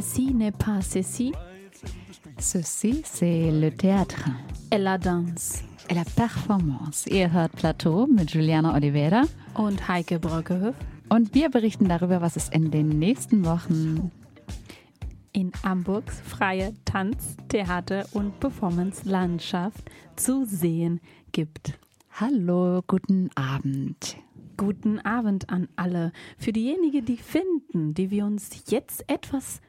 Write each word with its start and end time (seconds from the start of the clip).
Ceci 0.00 0.32
n'est 0.32 0.52
pas 0.52 0.80
ceci. 0.80 1.32
Ceci, 2.38 3.02
c'est 3.04 3.50
le 3.50 3.68
théâtre. 3.72 4.28
Et 4.70 4.78
la 4.78 4.96
danse. 4.96 5.64
Et 5.90 5.94
la 5.94 6.04
performance. 6.04 7.06
Ihr 7.10 7.32
hört 7.32 7.50
Plateau 7.50 8.06
mit 8.06 8.30
Juliana 8.30 8.76
Oliveira. 8.76 9.22
Und 9.54 9.88
Heike 9.88 10.20
Brockhöf. 10.20 10.76
Und 11.08 11.34
wir 11.34 11.50
berichten 11.50 11.88
darüber, 11.88 12.20
was 12.20 12.36
es 12.36 12.48
in 12.48 12.70
den 12.70 12.90
nächsten 13.00 13.44
Wochen 13.44 14.12
in 15.32 15.50
Hamburgs 15.64 16.20
freie 16.20 16.74
Tanz-, 16.84 17.36
Theater- 17.48 18.06
und 18.12 18.38
Performance-Landschaft 18.38 19.90
zu 20.14 20.44
sehen 20.44 21.00
gibt. 21.32 21.76
Hallo, 22.12 22.82
guten 22.86 23.30
Abend. 23.34 24.16
Guten 24.56 25.00
Abend 25.00 25.50
an 25.50 25.66
alle. 25.74 26.12
Für 26.38 26.52
diejenigen, 26.52 27.04
die 27.04 27.16
finden, 27.16 27.94
die 27.94 28.12
wir 28.12 28.26
uns 28.26 28.62
jetzt 28.68 29.02
etwas 29.08 29.60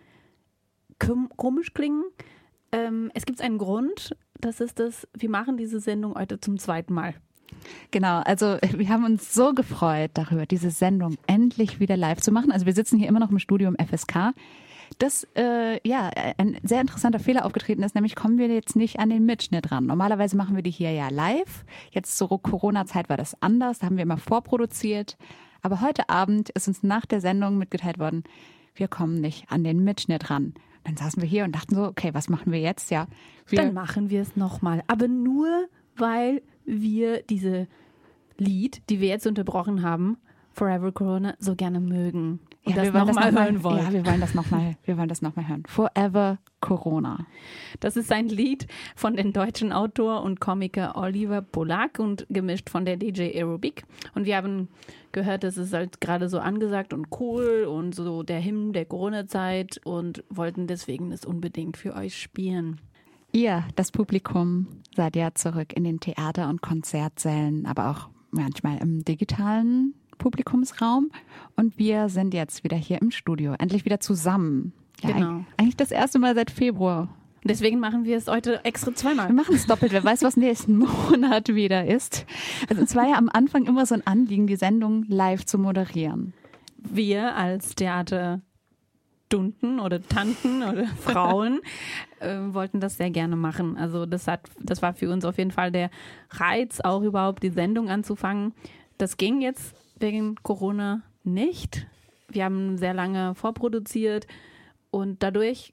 komisch 0.99 1.73
klingen, 1.73 2.03
ähm, 2.71 3.11
es 3.13 3.25
gibt 3.25 3.41
einen 3.41 3.57
Grund. 3.57 4.15
Das 4.39 4.61
ist 4.61 4.79
das, 4.79 5.07
wir 5.17 5.29
machen 5.29 5.57
diese 5.57 5.79
Sendung 5.79 6.15
heute 6.15 6.39
zum 6.39 6.57
zweiten 6.59 6.93
Mal. 6.93 7.15
Genau, 7.91 8.19
also 8.19 8.57
wir 8.61 8.89
haben 8.89 9.05
uns 9.05 9.33
so 9.33 9.53
gefreut 9.53 10.11
darüber, 10.13 10.45
diese 10.45 10.69
Sendung 10.69 11.17
endlich 11.27 11.79
wieder 11.79 11.97
live 11.97 12.21
zu 12.21 12.31
machen. 12.31 12.51
Also 12.51 12.65
wir 12.65 12.73
sitzen 12.73 12.97
hier 12.97 13.07
immer 13.07 13.19
noch 13.19 13.31
im 13.31 13.39
Studio 13.39 13.69
im 13.69 13.75
FSK. 13.75 14.33
Das 14.97 15.27
äh, 15.35 15.87
ja 15.87 16.09
ein 16.37 16.57
sehr 16.63 16.81
interessanter 16.81 17.19
Fehler 17.19 17.45
aufgetreten 17.45 17.83
ist, 17.83 17.93
nämlich 17.93 18.15
kommen 18.15 18.39
wir 18.39 18.47
jetzt 18.47 18.75
nicht 18.75 18.99
an 18.99 19.09
den 19.09 19.25
Mitschnitt 19.25 19.71
ran. 19.71 19.85
Normalerweise 19.85 20.35
machen 20.35 20.55
wir 20.55 20.63
die 20.63 20.71
hier 20.71 20.91
ja 20.91 21.09
live. 21.09 21.63
Jetzt 21.91 22.17
zur 22.17 22.29
Corona-Zeit 22.41 23.07
war 23.07 23.17
das 23.17 23.39
anders, 23.41 23.79
da 23.79 23.85
haben 23.85 23.97
wir 23.97 24.03
immer 24.03 24.17
vorproduziert. 24.17 25.17
Aber 25.61 25.81
heute 25.81 26.09
Abend 26.09 26.49
ist 26.49 26.67
uns 26.67 26.81
nach 26.81 27.05
der 27.05 27.21
Sendung 27.21 27.57
mitgeteilt 27.57 27.99
worden, 27.99 28.23
wir 28.73 28.87
kommen 28.87 29.21
nicht 29.21 29.51
an 29.51 29.63
den 29.63 29.83
Mitschnitt 29.83 30.29
ran. 30.29 30.53
Dann 30.89 30.97
saßen 30.97 31.21
wir 31.21 31.29
hier 31.29 31.43
und 31.43 31.53
dachten 31.53 31.75
so, 31.75 31.83
okay, 31.83 32.15
was 32.15 32.29
machen 32.29 32.51
wir 32.51 32.59
jetzt? 32.59 32.89
Ja, 32.89 33.05
wir 33.47 33.61
dann 33.61 33.75
machen 33.75 34.09
wir 34.09 34.23
es 34.23 34.35
nochmal. 34.35 34.81
Aber 34.87 35.07
nur, 35.07 35.67
weil 35.95 36.41
wir 36.65 37.21
diese 37.21 37.67
Lied, 38.39 38.81
die 38.89 38.99
wir 38.99 39.07
jetzt 39.07 39.27
unterbrochen 39.27 39.83
haben, 39.83 40.17
Forever 40.59 40.91
Corona, 40.91 41.35
so 41.39 41.55
gerne 41.55 41.79
mögen. 41.79 42.41
Und 42.65 42.75
ja, 42.75 42.83
das 42.83 42.93
nochmal 42.93 43.31
noch 43.31 43.41
hören 43.41 43.63
wollen. 43.63 43.77
Ja, 43.77 43.93
wir 43.93 44.05
wollen 44.05 44.19
das 44.19 44.33
nochmal, 44.33 44.75
wir 44.83 44.97
wollen 44.97 45.07
das 45.07 45.21
nochmal 45.21 45.47
hören. 45.47 45.63
Forever 45.65 46.37
Corona. 46.59 47.25
Das 47.79 47.95
ist 47.95 48.11
ein 48.11 48.27
Lied 48.27 48.67
von 48.93 49.15
dem 49.15 49.31
deutschen 49.31 49.71
Autor 49.71 50.21
und 50.21 50.41
Komiker 50.41 50.97
Oliver 50.97 51.41
Polak 51.41 51.99
und 51.99 52.25
gemischt 52.29 52.69
von 52.69 52.83
der 52.83 52.97
DJ 52.97 53.37
Aerobic. 53.37 53.85
Und 54.15 54.25
wir 54.25 54.35
haben 54.35 54.67
gehört, 55.13 55.45
das 55.45 55.55
ist 55.55 55.71
halt 55.71 56.01
gerade 56.01 56.27
so 56.27 56.39
angesagt 56.39 56.93
und 56.93 57.07
cool 57.21 57.63
und 57.63 57.95
so 57.95 58.23
der 58.23 58.43
Hymn 58.43 58.73
der 58.73 58.83
Corona-Zeit 58.83 59.79
und 59.85 60.25
wollten 60.29 60.67
deswegen 60.67 61.13
es 61.13 61.23
unbedingt 61.23 61.77
für 61.77 61.95
euch 61.95 62.21
spielen. 62.21 62.81
Ihr, 63.31 63.63
das 63.77 63.93
Publikum, 63.93 64.67
seid 64.93 65.15
ja 65.15 65.33
zurück 65.33 65.71
in 65.73 65.85
den 65.85 66.01
Theater- 66.01 66.49
und 66.49 66.61
Konzertsälen, 66.61 67.65
aber 67.65 67.91
auch 67.91 68.09
manchmal 68.31 68.79
im 68.79 69.05
digitalen 69.05 69.93
Publikumsraum. 70.19 71.09
Und 71.55 71.79
wir 71.79 72.09
sind 72.09 72.35
jetzt 72.35 72.63
wieder 72.63 72.77
hier 72.77 73.01
im 73.01 73.09
Studio, 73.09 73.55
endlich 73.57 73.85
wieder 73.85 73.99
zusammen. 73.99 74.73
Ja, 75.01 75.11
genau. 75.11 75.45
Eigentlich 75.57 75.77
das 75.77 75.89
erste 75.89 76.19
Mal 76.19 76.35
seit 76.35 76.51
Februar. 76.51 77.09
Deswegen 77.43 77.79
machen 77.79 78.03
wir 78.03 78.17
es 78.17 78.27
heute 78.27 78.63
extra 78.65 78.93
zweimal. 78.93 79.29
Wir 79.29 79.33
machen 79.33 79.55
es 79.55 79.65
doppelt. 79.65 79.91
Wer 79.93 80.03
weiß, 80.03 80.21
was 80.23 80.37
nächsten 80.37 80.77
Monat 81.09 81.47
wieder 81.49 81.87
ist. 81.87 82.25
Also 82.69 82.83
es 82.83 82.95
war 82.95 83.07
ja 83.07 83.15
am 83.15 83.29
Anfang 83.29 83.65
immer 83.65 83.85
so 83.85 83.95
ein 83.95 84.05
Anliegen, 84.05 84.45
die 84.45 84.57
Sendung 84.57 85.05
live 85.07 85.45
zu 85.45 85.57
moderieren. 85.57 86.33
Wir 86.77 87.35
als 87.35 87.75
Theater 87.75 88.41
Stunden 89.29 89.79
oder 89.79 90.01
Tanten 90.01 90.63
oder 90.63 90.87
Frauen 91.01 91.61
äh, 92.19 92.35
wollten 92.49 92.79
das 92.79 92.97
sehr 92.97 93.11
gerne 93.11 93.35
machen. 93.35 93.77
Also 93.77 94.07
das 94.07 94.27
hat, 94.27 94.49
das 94.59 94.81
war 94.81 94.93
für 94.93 95.11
uns 95.11 95.23
auf 95.23 95.37
jeden 95.37 95.51
Fall 95.51 95.71
der 95.71 95.91
Reiz, 96.31 96.79
auch 96.81 97.03
überhaupt 97.03 97.43
die 97.43 97.51
Sendung 97.51 97.89
anzufangen. 97.89 98.53
Das 98.97 99.17
ging 99.17 99.39
jetzt 99.39 99.75
wegen 100.01 100.35
Corona 100.43 101.01
nicht. 101.23 101.87
Wir 102.27 102.45
haben 102.45 102.77
sehr 102.77 102.93
lange 102.93 103.35
vorproduziert 103.35 104.27
und 104.91 105.23
dadurch 105.23 105.71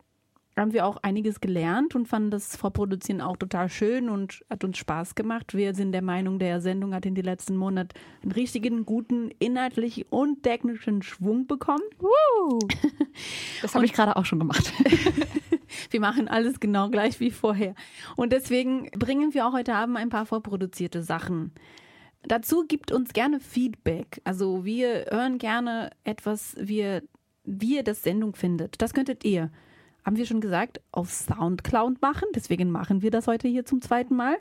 haben 0.59 0.73
wir 0.73 0.87
auch 0.87 0.97
einiges 1.03 1.41
gelernt 1.41 1.95
und 1.95 2.09
fanden 2.09 2.31
das 2.31 2.57
Vorproduzieren 2.57 3.21
auch 3.21 3.37
total 3.37 3.69
schön 3.69 4.09
und 4.09 4.43
hat 4.49 4.65
uns 4.65 4.79
Spaß 4.79 5.15
gemacht. 5.15 5.55
Wir 5.55 5.75
sind 5.75 5.93
der 5.93 6.01
Meinung, 6.01 6.39
der 6.39 6.63
Sendung 6.63 6.95
hat 6.95 7.05
in 7.05 7.15
den 7.15 7.25
letzten 7.25 7.57
Monaten 7.57 7.91
einen 8.23 8.33
richtigen, 8.33 8.87
guten, 8.87 9.31
inhaltlichen 9.39 10.05
und 10.09 10.43
technischen 10.43 11.03
Schwung 11.03 11.47
bekommen. 11.47 11.85
Uh, 12.01 12.59
das 13.63 13.75
habe 13.75 13.85
ich 13.85 13.93
gerade 13.93 14.17
auch 14.17 14.25
schon 14.25 14.39
gemacht. 14.39 14.73
wir 15.91 16.01
machen 16.01 16.27
alles 16.27 16.59
genau 16.59 16.89
gleich 16.89 17.21
wie 17.21 17.31
vorher. 17.31 17.75
Und 18.17 18.33
deswegen 18.33 18.89
bringen 18.93 19.35
wir 19.35 19.47
auch 19.47 19.53
heute 19.53 19.75
Abend 19.75 19.99
ein 19.99 20.09
paar 20.09 20.25
vorproduzierte 20.25 21.03
Sachen. 21.03 21.53
Dazu 22.23 22.65
gibt 22.67 22.93
uns 22.93 23.13
gerne 23.13 23.41
Feedback. 23.41 24.21
Also 24.25 24.65
wir 24.65 25.07
hören 25.11 25.39
gerne 25.39 25.91
etwas, 26.05 26.57
wie, 26.59 27.01
wie 27.45 27.77
ihr 27.77 27.85
das 27.85 28.03
Sendung 28.03 28.35
findet. 28.35 28.81
Das 28.83 28.95
könntet 28.95 29.25
ihr 29.25 29.51
haben 30.07 30.17
wir 30.17 30.25
schon 30.25 30.41
gesagt, 30.41 30.81
auf 30.93 31.11
Soundcloud 31.11 32.01
machen. 32.01 32.29
Deswegen 32.33 32.71
machen 32.71 33.03
wir 33.03 33.11
das 33.11 33.27
heute 33.27 33.49
hier 33.49 33.65
zum 33.65 33.83
zweiten 33.83 34.15
Mal. 34.15 34.37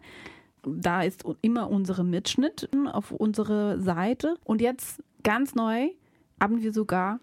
Da 0.62 1.02
ist 1.02 1.24
immer 1.42 1.72
unsere 1.72 2.04
Mitschnitt 2.04 2.70
auf 2.94 3.12
unserer 3.12 3.80
Seite. 3.80 4.38
Und 4.44 4.62
jetzt 4.62 5.04
ganz 5.24 5.56
neu 5.56 5.90
haben 6.40 6.62
wir 6.62 6.72
sogar 6.72 7.20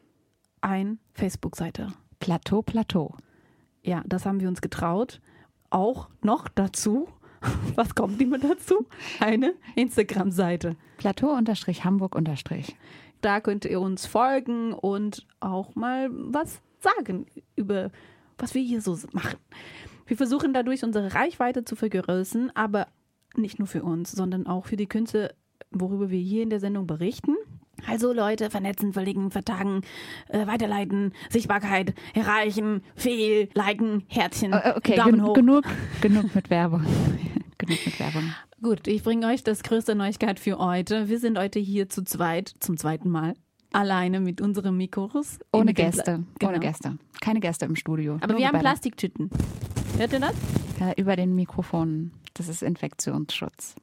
ein 0.60 0.98
Facebook-Seite. 1.14 1.92
Plateau, 2.18 2.62
Plateau. 2.62 3.14
Ja, 3.84 4.02
das 4.06 4.26
haben 4.26 4.40
wir 4.40 4.48
uns 4.48 4.60
getraut. 4.60 5.20
Auch 5.70 6.08
noch 6.20 6.48
dazu, 6.48 7.08
was 7.74 7.94
kommt 7.94 8.20
immer 8.20 8.38
dazu? 8.38 8.86
Eine 9.20 9.54
Instagram-Seite. 9.76 10.76
Plateau-Hamburg- 10.98 12.16
Da 13.20 13.40
könnt 13.40 13.64
ihr 13.64 13.80
uns 13.80 14.06
folgen 14.06 14.72
und 14.72 15.26
auch 15.40 15.74
mal 15.74 16.08
was 16.12 16.60
sagen 16.80 17.26
über 17.56 17.90
was 18.38 18.54
wir 18.54 18.62
hier 18.62 18.80
so 18.80 18.98
machen. 19.12 19.38
Wir 20.06 20.16
versuchen 20.16 20.52
dadurch 20.52 20.82
unsere 20.82 21.14
Reichweite 21.14 21.64
zu 21.64 21.76
vergrößern, 21.76 22.50
aber 22.54 22.88
nicht 23.36 23.58
nur 23.58 23.68
für 23.68 23.82
uns, 23.84 24.10
sondern 24.10 24.46
auch 24.46 24.66
für 24.66 24.76
die 24.76 24.88
Künstler, 24.88 25.32
worüber 25.70 26.10
wir 26.10 26.18
hier 26.18 26.42
in 26.42 26.50
der 26.50 26.60
Sendung 26.60 26.86
berichten. 26.86 27.36
Also 27.86 28.12
Leute, 28.12 28.50
vernetzen, 28.50 28.92
verlegen, 28.92 29.30
vertagen, 29.30 29.82
äh, 30.28 30.46
weiterleiten, 30.46 31.12
Sichtbarkeit, 31.30 31.94
erreichen, 32.14 32.82
fehl, 32.94 33.48
liken, 33.54 34.04
Herzchen, 34.08 34.54
okay, 34.54 34.96
Daumen 34.96 35.12
gen 35.12 35.22
hoch. 35.24 35.34
Genug, 35.34 35.64
genug 36.00 36.34
mit 36.34 36.50
Werbung. 36.50 36.84
genug 37.58 37.86
mit 37.86 38.00
Werbung. 38.00 38.34
Gut, 38.62 38.86
ich 38.86 39.02
bringe 39.02 39.26
euch 39.26 39.42
das 39.42 39.62
größte 39.62 39.94
Neuigkeit 39.94 40.38
für 40.38 40.58
heute. 40.58 41.08
Wir 41.08 41.18
sind 41.18 41.38
heute 41.38 41.58
hier 41.58 41.88
zu 41.88 42.04
zweit, 42.04 42.52
zum 42.60 42.76
zweiten 42.76 43.10
Mal 43.10 43.34
alleine 43.72 44.20
mit 44.20 44.40
unseren 44.40 44.76
Mikros. 44.76 45.38
Ohne 45.52 45.74
Gäste. 45.74 46.24
Genau. 46.38 46.52
Ohne 46.52 46.60
Gäste. 46.60 46.98
Keine 47.20 47.40
Gäste 47.40 47.64
im 47.64 47.76
Studio. 47.76 48.18
Aber 48.20 48.36
wir 48.36 48.46
haben 48.46 48.58
Plastiktüten. 48.58 49.30
Hört 49.96 50.12
ihr 50.12 50.20
das? 50.20 50.34
Ja, 50.80 50.92
über 50.96 51.16
den 51.16 51.34
Mikrofonen. 51.34 52.12
Das 52.34 52.48
ist 52.48 52.62
Infektionsschutz. 52.62 53.74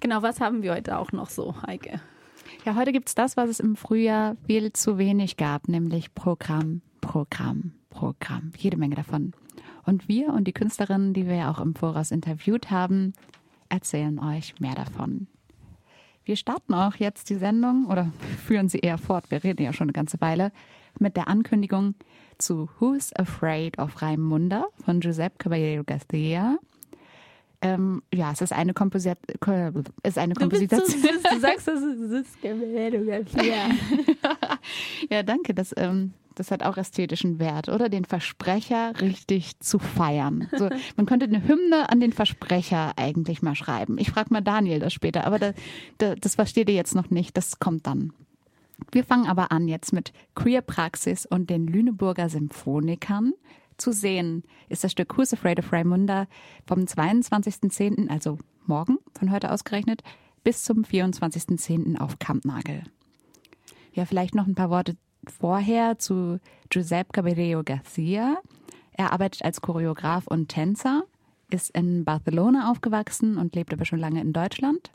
Genau, 0.00 0.22
was 0.22 0.40
haben 0.40 0.62
wir 0.62 0.72
heute 0.74 0.98
auch 0.98 1.12
noch 1.12 1.30
so, 1.30 1.54
Heike? 1.66 2.00
Ja, 2.64 2.76
heute 2.76 2.92
gibt 2.92 3.08
es 3.08 3.16
das, 3.16 3.36
was 3.36 3.50
es 3.50 3.58
im 3.58 3.74
Frühjahr 3.74 4.36
viel 4.46 4.72
zu 4.72 4.96
wenig 4.96 5.36
gab, 5.36 5.66
nämlich 5.66 6.14
Programm, 6.14 6.80
Programm, 7.00 7.72
Programm. 7.90 8.52
Jede 8.56 8.76
Menge 8.76 8.94
davon. 8.94 9.32
Und 9.84 10.06
wir 10.06 10.28
und 10.28 10.44
die 10.44 10.52
Künstlerinnen, 10.52 11.12
die 11.12 11.26
wir 11.26 11.34
ja 11.34 11.50
auch 11.50 11.58
im 11.58 11.74
Voraus 11.74 12.12
interviewt 12.12 12.70
haben, 12.70 13.14
erzählen 13.68 14.16
euch 14.20 14.60
mehr 14.60 14.76
davon. 14.76 15.26
Wir 16.24 16.36
starten 16.36 16.72
auch 16.72 16.94
jetzt 16.94 17.30
die 17.30 17.34
Sendung 17.34 17.86
oder 17.86 18.12
führen 18.46 18.68
sie 18.68 18.78
eher 18.78 18.98
fort. 18.98 19.32
Wir 19.32 19.42
reden 19.42 19.64
ja 19.64 19.72
schon 19.72 19.86
eine 19.86 19.92
ganze 19.92 20.20
Weile 20.20 20.52
mit 21.00 21.16
der 21.16 21.26
Ankündigung 21.26 21.96
zu 22.38 22.68
Who's 22.78 23.12
Afraid 23.16 23.78
of 23.78 24.00
Raimunda 24.00 24.66
von 24.84 25.00
Giuseppe 25.00 25.34
Caballero 25.38 25.82
Garcia. 25.82 26.58
Ähm, 27.62 28.02
ja, 28.12 28.32
es 28.32 28.40
ist 28.40 28.52
eine, 28.52 28.74
Komposit 28.74 29.18
ist 30.02 30.18
eine 30.18 30.34
Komposition. 30.34 30.80
Du, 30.80 31.34
du, 31.34 31.40
sagst, 31.40 31.68
das 31.68 31.80
ist 31.80 32.42
Garcia. 32.42 33.70
ja, 35.10 35.22
danke. 35.22 35.54
Das 35.54 35.72
ähm, 35.76 36.12
das 36.34 36.50
hat 36.50 36.62
auch 36.62 36.76
ästhetischen 36.76 37.38
Wert, 37.38 37.68
oder? 37.68 37.88
Den 37.88 38.04
Versprecher 38.04 38.92
richtig 39.00 39.58
zu 39.60 39.78
feiern. 39.78 40.48
So, 40.56 40.68
man 40.96 41.06
könnte 41.06 41.26
eine 41.26 41.46
Hymne 41.46 41.90
an 41.90 42.00
den 42.00 42.12
Versprecher 42.12 42.92
eigentlich 42.96 43.42
mal 43.42 43.54
schreiben. 43.54 43.98
Ich 43.98 44.10
frage 44.10 44.32
mal 44.32 44.40
Daniel 44.40 44.80
das 44.80 44.92
später, 44.92 45.24
aber 45.24 45.38
da, 45.38 45.52
da, 45.98 46.14
das 46.14 46.36
versteht 46.36 46.68
ihr 46.68 46.74
jetzt 46.74 46.94
noch 46.94 47.10
nicht. 47.10 47.36
Das 47.36 47.58
kommt 47.58 47.86
dann. 47.86 48.12
Wir 48.90 49.04
fangen 49.04 49.26
aber 49.26 49.52
an 49.52 49.68
jetzt 49.68 49.92
mit 49.92 50.12
Queer 50.34 50.62
Praxis 50.62 51.26
und 51.26 51.50
den 51.50 51.66
Lüneburger 51.66 52.28
Symphonikern. 52.28 53.32
Zu 53.82 53.92
sehen 53.92 54.44
ist 54.68 54.84
das 54.84 54.92
Stück 54.92 55.18
Who's 55.18 55.32
Afraid 55.32 55.58
of 55.58 55.72
Raimunda 55.72 56.28
vom 56.68 56.84
22.10., 56.84 58.08
also 58.10 58.38
morgen, 58.64 58.98
von 59.18 59.32
heute 59.32 59.50
ausgerechnet, 59.50 60.04
bis 60.44 60.62
zum 60.62 60.84
24.10. 60.84 61.98
auf 61.98 62.20
Kampnagel. 62.20 62.84
Ja, 63.92 64.04
vielleicht 64.04 64.36
noch 64.36 64.46
ein 64.46 64.54
paar 64.54 64.70
Worte 64.70 64.96
vorher 65.26 65.98
zu 65.98 66.38
Giuseppe 66.70 67.10
Caballero 67.10 67.64
Garcia. 67.64 68.36
Er 68.92 69.12
arbeitet 69.12 69.44
als 69.44 69.60
Choreograf 69.60 70.28
und 70.28 70.46
Tänzer, 70.46 71.02
ist 71.50 71.70
in 71.70 72.04
Barcelona 72.04 72.70
aufgewachsen 72.70 73.36
und 73.36 73.56
lebt 73.56 73.72
aber 73.72 73.84
schon 73.84 73.98
lange 73.98 74.20
in 74.20 74.32
Deutschland. 74.32 74.92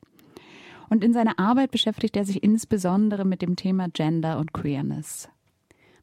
Und 0.87 1.03
in 1.03 1.11
seiner 1.11 1.37
Arbeit 1.39 1.71
beschäftigt 1.71 2.15
er 2.15 2.23
sich 2.23 2.41
insbesondere 2.41 3.25
mit 3.25 3.41
dem 3.41 3.57
Thema 3.57 3.89
Gender 3.89 4.39
und 4.39 4.53
Queerness. 4.53 5.27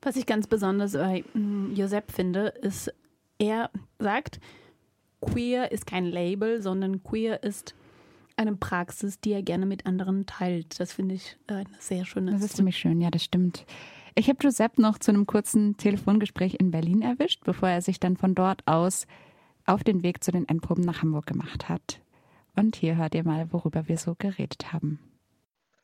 Was 0.04 0.16
ich 0.16 0.26
ganz 0.26 0.46
besonders 0.46 0.92
bei 0.92 1.24
mm, 1.32 1.74
Josep 1.74 2.12
finde, 2.12 2.48
ist, 2.48 2.92
er 3.38 3.70
sagt, 3.98 4.38
queer 5.22 5.72
ist 5.72 5.86
kein 5.86 6.04
Label, 6.04 6.62
sondern 6.62 7.02
queer 7.02 7.42
ist 7.42 7.74
eine 8.36 8.54
Praxis, 8.54 9.18
die 9.18 9.32
er 9.32 9.42
gerne 9.42 9.64
mit 9.64 9.86
anderen 9.86 10.26
teilt. 10.26 10.78
Das 10.78 10.92
finde 10.92 11.14
ich 11.14 11.38
äh, 11.46 11.54
eine 11.54 11.66
sehr 11.78 12.04
schöne. 12.04 12.32
Das 12.32 12.42
ist 12.42 12.56
ziemlich 12.56 12.76
schön, 12.76 13.00
ja, 13.00 13.10
das 13.10 13.24
stimmt. 13.24 13.64
Ich 14.14 14.28
habe 14.28 14.38
Giuseppe 14.38 14.80
noch 14.80 14.98
zu 14.98 15.10
einem 15.10 15.26
kurzen 15.26 15.76
Telefongespräch 15.78 16.56
in 16.60 16.70
Berlin 16.70 17.00
erwischt, 17.00 17.42
bevor 17.44 17.70
er 17.70 17.80
sich 17.80 17.98
dann 17.98 18.16
von 18.16 18.34
dort 18.34 18.66
aus 18.66 19.06
auf 19.66 19.82
den 19.82 20.02
Weg 20.02 20.22
zu 20.22 20.30
den 20.30 20.46
Endproben 20.46 20.84
nach 20.84 21.02
Hamburg 21.02 21.26
gemacht 21.26 21.70
hat. 21.70 22.00
Und 22.54 22.76
hier 22.76 22.96
hört 22.96 23.14
ihr 23.14 23.24
mal, 23.24 23.52
worüber 23.52 23.88
wir 23.88 23.96
so 23.96 24.14
geredet 24.14 24.72
haben. 24.72 24.98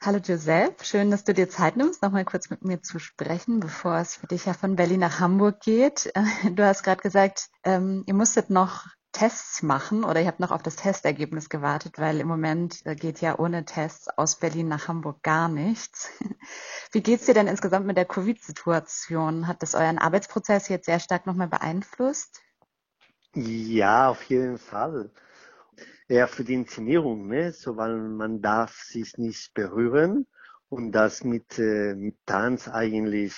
Hallo 0.02 0.18
Giuseppe, 0.18 0.82
schön, 0.82 1.10
dass 1.10 1.24
du 1.24 1.34
dir 1.34 1.50
Zeit 1.50 1.76
nimmst, 1.76 2.00
nochmal 2.00 2.24
kurz 2.24 2.48
mit 2.48 2.64
mir 2.64 2.80
zu 2.80 2.98
sprechen, 2.98 3.60
bevor 3.60 3.98
es 3.98 4.16
für 4.16 4.26
dich 4.26 4.46
ja 4.46 4.54
von 4.54 4.74
Berlin 4.74 5.00
nach 5.00 5.20
Hamburg 5.20 5.60
geht. 5.60 6.10
Du 6.54 6.64
hast 6.64 6.84
gerade 6.84 7.02
gesagt, 7.02 7.50
ähm, 7.64 8.04
ihr 8.06 8.14
musstet 8.14 8.48
noch 8.48 8.86
Tests 9.12 9.62
machen 9.62 10.04
oder 10.04 10.22
ihr 10.22 10.26
habt 10.26 10.40
noch 10.40 10.52
auf 10.52 10.62
das 10.62 10.76
Testergebnis 10.76 11.50
gewartet, 11.50 11.98
weil 11.98 12.18
im 12.18 12.28
Moment 12.28 12.80
äh, 12.86 12.94
geht 12.94 13.20
ja 13.20 13.38
ohne 13.38 13.66
Tests 13.66 14.08
aus 14.08 14.36
Berlin 14.36 14.68
nach 14.68 14.88
Hamburg 14.88 15.22
gar 15.22 15.48
nichts. 15.50 16.08
Wie 16.92 17.02
geht's 17.02 17.26
dir 17.26 17.34
denn 17.34 17.46
insgesamt 17.46 17.84
mit 17.84 17.98
der 17.98 18.06
Covid-Situation? 18.06 19.46
Hat 19.46 19.62
das 19.62 19.74
euren 19.74 19.98
Arbeitsprozess 19.98 20.68
jetzt 20.68 20.86
sehr 20.86 21.00
stark 21.00 21.26
nochmal 21.26 21.48
beeinflusst? 21.48 22.40
Ja, 23.34 24.08
auf 24.08 24.22
jeden 24.24 24.56
Fall. 24.56 25.10
Ja, 26.08 26.26
für 26.26 26.44
die 26.44 26.54
Inszenierung, 26.54 27.28
ne? 27.28 27.52
so 27.52 27.76
weil 27.76 27.96
man 27.96 28.42
darf 28.42 28.82
sich 28.82 29.16
nicht 29.18 29.54
berühren 29.54 30.26
und 30.68 30.92
das 30.92 31.24
mit, 31.24 31.58
äh, 31.58 31.94
mit 31.94 32.16
Tanz 32.26 32.68
eigentlich 32.68 33.34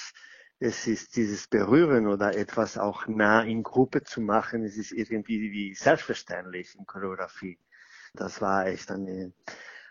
es 0.63 0.87
ist 0.87 1.17
dieses 1.17 1.49
Berühren 1.49 2.07
oder 2.07 2.37
etwas 2.37 2.79
auch 2.79 3.09
nah 3.09 3.43
in 3.43 3.65
Gruppe 3.65 4.05
zu 4.05 4.21
machen, 4.21 4.65
es 4.65 4.77
ist 4.77 4.93
irgendwie 4.93 5.51
wie 5.51 5.75
selbstverständlich 5.75 6.77
in 6.77 6.87
Choreografie. 6.87 7.59
Das 8.15 8.41
war 8.41 8.67
echt 8.67 8.93
eine, 8.93 9.33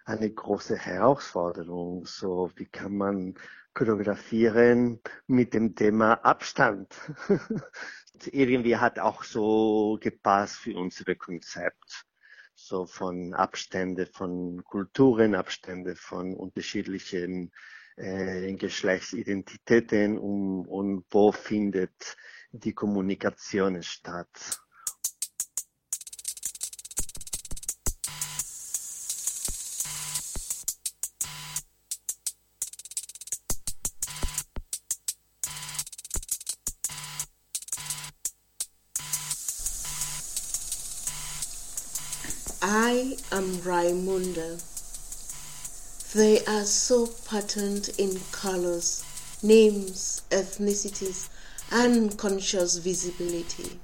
eine 0.06 0.32
große 0.32 0.78
Herausforderung. 0.78 2.06
So, 2.06 2.52
wie 2.56 2.68
kann 2.68 2.96
man 2.96 3.36
choreografieren 3.74 5.02
mit 5.28 5.54
dem 5.54 5.76
Thema 5.76 6.14
Abstand? 6.24 6.96
irgendwie 8.32 8.78
hat 8.78 8.98
auch 8.98 9.24
so 9.24 9.98
gepasst 10.00 10.56
für 10.56 10.78
unsere 10.78 11.18
Konzept. 11.18 12.06
So 12.64 12.86
von 12.86 13.34
Abstände 13.34 14.06
von 14.06 14.64
Kulturen, 14.64 15.34
Abstände 15.36 15.96
von 15.96 16.36
unterschiedlichen 16.36 17.52
äh, 17.98 18.54
Geschlechtsidentitäten 18.54 20.18
und, 20.18 20.68
und 20.68 21.06
wo 21.10 21.32
findet 21.32 22.16
die 22.52 22.74
Kommunikation 22.74 23.82
statt. 23.82 24.62
They 46.14 46.44
are 46.44 46.66
so 46.66 47.08
patterned 47.08 47.92
in 47.98 48.20
colors, 48.34 49.06
names, 49.42 50.24
ethnicities, 50.30 51.30
and 51.72 52.18
conscious 52.18 52.76
visibility. 52.80 53.80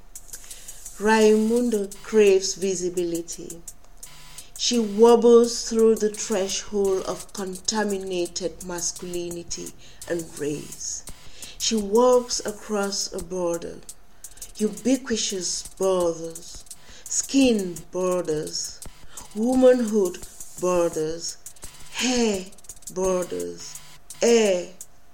Raimundo 1.00 1.88
craves 2.04 2.56
visibility. 2.56 3.62
She 4.58 4.78
wobbles 4.78 5.70
through 5.70 5.96
the 5.96 6.10
threshold 6.10 7.04
of 7.04 7.32
contaminated 7.32 8.62
masculinity 8.66 9.72
and 10.10 10.26
race. 10.38 11.06
She 11.58 11.78
walks 11.78 12.46
across 12.46 13.14
a 13.14 13.24
border, 13.24 13.78
ubiquitous 14.58 15.64
borders, 15.78 16.66
skin 17.06 17.78
borders, 17.92 18.82
womanhood 19.34 20.28
borders, 20.60 21.38
hair 21.98 22.46
borders, 22.94 23.82
air 24.22 24.68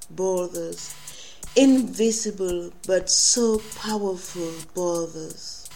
borders, 0.09 0.93
invisible 1.55 2.73
but 2.85 3.09
so 3.09 3.61
powerful 3.77 4.51
borders. 4.73 5.69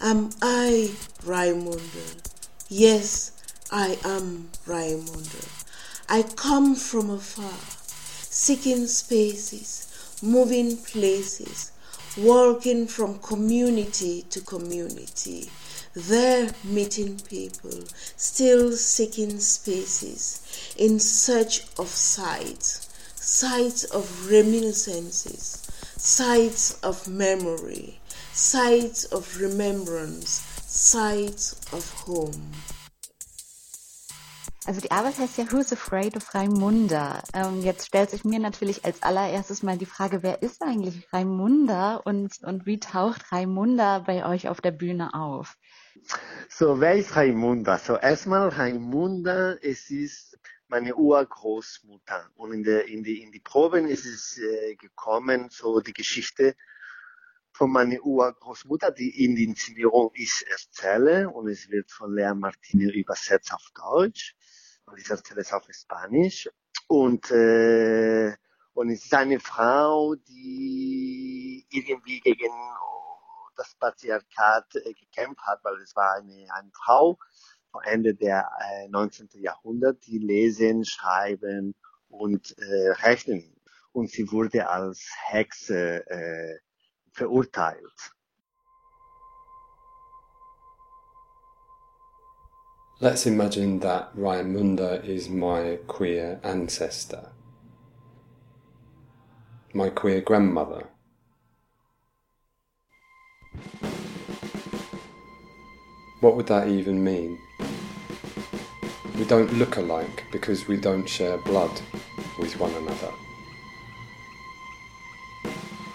Am 0.00 0.30
I 0.40 0.92
Raimunda? 1.26 2.22
Yes, 2.70 3.32
I 3.70 3.98
am 4.02 4.48
Raimunda. 4.66 5.46
I 6.08 6.22
come 6.22 6.74
from 6.74 7.10
afar, 7.10 7.60
seeking 8.30 8.86
spaces, 8.86 10.18
moving 10.22 10.78
places, 10.78 11.70
walking 12.16 12.86
from 12.86 13.18
community 13.18 14.24
to 14.30 14.40
community 14.40 15.50
there 15.94 16.50
meeting 16.64 17.18
people, 17.28 17.84
still 18.16 18.72
seeking 18.72 19.38
spaces, 19.40 20.74
in 20.76 20.98
search 20.98 21.66
of 21.78 21.88
sights, 21.88 22.88
sights 23.16 23.84
of 23.84 24.30
reminiscences, 24.30 25.66
sights 25.96 26.78
of 26.82 27.08
memory, 27.08 27.98
sights 28.32 29.04
of 29.06 29.40
remembrance, 29.40 30.40
sights 30.66 31.52
of 31.72 31.90
home. 32.06 32.52
Also 34.68 34.82
die 34.82 34.90
Arbeit 34.90 35.16
heißt 35.16 35.38
ja 35.38 35.50
Who's 35.50 35.72
Afraid 35.72 36.14
of 36.14 36.34
Raimunda. 36.34 37.22
Ähm, 37.32 37.62
jetzt 37.62 37.86
stellt 37.86 38.10
sich 38.10 38.24
mir 38.24 38.38
natürlich 38.38 38.84
als 38.84 39.02
allererstes 39.02 39.62
mal 39.62 39.78
die 39.78 39.86
Frage, 39.86 40.22
wer 40.22 40.42
ist 40.42 40.60
eigentlich 40.60 41.10
Raimunda 41.10 41.96
und, 41.96 42.34
und 42.42 42.66
wie 42.66 42.78
taucht 42.78 43.32
Raimunda 43.32 44.00
bei 44.00 44.26
euch 44.26 44.46
auf 44.46 44.60
der 44.60 44.72
Bühne 44.72 45.14
auf? 45.14 45.56
So, 46.48 46.80
wer 46.80 46.94
ist 46.96 47.14
Raimunda? 47.14 47.78
So, 47.78 47.96
erstmal 47.96 48.48
Raimunda, 48.48 49.54
es 49.62 49.90
ist 49.90 50.38
meine 50.68 50.94
Urgroßmutter. 50.94 52.30
Und 52.36 52.52
in, 52.52 52.62
der, 52.62 52.86
in, 52.86 53.02
die, 53.02 53.22
in 53.22 53.32
die 53.32 53.40
Proben 53.40 53.86
ist 53.88 54.06
es 54.06 54.38
äh, 54.38 54.74
gekommen, 54.76 55.48
so 55.50 55.80
die 55.80 55.92
Geschichte 55.92 56.56
von 57.52 57.70
meiner 57.72 58.00
Urgroßmutter, 58.02 58.92
die 58.92 59.24
in 59.24 59.34
die 59.34 59.44
Inszenierung 59.44 60.10
ich 60.14 60.44
erzähle 60.48 61.28
und 61.28 61.48
es 61.48 61.68
wird 61.70 61.90
von 61.90 62.14
Lea 62.14 62.32
Martini 62.34 62.90
übersetzt 62.92 63.52
auf 63.52 63.66
Deutsch 63.74 64.36
und 64.86 64.98
ich 64.98 65.10
erzähle 65.10 65.40
es 65.40 65.52
auf 65.52 65.64
Spanisch 65.70 66.48
und 66.86 67.30
äh, 67.30 68.36
und 68.74 68.90
es 68.90 69.04
ist 69.04 69.14
eine 69.14 69.40
Frau, 69.40 70.14
die 70.14 71.66
irgendwie 71.68 72.20
gegen 72.20 72.52
das 73.58 73.74
Patriarchat 73.74 74.76
äh, 74.76 74.94
gekämpft 74.94 75.42
hat, 75.42 75.60
weil 75.64 75.76
es 75.82 75.94
war 75.94 76.14
eine, 76.14 76.46
eine 76.54 76.70
Frau 76.72 77.18
vor 77.70 77.84
Ende 77.84 78.14
der 78.14 78.48
äh, 78.60 78.88
19. 78.88 79.28
Jahrhundert, 79.34 80.06
die 80.06 80.18
lesen, 80.18 80.84
schreiben 80.84 81.74
und 82.08 82.56
äh, 82.58 82.90
rechnen. 83.02 83.54
Und 83.92 84.10
sie 84.10 84.30
wurde 84.30 84.68
als 84.68 85.10
Hexe 85.26 86.06
äh, 86.08 86.58
verurteilt. 87.12 88.12
Let's 93.00 93.26
imagine 93.26 93.78
that 93.80 94.12
Raimunda 94.16 95.04
is 95.04 95.28
my 95.28 95.78
queer 95.86 96.40
ancestor, 96.42 97.30
my 99.72 99.88
queer 99.88 100.20
grandmother. 100.20 100.88
What 106.20 106.36
would 106.36 106.46
that 106.48 106.68
even 106.68 107.02
mean? 107.04 107.38
We 109.16 109.24
don't 109.24 109.52
look 109.54 109.76
alike 109.76 110.24
because 110.30 110.68
we 110.68 110.76
don't 110.76 111.08
share 111.08 111.38
blood 111.38 111.80
with 112.38 112.58
one 112.58 112.72
another. 112.74 113.12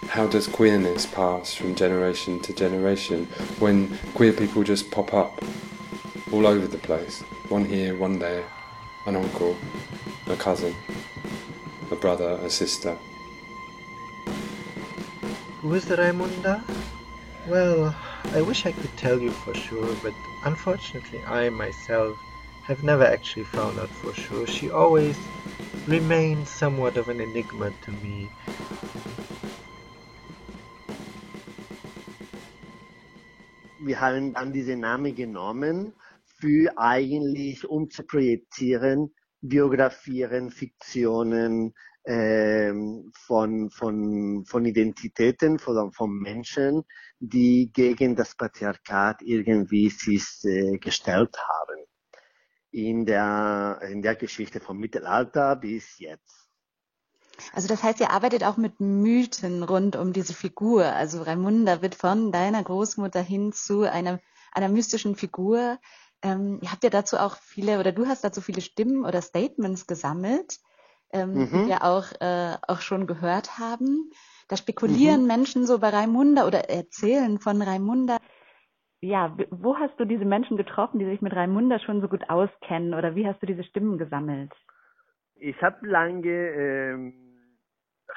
How 0.08 0.26
does 0.26 0.46
queerness 0.46 1.06
pass 1.06 1.54
from 1.54 1.74
generation 1.74 2.40
to 2.40 2.52
generation 2.52 3.26
when 3.58 3.98
queer 4.14 4.32
people 4.32 4.62
just 4.62 4.90
pop 4.90 5.12
up 5.12 5.42
all 6.32 6.46
over 6.46 6.66
the 6.66 6.78
place? 6.78 7.20
One 7.48 7.64
here, 7.64 7.96
one 7.96 8.18
there, 8.18 8.44
an 9.06 9.16
uncle, 9.16 9.56
a 10.26 10.36
cousin, 10.36 10.74
a 11.90 11.96
brother, 11.96 12.38
a 12.42 12.48
sister, 12.48 12.96
Who 15.64 15.72
is 15.72 15.86
the 15.86 15.96
Raimunda? 15.96 16.62
Well, 17.46 17.96
I 18.32 18.42
wish 18.42 18.66
I 18.66 18.72
could 18.72 18.96
tell 18.96 19.20
you 19.22 19.32
for 19.32 19.54
sure, 19.54 19.96
but 19.96 20.14
unfortunately 20.44 21.24
I 21.24 21.50
myself 21.50 22.18
have 22.62 22.82
never 22.82 23.04
actually 23.04 23.44
found 23.44 23.80
out 23.80 23.94
for 23.94 24.14
sure. 24.14 24.46
She 24.46 24.70
always 24.70 25.18
remains 25.86 26.50
somewhat 26.52 26.96
of 26.98 27.08
an 27.08 27.20
enigma 27.20 27.72
to 27.82 27.92
me. 27.92 28.30
Wir 33.78 34.00
haben 34.00 34.32
dann 34.34 34.52
diesen 34.52 34.80
Namen 34.80 35.14
genommen, 35.14 35.94
für 36.40 36.76
eigentlich 36.78 37.66
um 37.68 37.90
zu 37.90 38.04
projizieren, 38.04 39.14
Biografieren, 39.42 40.50
Fiktionen 40.50 41.74
von, 42.06 43.70
von, 43.70 44.44
von 44.44 44.64
Identitäten, 44.66 45.58
von, 45.58 45.92
von 45.92 46.10
Menschen, 46.18 46.84
die 47.18 47.70
gegen 47.72 48.14
das 48.14 48.34
Patriarchat 48.34 49.22
irgendwie 49.22 49.88
sich 49.88 50.24
äh, 50.44 50.76
gestellt 50.78 51.36
haben 51.38 51.84
in 52.70 53.06
der, 53.06 53.80
in 53.88 54.02
der 54.02 54.16
Geschichte 54.16 54.60
vom 54.60 54.78
Mittelalter 54.78 55.56
bis 55.56 55.98
jetzt. 55.98 56.44
Also 57.52 57.68
das 57.68 57.82
heißt, 57.82 58.00
ihr 58.00 58.10
arbeitet 58.10 58.44
auch 58.44 58.56
mit 58.56 58.80
Mythen 58.80 59.62
rund 59.62 59.96
um 59.96 60.12
diese 60.12 60.34
Figur. 60.34 60.84
Also 60.84 61.22
Raimunda 61.22 61.82
wird 61.82 61.94
von 61.94 62.32
deiner 62.32 62.62
Großmutter 62.62 63.22
hin 63.22 63.52
zu 63.52 63.82
einer, 63.82 64.20
einer 64.52 64.68
mystischen 64.68 65.16
Figur. 65.16 65.78
Ähm, 66.22 66.58
ihr 66.62 66.70
habt 66.70 66.84
ja 66.84 66.90
dazu 66.90 67.16
auch 67.16 67.36
viele, 67.36 67.80
oder 67.80 67.92
du 67.92 68.06
hast 68.06 68.24
dazu 68.24 68.40
viele 68.40 68.60
Stimmen 68.60 69.04
oder 69.04 69.22
Statements 69.22 69.86
gesammelt, 69.86 70.58
ähm, 71.14 71.34
mhm. 71.34 71.48
die 71.50 71.68
wir 71.68 71.84
auch, 71.84 72.12
äh, 72.20 72.56
auch 72.68 72.80
schon 72.80 73.06
gehört 73.06 73.58
haben. 73.58 74.10
Da 74.48 74.56
spekulieren 74.56 75.22
mhm. 75.22 75.26
Menschen 75.26 75.66
so 75.66 75.78
bei 75.78 75.88
Raimunda 75.88 76.46
oder 76.46 76.68
erzählen 76.68 77.38
von 77.38 77.62
Raimunda 77.62 78.18
ja, 79.04 79.36
wo 79.50 79.76
hast 79.76 79.98
du 80.00 80.06
diese 80.06 80.24
Menschen 80.24 80.56
getroffen, 80.56 80.98
die 80.98 81.04
sich 81.04 81.20
mit 81.20 81.34
Raimunda 81.34 81.78
schon 81.78 82.00
so 82.00 82.08
gut 82.08 82.28
auskennen 82.30 82.94
oder 82.94 83.14
wie 83.14 83.26
hast 83.26 83.40
du 83.42 83.46
diese 83.46 83.64
Stimmen 83.64 83.98
gesammelt? 83.98 84.52
Ich 85.34 85.60
habe 85.62 85.86
lange 85.86 86.28
ähm, 86.28 87.12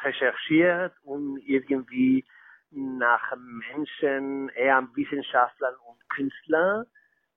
recherchiert 0.04 0.94
und 1.04 1.40
irgendwie 1.46 2.26
nach 2.72 3.34
Menschen, 3.36 4.50
eher 4.50 4.88
Wissenschaftlern 4.94 5.76
und 5.88 6.10
Künstlern, 6.10 6.86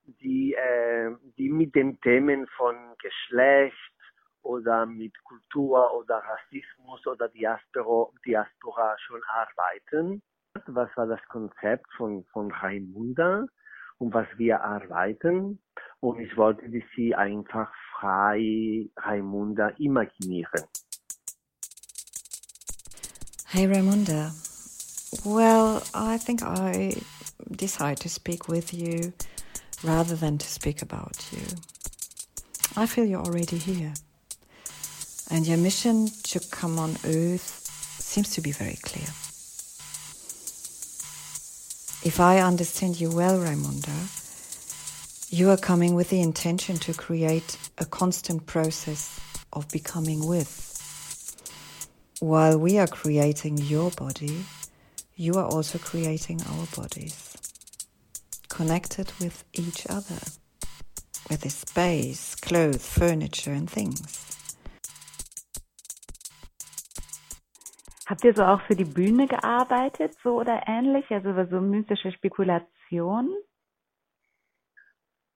die, 0.05 0.53
äh, 0.53 1.11
die 1.37 1.49
mit 1.49 1.75
den 1.75 1.99
Themen 2.01 2.47
von 2.55 2.75
Geschlecht 3.01 3.75
oder 4.43 4.85
mit 4.85 5.13
Kultur 5.23 5.93
oder 5.93 6.17
Rassismus 6.17 7.05
oder 7.07 7.29
Diaspora, 7.29 8.11
Diaspora 8.25 8.95
schon 8.99 9.21
arbeiten 9.27 10.21
was 10.67 10.89
war 10.95 11.07
das 11.07 11.19
Konzept 11.29 11.85
von, 11.97 12.25
von 12.31 12.51
Raimunda 12.51 13.45
und 13.97 14.13
was 14.13 14.27
wir 14.37 14.61
arbeiten. 14.61 15.59
Und 15.99 16.19
ich 16.19 16.35
wollte 16.35 16.65
sie 16.95 17.15
einfach 17.15 17.71
frei 17.99 18.89
Raimunda 18.97 19.69
imaginieren. 19.77 20.65
Hey 23.47 23.65
Raimunda, 23.65 24.31
well, 25.25 25.81
I 25.93 26.17
think 26.17 26.41
I 26.41 26.95
decide 27.49 27.97
to 27.97 28.09
speak 28.09 28.47
with 28.47 28.73
you 28.73 29.11
rather 29.83 30.15
than 30.15 30.37
to 30.37 30.45
speak 30.45 30.81
about 30.81 31.17
you. 31.31 31.41
I 32.77 32.87
feel 32.87 33.05
you're 33.05 33.19
already 33.19 33.57
here. 33.57 33.93
And 35.33 35.47
your 35.47 35.57
mission 35.57 36.09
to 36.23 36.41
come 36.51 36.77
on 36.77 36.97
Earth 37.05 37.69
seems 37.99 38.31
to 38.31 38.41
be 38.41 38.51
very 38.51 38.77
clear. 38.81 39.07
If 42.03 42.19
I 42.19 42.39
understand 42.39 42.99
you 42.99 43.09
well, 43.09 43.37
Raimunda, 43.39 44.17
you 45.31 45.49
are 45.49 45.55
coming 45.55 45.95
with 45.95 46.09
the 46.09 46.19
intention 46.19 46.75
to 46.79 46.93
create 46.93 47.57
a 47.77 47.85
constant 47.85 48.45
process 48.45 49.21
of 49.53 49.69
becoming 49.69 50.27
with. 50.27 50.67
While 52.19 52.59
we 52.59 52.77
are 52.77 52.87
creating 52.87 53.57
your 53.57 53.89
body, 53.91 54.43
you 55.15 55.35
are 55.35 55.45
also 55.45 55.77
creating 55.77 56.41
our 56.41 56.65
bodies, 56.75 57.37
connected 58.49 59.13
with 59.21 59.45
each 59.53 59.87
other, 59.89 60.19
with 61.29 61.41
the 61.41 61.49
space, 61.49 62.35
clothes, 62.35 62.85
furniture, 62.85 63.53
and 63.53 63.69
things. 63.69 64.40
Habt 68.11 68.25
ihr 68.25 68.33
so 68.33 68.43
auch 68.43 68.59
für 68.63 68.75
die 68.75 68.83
Bühne 68.83 69.25
gearbeitet, 69.25 70.15
so 70.21 70.41
oder 70.41 70.63
ähnlich? 70.67 71.09
Also 71.11 71.33
so 71.45 71.61
mystische 71.61 72.11
Spekulation? 72.11 73.29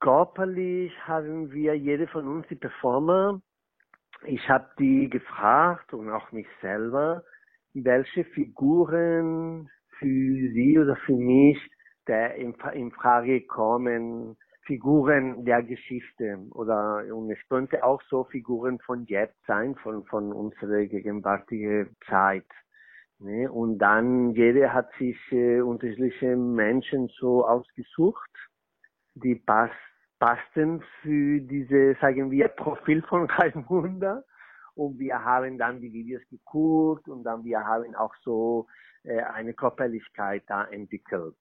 Körperlich 0.01 0.91
haben 1.07 1.53
wir, 1.53 1.73
jede 1.75 2.05
von 2.07 2.27
uns, 2.27 2.45
die 2.49 2.55
Performer, 2.55 3.39
ich 4.25 4.49
habe 4.49 4.67
die 4.77 5.09
gefragt 5.09 5.93
und 5.93 6.09
auch 6.09 6.33
mich 6.33 6.47
selber, 6.59 7.23
welche 7.73 8.25
Figuren 8.25 9.69
für 9.97 10.51
sie 10.51 10.77
oder 10.77 10.97
für 11.05 11.15
mich 11.15 11.57
der 12.09 12.35
in, 12.35 12.53
in 12.73 12.91
Frage 12.91 13.45
kommen, 13.47 14.35
Figuren 14.65 15.45
der 15.45 15.63
Geschichte 15.63 16.39
oder 16.51 17.05
und 17.15 17.31
es 17.31 17.39
könnte 17.47 17.85
auch 17.85 18.01
so 18.09 18.25
Figuren 18.25 18.79
von 18.79 19.05
jetzt 19.05 19.39
sein, 19.47 19.75
von, 19.75 20.03
von 20.07 20.33
unserer 20.33 20.85
gegenwärtigen 20.87 21.95
Zeit. 22.09 22.43
Ne? 23.25 23.51
Und 23.51 23.79
dann 23.79 24.35
jeder 24.35 24.71
hat 24.71 24.87
sich 24.99 25.17
äh, 25.31 25.59
unterschiedliche 25.59 26.35
Menschen 26.37 27.09
so 27.19 27.43
ausgesucht, 27.45 28.29
die 29.15 29.33
pass 29.35 29.71
passten 30.19 30.81
für 31.01 31.41
diese, 31.41 31.95
sagen 31.99 32.29
wir, 32.29 32.47
Profil 32.49 33.01
von 33.01 33.25
Raimunda. 33.29 34.23
Und 34.75 34.99
wir 34.99 35.23
haben 35.23 35.57
dann 35.57 35.81
die 35.81 35.91
Videos 35.91 36.21
geguckt 36.29 37.07
und 37.07 37.23
dann 37.23 37.43
wir 37.43 37.65
haben 37.65 37.95
auch 37.95 38.13
so 38.23 38.67
äh, 39.03 39.21
eine 39.21 39.53
Körperlichkeit 39.53 40.43
da 40.47 40.65
entwickelt. 40.65 41.35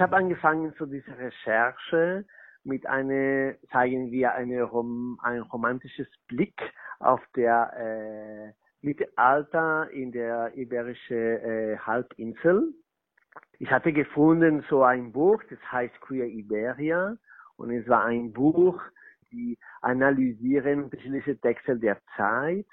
Ich 0.00 0.02
habe 0.02 0.16
angefangen 0.16 0.74
zu 0.76 0.86
dieser 0.86 1.18
Recherche 1.18 2.24
mit 2.64 2.86
einer, 2.86 3.52
sagen 3.70 4.10
wir, 4.10 4.32
eine 4.32 4.62
Rom, 4.62 5.18
ein 5.22 5.42
romantisches 5.42 6.08
Blick 6.26 6.58
auf 7.00 7.20
der 7.36 7.70
äh, 7.76 8.52
Mittelalter 8.80 9.90
in 9.90 10.10
der 10.10 10.56
iberischen 10.56 11.18
äh, 11.18 11.76
Halbinsel. 11.76 12.72
Ich 13.58 13.70
hatte 13.70 13.92
gefunden 13.92 14.64
so 14.70 14.84
ein 14.84 15.12
Buch, 15.12 15.42
das 15.50 15.58
heißt 15.70 16.00
Queer 16.00 16.28
Iberia 16.28 17.18
und 17.58 17.70
es 17.70 17.86
war 17.86 18.06
ein 18.06 18.32
Buch, 18.32 18.80
die 19.30 19.58
analysieren 19.82 20.84
unterschiedliche 20.84 21.38
Texte 21.38 21.76
der 21.76 22.00
Zeit, 22.16 22.64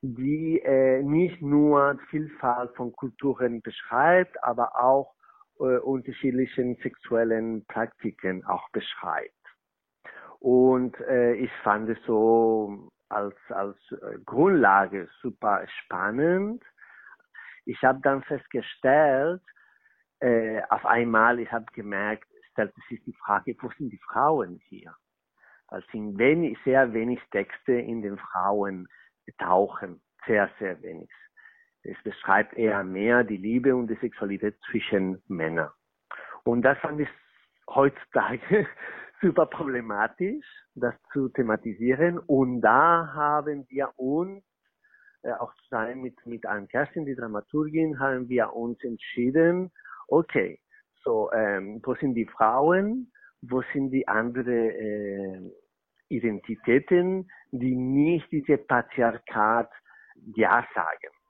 die 0.00 0.60
äh, 0.60 1.02
nicht 1.02 1.42
nur 1.42 1.98
Vielfalt 2.08 2.70
von 2.76 2.92
Kulturen 2.92 3.60
beschreibt, 3.62 4.40
aber 4.44 4.80
auch 4.80 5.12
äh, 5.62 5.78
unterschiedlichen 5.78 6.76
sexuellen 6.82 7.64
Praktiken 7.66 8.44
auch 8.44 8.68
beschreibt. 8.70 9.34
Und 10.40 10.98
äh, 11.00 11.34
ich 11.34 11.52
fand 11.62 11.88
es 11.88 11.98
so 12.04 12.90
als, 13.08 13.36
als 13.48 13.76
äh, 13.92 14.18
Grundlage 14.24 15.08
super 15.20 15.64
spannend. 15.68 16.64
Ich 17.64 17.80
habe 17.82 18.00
dann 18.02 18.22
festgestellt, 18.24 19.42
äh, 20.20 20.60
auf 20.68 20.84
einmal, 20.84 21.38
ich 21.38 21.50
habe 21.52 21.66
gemerkt, 21.72 22.26
stellte 22.50 22.74
sich 22.88 23.02
die 23.04 23.14
Frage, 23.24 23.56
wo 23.60 23.70
sind 23.78 23.90
die 23.90 24.00
Frauen 24.10 24.60
hier? 24.68 24.94
Es 25.70 25.84
sind 25.90 26.18
wenig, 26.18 26.58
sehr 26.64 26.92
wenig 26.92 27.20
Texte 27.30 27.72
in 27.72 28.02
den 28.02 28.18
Frauen 28.18 28.88
tauchen, 29.38 30.02
sehr, 30.26 30.50
sehr 30.58 30.80
wenig. 30.82 31.08
Es 31.84 31.96
beschreibt 32.04 32.54
eher 32.54 32.84
mehr 32.84 33.24
die 33.24 33.36
Liebe 33.36 33.74
und 33.74 33.88
die 33.88 33.96
Sexualität 33.96 34.56
zwischen 34.70 35.22
Männern. 35.28 35.70
Und 36.44 36.62
das 36.62 36.78
fand 36.78 37.00
ich 37.00 37.08
heutzutage 37.68 38.66
super 39.20 39.46
problematisch, 39.46 40.44
das 40.74 40.94
zu 41.12 41.28
thematisieren. 41.30 42.18
Und 42.18 42.60
da 42.60 43.12
haben 43.14 43.66
wir 43.68 43.90
uns 43.96 44.44
äh, 45.22 45.32
auch 45.32 45.54
zusammen 45.54 46.02
mit, 46.02 46.26
mit 46.26 46.46
Ann-Kerstin, 46.46 47.04
die 47.04 47.14
Dramaturgin, 47.14 47.98
haben 47.98 48.28
wir 48.28 48.52
uns 48.52 48.82
entschieden, 48.82 49.70
okay, 50.08 50.60
so, 51.04 51.32
ähm, 51.32 51.80
wo 51.84 51.94
sind 51.94 52.14
die 52.14 52.26
Frauen, 52.26 53.12
wo 53.40 53.62
sind 53.72 53.90
die 53.90 54.06
anderen 54.06 54.70
äh, 54.70 55.50
Identitäten, 56.08 57.30
die 57.50 57.74
nicht 57.74 58.30
diese 58.30 58.58
Patriarchat 58.58 59.70
Ja 60.36 60.66
sagen. 60.74 61.21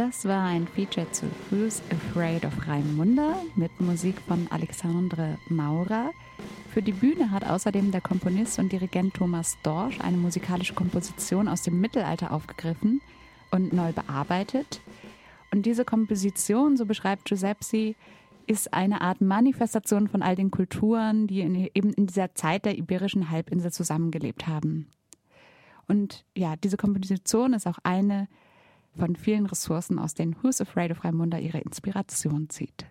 Das 0.00 0.24
war 0.24 0.46
ein 0.46 0.66
Feature 0.66 1.12
zu 1.12 1.26
Who's 1.50 1.82
Afraid 1.92 2.46
of 2.46 2.66
Raimunda 2.66 3.36
mit 3.54 3.82
Musik 3.82 4.18
von 4.26 4.46
Alexandre 4.48 5.36
Maurer. 5.50 6.12
Für 6.72 6.80
die 6.80 6.92
Bühne 6.92 7.30
hat 7.30 7.44
außerdem 7.44 7.90
der 7.90 8.00
Komponist 8.00 8.58
und 8.58 8.72
Dirigent 8.72 9.12
Thomas 9.12 9.58
Dorsch 9.62 10.00
eine 10.00 10.16
musikalische 10.16 10.72
Komposition 10.72 11.48
aus 11.48 11.60
dem 11.60 11.82
Mittelalter 11.82 12.32
aufgegriffen 12.32 13.02
und 13.50 13.74
neu 13.74 13.92
bearbeitet. 13.92 14.80
Und 15.52 15.66
diese 15.66 15.84
Komposition, 15.84 16.78
so 16.78 16.86
beschreibt 16.86 17.26
Giuseppe, 17.26 17.94
ist 18.46 18.72
eine 18.72 19.02
Art 19.02 19.20
Manifestation 19.20 20.08
von 20.08 20.22
all 20.22 20.34
den 20.34 20.50
Kulturen, 20.50 21.26
die 21.26 21.42
in, 21.42 21.54
eben 21.74 21.92
in 21.92 22.06
dieser 22.06 22.34
Zeit 22.34 22.64
der 22.64 22.78
iberischen 22.78 23.28
Halbinsel 23.28 23.70
zusammengelebt 23.70 24.46
haben. 24.46 24.88
Und 25.88 26.24
ja, 26.34 26.56
diese 26.56 26.78
Komposition 26.78 27.52
ist 27.52 27.66
auch 27.66 27.80
eine 27.82 28.28
von 28.96 29.16
vielen 29.16 29.46
Ressourcen, 29.46 29.98
aus 29.98 30.14
denen 30.14 30.36
Who's 30.42 30.60
Afraid 30.60 30.90
of 30.90 31.04
Raimunda 31.04 31.38
ihre 31.38 31.58
Inspiration 31.58 32.48
zieht. 32.50 32.86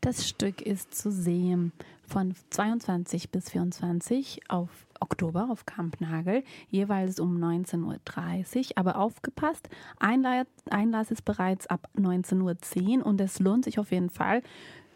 Das 0.00 0.26
Stück 0.26 0.62
ist 0.62 0.94
zu 0.94 1.10
sehen 1.10 1.72
von 2.06 2.34
22 2.48 3.30
bis 3.30 3.50
24 3.50 4.40
auf 4.48 4.70
Oktober 4.98 5.48
auf 5.50 5.66
Kampnagel, 5.66 6.42
jeweils 6.68 7.20
um 7.20 7.36
19.30 7.36 8.58
Uhr. 8.58 8.64
Aber 8.76 8.96
aufgepasst, 8.96 9.68
Einlass, 9.98 11.10
ist 11.10 11.24
bereits 11.26 11.66
ab 11.66 11.88
19.10 11.98 12.98
Uhr 13.00 13.06
und 13.06 13.20
es 13.20 13.40
lohnt 13.40 13.66
sich 13.66 13.78
auf 13.78 13.92
jeden 13.92 14.10
Fall, 14.10 14.42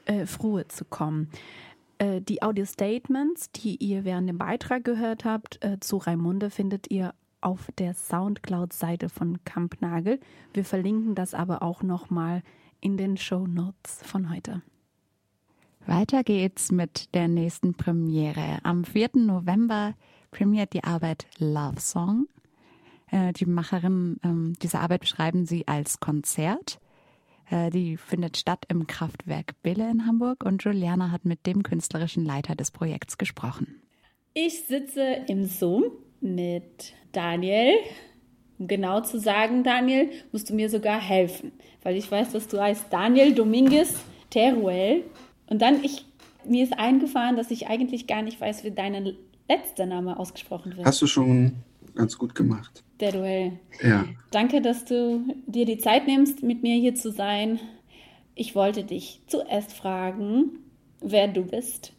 äh, 0.06 0.24
früher 0.24 0.68
zu 0.68 0.86
kommen. 0.86 1.28
Äh, 1.98 2.22
die 2.22 2.42
Audio-Statements, 2.42 3.52
die 3.52 3.76
ihr 3.76 4.04
während 4.04 4.28
dem 4.28 4.38
Beitrag 4.38 4.84
gehört 4.84 5.24
habt, 5.24 5.62
äh, 5.62 5.78
zu 5.80 5.98
Raimunde 5.98 6.50
findet 6.50 6.90
ihr 6.90 7.14
auf 7.44 7.70
der 7.78 7.94
Soundcloud-Seite 7.94 9.08
von 9.08 9.44
Kampnagel. 9.44 10.18
Wir 10.52 10.64
verlinken 10.64 11.14
das 11.14 11.34
aber 11.34 11.62
auch 11.62 11.82
nochmal 11.82 12.42
in 12.80 12.96
den 12.96 13.16
Show 13.16 13.46
Notes 13.46 14.00
von 14.02 14.30
heute. 14.30 14.62
Weiter 15.86 16.24
geht's 16.24 16.72
mit 16.72 17.14
der 17.14 17.28
nächsten 17.28 17.74
Premiere. 17.74 18.58
Am 18.62 18.84
4. 18.84 19.10
November 19.14 19.94
premiert 20.30 20.72
die 20.72 20.82
Arbeit 20.82 21.26
Love 21.38 21.80
Song. 21.80 22.26
Äh, 23.10 23.32
die 23.34 23.46
Macherin 23.46 24.18
ähm, 24.24 24.54
dieser 24.62 24.80
Arbeit 24.80 25.02
beschreiben 25.02 25.44
sie 25.44 25.68
als 25.68 26.00
Konzert. 26.00 26.80
Äh, 27.50 27.70
die 27.70 27.98
findet 27.98 28.38
statt 28.38 28.64
im 28.68 28.86
Kraftwerk 28.86 29.54
Bille 29.62 29.90
in 29.90 30.06
Hamburg 30.06 30.44
und 30.44 30.64
Juliana 30.64 31.10
hat 31.10 31.26
mit 31.26 31.46
dem 31.46 31.62
künstlerischen 31.62 32.24
Leiter 32.24 32.54
des 32.54 32.70
Projekts 32.70 33.18
gesprochen. 33.18 33.82
Ich 34.32 34.64
sitze 34.64 35.02
im 35.28 35.44
Zoom 35.44 35.84
mit 36.24 36.94
Daniel. 37.12 37.76
Um 38.58 38.66
genau 38.66 39.00
zu 39.00 39.18
sagen, 39.18 39.62
Daniel, 39.62 40.10
musst 40.32 40.50
du 40.50 40.54
mir 40.54 40.70
sogar 40.70 41.00
helfen, 41.00 41.52
weil 41.82 41.96
ich 41.96 42.10
weiß, 42.10 42.32
dass 42.32 42.48
du 42.48 42.60
heißt 42.60 42.86
Daniel 42.90 43.34
Dominguez 43.34 43.94
Teruel. 44.30 45.04
Und 45.46 45.62
dann, 45.62 45.84
ich, 45.84 46.04
mir 46.44 46.64
ist 46.64 46.72
eingefahren, 46.72 47.36
dass 47.36 47.50
ich 47.50 47.68
eigentlich 47.68 48.06
gar 48.06 48.22
nicht 48.22 48.40
weiß, 48.40 48.64
wie 48.64 48.70
dein 48.70 49.14
letzter 49.48 49.86
Name 49.86 50.18
ausgesprochen 50.18 50.76
wird. 50.76 50.86
Hast 50.86 51.02
du 51.02 51.06
schon 51.06 51.56
ganz 51.94 52.18
gut 52.18 52.34
gemacht. 52.34 52.82
Teruel. 52.98 53.52
Ja. 53.82 54.04
Danke, 54.30 54.60
dass 54.60 54.84
du 54.84 55.24
dir 55.46 55.66
die 55.66 55.78
Zeit 55.78 56.06
nimmst, 56.06 56.42
mit 56.42 56.62
mir 56.62 56.76
hier 56.76 56.94
zu 56.94 57.10
sein. 57.10 57.60
Ich 58.34 58.54
wollte 58.54 58.84
dich 58.84 59.22
zuerst 59.26 59.72
fragen, 59.72 60.58
wer 61.00 61.28
du 61.28 61.42
bist 61.42 61.92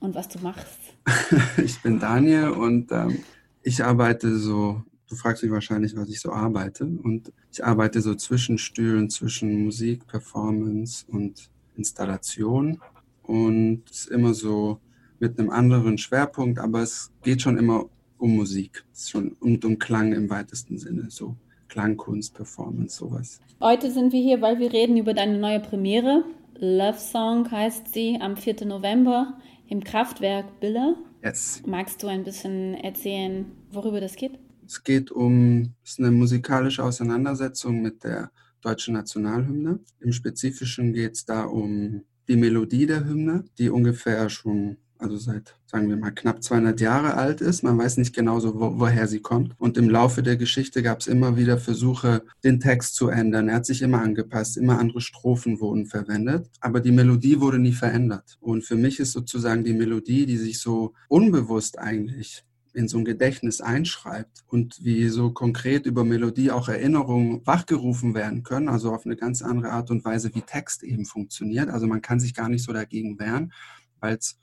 und 0.00 0.14
was 0.14 0.28
du 0.28 0.38
machst. 0.40 0.78
ich 1.64 1.80
bin 1.82 1.98
Daniel 1.98 2.50
und 2.50 2.92
ähm, 2.92 3.22
ich 3.62 3.84
arbeite 3.84 4.36
so, 4.36 4.82
du 5.08 5.16
fragst 5.16 5.42
mich 5.42 5.52
wahrscheinlich, 5.52 5.96
was 5.96 6.08
ich 6.08 6.20
so 6.20 6.32
arbeite. 6.32 6.84
Und 6.84 7.32
ich 7.52 7.64
arbeite 7.64 8.00
so 8.00 8.14
zwischen 8.14 8.58
Stühlen, 8.58 9.10
zwischen 9.10 9.64
Musik, 9.64 10.06
Performance 10.06 11.04
und 11.08 11.50
Installation. 11.76 12.80
Und 13.22 13.82
es 13.90 14.00
ist 14.00 14.10
immer 14.10 14.34
so 14.34 14.78
mit 15.18 15.38
einem 15.38 15.50
anderen 15.50 15.98
Schwerpunkt, 15.98 16.58
aber 16.58 16.82
es 16.82 17.10
geht 17.22 17.42
schon 17.42 17.58
immer 17.58 17.86
um 18.18 18.36
Musik. 18.36 18.84
Schon 18.94 19.36
um, 19.40 19.58
um 19.62 19.78
Klang 19.78 20.12
im 20.12 20.30
weitesten 20.30 20.78
Sinne, 20.78 21.06
so 21.10 21.36
Klangkunst, 21.68 22.34
Performance, 22.34 22.96
sowas. 22.96 23.40
Heute 23.60 23.90
sind 23.90 24.12
wir 24.12 24.20
hier, 24.20 24.40
weil 24.40 24.58
wir 24.58 24.72
reden 24.72 24.96
über 24.96 25.14
deine 25.14 25.38
neue 25.38 25.60
Premiere. 25.60 26.24
Love 26.58 26.98
Song 26.98 27.50
heißt 27.50 27.92
sie 27.92 28.18
am 28.20 28.36
4. 28.36 28.66
November 28.66 29.38
im 29.68 29.84
Kraftwerk 29.84 30.60
Bille. 30.60 30.96
Yes. 31.22 31.62
Magst 31.66 32.02
du 32.02 32.06
ein 32.06 32.24
bisschen 32.24 32.74
erzählen, 32.74 33.46
worüber 33.70 34.00
das 34.00 34.16
geht? 34.16 34.38
Es 34.66 34.82
geht 34.84 35.10
um, 35.10 35.74
es 35.82 35.92
ist 35.92 35.98
eine 36.00 36.10
musikalische 36.10 36.84
Auseinandersetzung 36.84 37.80
mit 37.80 38.04
der 38.04 38.30
deutschen 38.60 38.94
Nationalhymne. 38.94 39.80
Im 40.00 40.12
Spezifischen 40.12 40.92
geht 40.92 41.14
es 41.14 41.24
da 41.24 41.44
um 41.44 42.04
die 42.28 42.36
Melodie 42.36 42.86
der 42.86 43.04
Hymne, 43.04 43.44
die 43.58 43.70
ungefähr 43.70 44.28
schon 44.28 44.76
also 44.98 45.16
seit, 45.16 45.56
sagen 45.66 45.88
wir 45.88 45.96
mal, 45.96 46.10
knapp 46.10 46.42
200 46.42 46.80
Jahre 46.80 47.14
alt 47.14 47.40
ist. 47.40 47.62
Man 47.62 47.78
weiß 47.78 47.96
nicht 47.98 48.14
genau 48.14 48.40
so, 48.40 48.58
wo, 48.60 48.78
woher 48.78 49.06
sie 49.06 49.20
kommt. 49.20 49.54
Und 49.58 49.76
im 49.76 49.88
Laufe 49.88 50.22
der 50.22 50.36
Geschichte 50.36 50.82
gab 50.82 51.00
es 51.00 51.06
immer 51.06 51.36
wieder 51.36 51.58
Versuche, 51.58 52.22
den 52.44 52.60
Text 52.60 52.94
zu 52.94 53.08
ändern. 53.08 53.48
Er 53.48 53.56
hat 53.56 53.66
sich 53.66 53.82
immer 53.82 54.00
angepasst, 54.00 54.56
immer 54.56 54.78
andere 54.78 55.00
Strophen 55.00 55.60
wurden 55.60 55.86
verwendet, 55.86 56.50
aber 56.60 56.80
die 56.80 56.92
Melodie 56.92 57.40
wurde 57.40 57.58
nie 57.58 57.72
verändert. 57.72 58.38
Und 58.40 58.64
für 58.64 58.76
mich 58.76 58.98
ist 59.00 59.12
sozusagen 59.12 59.64
die 59.64 59.74
Melodie, 59.74 60.26
die 60.26 60.36
sich 60.36 60.60
so 60.60 60.94
unbewusst 61.08 61.78
eigentlich 61.78 62.44
in 62.74 62.88
so 62.88 62.98
ein 62.98 63.04
Gedächtnis 63.04 63.60
einschreibt 63.60 64.44
und 64.46 64.78
wie 64.84 65.08
so 65.08 65.32
konkret 65.32 65.86
über 65.86 66.04
Melodie 66.04 66.50
auch 66.50 66.68
Erinnerungen 66.68 67.44
wachgerufen 67.46 68.14
werden 68.14 68.42
können, 68.42 68.68
also 68.68 68.92
auf 68.92 69.04
eine 69.04 69.16
ganz 69.16 69.42
andere 69.42 69.70
Art 69.70 69.90
und 69.90 70.04
Weise, 70.04 70.34
wie 70.34 70.42
Text 70.42 70.82
eben 70.82 71.04
funktioniert. 71.04 71.70
Also 71.70 71.86
man 71.86 72.02
kann 72.02 72.20
sich 72.20 72.34
gar 72.34 72.48
nicht 72.48 72.64
so 72.64 72.72
dagegen 72.72 73.18
wehren, 73.18 73.52
weil 74.00 74.16
es 74.16 74.38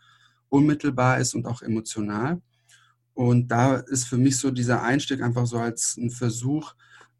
unmittelbar 0.49 1.19
ist 1.19 1.33
und 1.35 1.45
auch 1.45 1.61
emotional. 1.61 2.41
Und 3.13 3.47
da 3.47 3.77
ist 3.77 4.05
für 4.05 4.17
mich 4.17 4.37
so 4.37 4.51
dieser 4.51 4.83
Einstieg 4.83 5.21
einfach 5.21 5.47
so 5.47 5.57
als 5.57 5.97
ein 5.97 6.09
Versuch, 6.09 6.73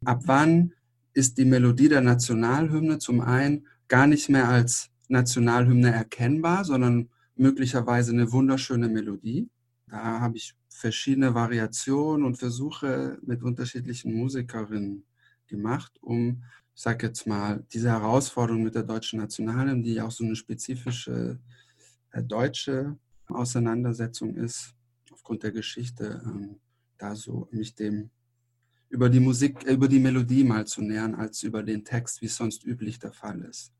ab 0.04 0.22
wann 0.26 0.72
ist 1.14 1.38
die 1.38 1.46
Melodie 1.46 1.88
der 1.88 2.02
Nationalhymne 2.02 2.98
zum 2.98 3.22
einen 3.22 3.66
gar 3.88 4.06
nicht 4.06 4.28
mehr 4.28 4.48
als 4.48 4.90
Nationalhymne 5.08 5.92
erkennbar, 5.92 6.64
sondern 6.64 7.08
möglicherweise 7.36 8.12
eine 8.12 8.30
wunderschöne 8.32 8.88
Melodie. 8.88 9.48
Da 9.86 10.20
habe 10.20 10.36
ich 10.36 10.54
verschiedene 10.68 11.34
Variationen 11.34 12.26
und 12.26 12.36
Versuche 12.36 13.18
mit 13.22 13.42
unterschiedlichen 13.42 14.12
Musikerinnen 14.14 15.04
gemacht, 15.46 15.92
um, 16.02 16.42
ich 16.74 16.82
sage 16.82 17.06
jetzt 17.06 17.26
mal, 17.26 17.64
diese 17.72 17.88
Herausforderung 17.88 18.62
mit 18.62 18.74
der 18.74 18.82
deutschen 18.82 19.20
Nationalhymne, 19.20 19.82
die 19.82 20.00
auch 20.00 20.10
so 20.10 20.24
eine 20.24 20.36
spezifische 20.36 21.38
äh, 22.10 22.22
deutsche 22.22 22.98
Auseinandersetzung 23.28 24.34
ist, 24.34 24.74
aufgrund 25.12 25.42
der 25.42 25.52
Geschichte, 25.52 26.22
ähm, 26.24 26.56
da 26.98 27.14
so 27.14 27.48
mich 27.50 27.74
dem 27.74 28.10
über 28.88 29.08
die 29.08 29.20
Musik, 29.20 29.64
über 29.64 29.88
die 29.88 29.98
Melodie 29.98 30.44
mal 30.44 30.66
zu 30.66 30.82
nähern, 30.82 31.14
als 31.14 31.42
über 31.42 31.62
den 31.62 31.84
Text, 31.84 32.22
wie 32.22 32.26
es 32.26 32.36
sonst 32.36 32.64
üblich 32.64 32.98
der 32.98 33.12
Fall 33.12 33.42
ist. 33.42 33.72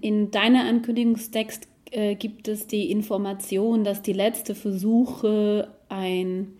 In 0.00 0.30
deiner 0.30 0.64
Ankündigungstext 0.64 1.68
äh, 1.90 2.16
gibt 2.16 2.48
es 2.48 2.66
die 2.66 2.90
Information, 2.90 3.84
dass 3.84 4.02
die 4.02 4.12
letzte 4.12 4.54
Versuche, 4.54 5.76
ein 5.88 6.54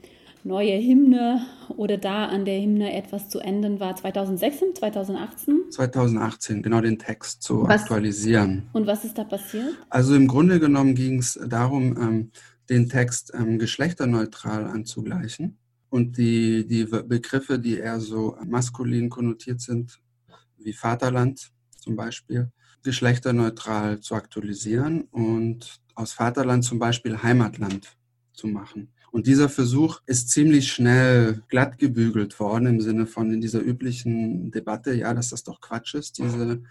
neue 0.44 0.78
Hymne 0.78 1.46
oder 1.70 1.96
da 1.96 2.26
an 2.26 2.44
der 2.44 2.60
Hymne 2.60 2.94
etwas 2.94 3.28
zu 3.30 3.40
ändern 3.40 3.80
war 3.80 3.96
2016, 3.96 4.74
2018? 4.76 5.70
2018, 5.70 6.62
genau 6.62 6.80
den 6.80 6.98
Text 6.98 7.42
zu 7.42 7.62
was, 7.62 7.82
aktualisieren. 7.82 8.68
Und 8.72 8.86
was 8.86 9.04
ist 9.04 9.16
da 9.16 9.24
passiert? 9.24 9.74
Also 9.88 10.14
im 10.14 10.28
Grunde 10.28 10.60
genommen 10.60 10.94
ging 10.94 11.18
es 11.18 11.40
darum, 11.48 11.96
ähm, 11.96 12.30
den 12.68 12.88
Text 12.88 13.32
ähm, 13.34 13.58
geschlechterneutral 13.58 14.66
anzugleichen 14.66 15.58
und 15.88 16.18
die, 16.18 16.66
die 16.66 16.84
Begriffe, 16.84 17.58
die 17.58 17.78
eher 17.78 18.00
so 18.00 18.36
maskulin 18.44 19.08
konnotiert 19.08 19.60
sind, 19.60 20.00
wie 20.58 20.72
Vaterland 20.72 21.50
zum 21.78 21.96
Beispiel, 21.96 22.50
geschlechterneutral 22.82 24.00
zu 24.00 24.14
aktualisieren 24.14 25.02
und 25.10 25.80
aus 25.94 26.12
Vaterland 26.12 26.64
zum 26.64 26.78
Beispiel 26.78 27.22
Heimatland 27.22 27.96
zu 28.32 28.46
machen. 28.46 28.93
Und 29.14 29.28
dieser 29.28 29.48
Versuch 29.48 30.00
ist 30.06 30.30
ziemlich 30.30 30.72
schnell 30.72 31.44
glatt 31.46 31.78
gebügelt 31.78 32.40
worden 32.40 32.66
im 32.66 32.80
Sinne 32.80 33.06
von 33.06 33.32
in 33.32 33.40
dieser 33.40 33.60
üblichen 33.60 34.50
Debatte, 34.50 34.92
ja, 34.92 35.14
dass 35.14 35.30
das 35.30 35.44
doch 35.44 35.60
Quatsch 35.60 35.94
ist, 35.94 36.18
diese, 36.18 36.64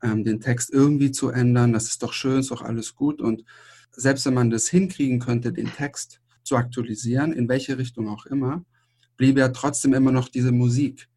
ähm, 0.00 0.22
den 0.22 0.38
Text 0.38 0.70
irgendwie 0.72 1.10
zu 1.10 1.30
ändern, 1.30 1.72
das 1.72 1.88
ist 1.88 2.00
doch 2.04 2.12
schön, 2.12 2.38
ist 2.38 2.52
doch 2.52 2.62
alles 2.62 2.94
gut. 2.94 3.20
Und 3.20 3.44
selbst 3.90 4.24
wenn 4.24 4.34
man 4.34 4.50
das 4.50 4.68
hinkriegen 4.68 5.18
könnte, 5.18 5.52
den 5.52 5.66
Text 5.66 6.20
zu 6.44 6.54
aktualisieren, 6.56 7.32
in 7.32 7.48
welche 7.48 7.76
Richtung 7.76 8.08
auch 8.08 8.26
immer, 8.26 8.64
bliebe 9.16 9.40
ja 9.40 9.48
trotzdem 9.48 9.94
immer 9.94 10.12
noch 10.12 10.28
diese 10.28 10.52
Musik, 10.52 11.08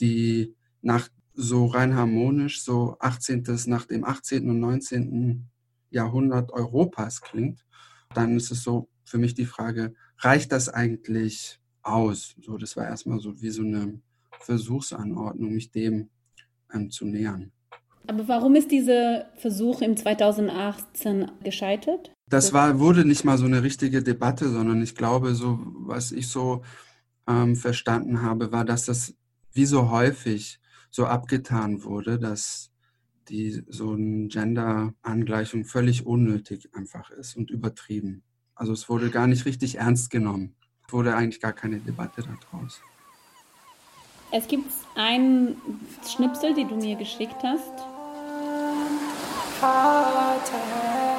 die 0.00 0.56
nach 0.82 1.08
so 1.34 1.66
rein 1.66 1.94
harmonisch, 1.94 2.64
so 2.64 2.96
18. 2.98 3.44
nach 3.66 3.86
dem 3.86 4.02
18. 4.02 4.50
und 4.50 4.58
19. 4.58 5.48
Jahrhundert 5.90 6.50
Europas 6.50 7.20
klingt, 7.20 7.64
dann 8.12 8.36
ist 8.36 8.50
es 8.50 8.64
so 8.64 8.89
für 9.10 9.18
mich 9.18 9.34
die 9.34 9.46
Frage, 9.46 9.94
reicht 10.18 10.52
das 10.52 10.68
eigentlich 10.68 11.60
aus? 11.82 12.36
So, 12.40 12.56
das 12.56 12.76
war 12.76 12.86
erstmal 12.86 13.18
so 13.18 13.42
wie 13.42 13.50
so 13.50 13.62
eine 13.62 14.00
Versuchsanordnung, 14.38 15.52
mich 15.52 15.72
dem 15.72 16.08
ähm, 16.72 16.90
zu 16.90 17.04
nähern. 17.06 17.50
Aber 18.06 18.28
warum 18.28 18.54
ist 18.54 18.70
dieser 18.70 19.26
Versuch 19.36 19.82
im 19.82 19.96
2018 19.96 21.30
gescheitert? 21.42 22.12
Das 22.28 22.52
war, 22.52 22.78
wurde 22.78 23.04
nicht 23.04 23.24
mal 23.24 23.36
so 23.36 23.44
eine 23.44 23.62
richtige 23.62 24.02
Debatte, 24.02 24.48
sondern 24.48 24.80
ich 24.80 24.94
glaube, 24.94 25.34
so 25.34 25.58
was 25.74 26.12
ich 26.12 26.28
so 26.28 26.62
ähm, 27.28 27.56
verstanden 27.56 28.22
habe, 28.22 28.52
war, 28.52 28.64
dass 28.64 28.86
das 28.86 29.14
wie 29.52 29.66
so 29.66 29.90
häufig 29.90 30.60
so 30.90 31.06
abgetan 31.06 31.82
wurde, 31.82 32.18
dass 32.18 32.70
die 33.28 33.62
so 33.68 33.92
eine 33.92 34.28
Gender-Angleichung 34.28 35.64
völlig 35.64 36.06
unnötig 36.06 36.68
einfach 36.74 37.10
ist 37.10 37.36
und 37.36 37.50
übertrieben. 37.50 38.22
Also 38.60 38.74
es 38.74 38.90
wurde 38.90 39.08
gar 39.08 39.26
nicht 39.26 39.46
richtig 39.46 39.78
ernst 39.78 40.10
genommen. 40.10 40.54
Es 40.86 40.92
wurde 40.92 41.16
eigentlich 41.16 41.40
gar 41.40 41.54
keine 41.54 41.78
Debatte 41.78 42.22
daraus. 42.52 42.78
Es 44.32 44.46
gibt 44.46 44.70
einen 44.96 45.56
Schnipsel, 46.06 46.52
den 46.52 46.68
du 46.68 46.76
mir 46.76 46.94
geschickt 46.96 47.42
hast. 47.42 47.72
Vater. 49.58 51.09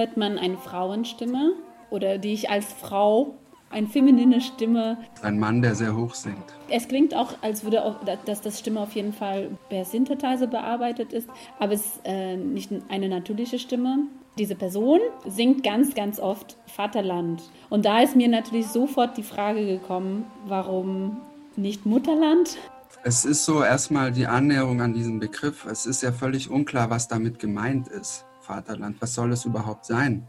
Hört 0.00 0.16
man 0.16 0.38
eine 0.38 0.56
Frauenstimme 0.56 1.52
oder 1.90 2.16
die 2.16 2.32
ich 2.32 2.48
als 2.48 2.72
Frau 2.72 3.34
eine 3.68 3.86
feminine 3.86 4.40
Stimme. 4.40 4.96
Ein 5.20 5.38
Mann, 5.38 5.60
der 5.60 5.74
sehr 5.74 5.94
hoch 5.94 6.14
singt. 6.14 6.42
Es 6.70 6.88
klingt 6.88 7.14
auch, 7.14 7.34
als 7.42 7.64
würde 7.64 7.84
auch, 7.84 7.96
dass 8.24 8.40
das 8.40 8.58
Stimme 8.58 8.80
auf 8.80 8.92
jeden 8.92 9.12
Fall 9.12 9.50
per 9.68 9.84
Synthesizer 9.84 10.46
bearbeitet 10.46 11.12
ist, 11.12 11.28
aber 11.58 11.74
es 11.74 11.82
ist 11.82 12.00
äh, 12.04 12.36
nicht 12.36 12.70
eine 12.88 13.10
natürliche 13.10 13.58
Stimme. 13.58 14.06
Diese 14.38 14.54
Person 14.54 15.00
singt 15.26 15.62
ganz, 15.62 15.94
ganz 15.94 16.18
oft 16.18 16.56
Vaterland. 16.66 17.42
Und 17.68 17.84
da 17.84 18.00
ist 18.00 18.16
mir 18.16 18.28
natürlich 18.28 18.68
sofort 18.68 19.18
die 19.18 19.22
Frage 19.22 19.66
gekommen, 19.66 20.24
warum 20.46 21.18
nicht 21.56 21.84
Mutterland? 21.84 22.56
Es 23.04 23.26
ist 23.26 23.44
so 23.44 23.62
erstmal 23.62 24.12
die 24.12 24.26
Annäherung 24.26 24.80
an 24.80 24.94
diesen 24.94 25.20
Begriff. 25.20 25.66
Es 25.66 25.84
ist 25.84 26.02
ja 26.02 26.10
völlig 26.10 26.50
unklar, 26.50 26.88
was 26.88 27.06
damit 27.06 27.38
gemeint 27.38 27.88
ist. 27.88 28.24
Vaterland? 28.50 29.00
Was 29.00 29.14
soll 29.14 29.30
es 29.32 29.44
überhaupt 29.44 29.86
sein? 29.86 30.26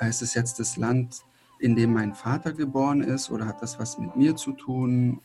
Ist 0.00 0.20
es 0.20 0.34
jetzt 0.34 0.60
das 0.60 0.76
Land, 0.76 1.22
in 1.58 1.74
dem 1.74 1.92
mein 1.94 2.14
Vater 2.14 2.52
geboren 2.52 3.02
ist 3.02 3.30
oder 3.30 3.46
hat 3.46 3.62
das 3.62 3.78
was 3.78 3.98
mit 3.98 4.14
mir 4.14 4.36
zu 4.36 4.52
tun? 4.52 5.20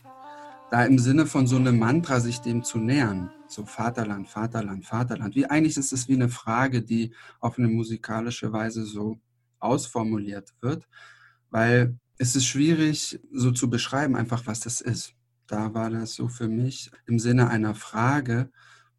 Da 0.70 0.84
im 0.84 0.98
Sinne 0.98 1.26
von 1.26 1.46
so 1.46 1.56
einem 1.56 1.78
Mantra 1.78 2.20
sich 2.20 2.40
dem 2.40 2.64
zu 2.64 2.78
nähern, 2.78 3.30
so 3.48 3.66
Vaterland, 3.66 4.28
Vaterland, 4.28 4.84
Vaterland. 4.84 5.34
Wie 5.34 5.46
eigentlich 5.46 5.76
ist 5.76 5.92
es 5.92 6.08
wie 6.08 6.14
eine 6.14 6.28
Frage, 6.28 6.82
die 6.82 7.14
auf 7.40 7.58
eine 7.58 7.68
musikalische 7.68 8.52
Weise 8.52 8.84
so 8.84 9.18
ausformuliert 9.58 10.54
wird, 10.60 10.88
weil 11.50 11.98
es 12.18 12.34
ist 12.34 12.46
schwierig 12.46 13.20
so 13.30 13.52
zu 13.52 13.68
beschreiben, 13.68 14.16
einfach 14.16 14.46
was 14.46 14.60
das 14.60 14.80
ist. 14.80 15.12
Da 15.46 15.74
war 15.74 15.90
das 15.90 16.14
so 16.14 16.28
für 16.28 16.48
mich 16.48 16.90
im 17.06 17.18
Sinne 17.18 17.48
einer 17.48 17.74
Frage, 17.74 18.50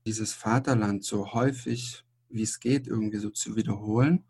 dieses 0.06 0.34
Vaterland 0.34 1.04
so 1.04 1.34
häufig 1.34 2.07
wie 2.30 2.44
es 2.44 2.60
geht, 2.60 2.88
irgendwie 2.88 3.18
so 3.18 3.30
zu 3.30 3.56
wiederholen. 3.56 4.24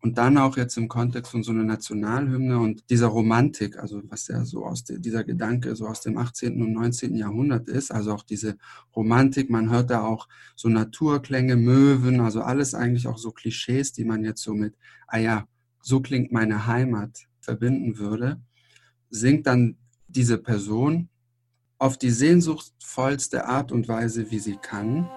Und 0.00 0.16
dann 0.16 0.38
auch 0.38 0.56
jetzt 0.56 0.76
im 0.76 0.86
Kontext 0.86 1.32
von 1.32 1.42
so 1.42 1.50
einer 1.50 1.64
Nationalhymne 1.64 2.60
und 2.60 2.88
dieser 2.88 3.08
Romantik, 3.08 3.78
also 3.78 4.00
was 4.04 4.28
ja 4.28 4.44
so 4.44 4.64
aus 4.64 4.84
der, 4.84 4.98
dieser 4.98 5.24
Gedanke 5.24 5.74
so 5.74 5.88
aus 5.88 6.02
dem 6.02 6.16
18. 6.18 6.62
und 6.62 6.72
19. 6.72 7.16
Jahrhundert 7.16 7.66
ist, 7.66 7.90
also 7.90 8.12
auch 8.12 8.22
diese 8.22 8.58
Romantik, 8.94 9.50
man 9.50 9.70
hört 9.70 9.90
da 9.90 10.02
auch 10.02 10.28
so 10.54 10.68
Naturklänge, 10.68 11.56
Möwen, 11.56 12.20
also 12.20 12.42
alles 12.42 12.74
eigentlich 12.74 13.08
auch 13.08 13.18
so 13.18 13.32
Klischees, 13.32 13.92
die 13.92 14.04
man 14.04 14.22
jetzt 14.22 14.42
so 14.42 14.54
mit, 14.54 14.76
ah 15.08 15.18
ja, 15.18 15.48
so 15.82 16.00
klingt 16.00 16.30
meine 16.30 16.66
Heimat 16.68 17.26
verbinden 17.40 17.98
würde, 17.98 18.40
singt 19.10 19.48
dann 19.48 19.78
diese 20.06 20.38
Person 20.38 21.08
auf 21.78 21.96
die 21.96 22.10
sehnsuchtvollste 22.10 23.46
Art 23.46 23.72
und 23.72 23.88
Weise, 23.88 24.30
wie 24.30 24.38
sie 24.38 24.56
kann. 24.56 25.08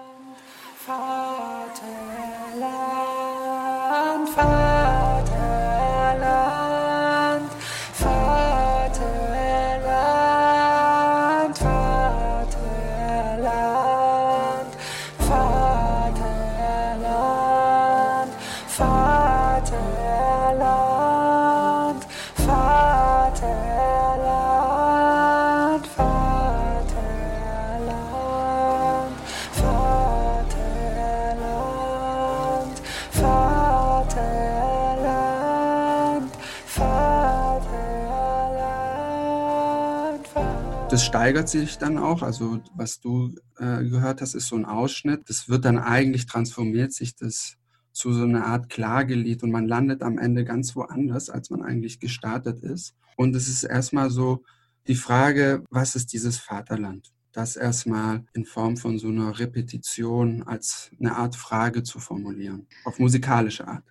Steigert 41.12 41.50
sich 41.50 41.76
dann 41.76 41.98
auch. 41.98 42.22
Also 42.22 42.60
was 42.74 42.98
du 42.98 43.34
äh, 43.58 43.84
gehört 43.84 44.22
hast, 44.22 44.32
ist 44.32 44.48
so 44.48 44.56
ein 44.56 44.64
Ausschnitt. 44.64 45.28
Das 45.28 45.46
wird 45.46 45.66
dann 45.66 45.76
eigentlich 45.76 46.24
transformiert 46.24 46.94
sich 46.94 47.14
das 47.16 47.58
zu 47.92 48.14
so 48.14 48.22
einer 48.22 48.46
Art 48.46 48.70
Klagelied 48.70 49.42
und 49.42 49.50
man 49.50 49.68
landet 49.68 50.02
am 50.02 50.16
Ende 50.16 50.46
ganz 50.46 50.74
woanders, 50.74 51.28
als 51.28 51.50
man 51.50 51.60
eigentlich 51.60 52.00
gestartet 52.00 52.62
ist. 52.62 52.94
Und 53.18 53.36
es 53.36 53.46
ist 53.46 53.62
erstmal 53.62 54.08
so 54.08 54.42
die 54.86 54.94
Frage, 54.94 55.64
was 55.68 55.96
ist 55.96 56.14
dieses 56.14 56.38
Vaterland? 56.38 57.12
Das 57.32 57.56
erstmal 57.56 58.24
in 58.32 58.46
Form 58.46 58.78
von 58.78 58.98
so 58.98 59.08
einer 59.08 59.38
Repetition 59.38 60.42
als 60.44 60.92
eine 60.98 61.14
Art 61.14 61.36
Frage 61.36 61.82
zu 61.82 61.98
formulieren, 61.98 62.66
auf 62.86 62.98
musikalische 62.98 63.68
Art. 63.68 63.84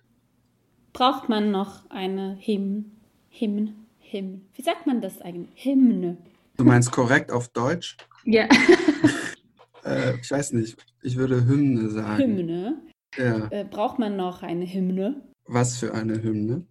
Braucht 0.92 1.28
man 1.28 1.52
noch 1.52 1.88
eine 1.88 2.36
Hymn, 2.40 2.90
Hymn, 3.30 3.74
Hymn? 4.00 4.40
Wie 4.54 4.62
sagt 4.62 4.88
man 4.88 5.00
das 5.00 5.20
eigentlich? 5.20 5.64
Hymne. 5.64 6.18
Du 6.56 6.64
meinst 6.64 6.92
korrekt 6.92 7.30
auf 7.30 7.48
Deutsch? 7.48 7.96
Ja. 8.24 8.44
äh, 9.84 10.16
ich 10.20 10.30
weiß 10.30 10.52
nicht. 10.52 10.76
Ich 11.02 11.16
würde 11.16 11.46
Hymne 11.46 11.90
sagen. 11.90 12.22
Hymne. 12.22 12.82
Ja. 13.16 13.48
Äh, 13.50 13.64
braucht 13.64 13.98
man 13.98 14.16
noch 14.16 14.42
eine 14.42 14.66
Hymne? 14.66 15.22
Was 15.46 15.78
für 15.78 15.94
eine 15.94 16.22
Hymne? 16.22 16.66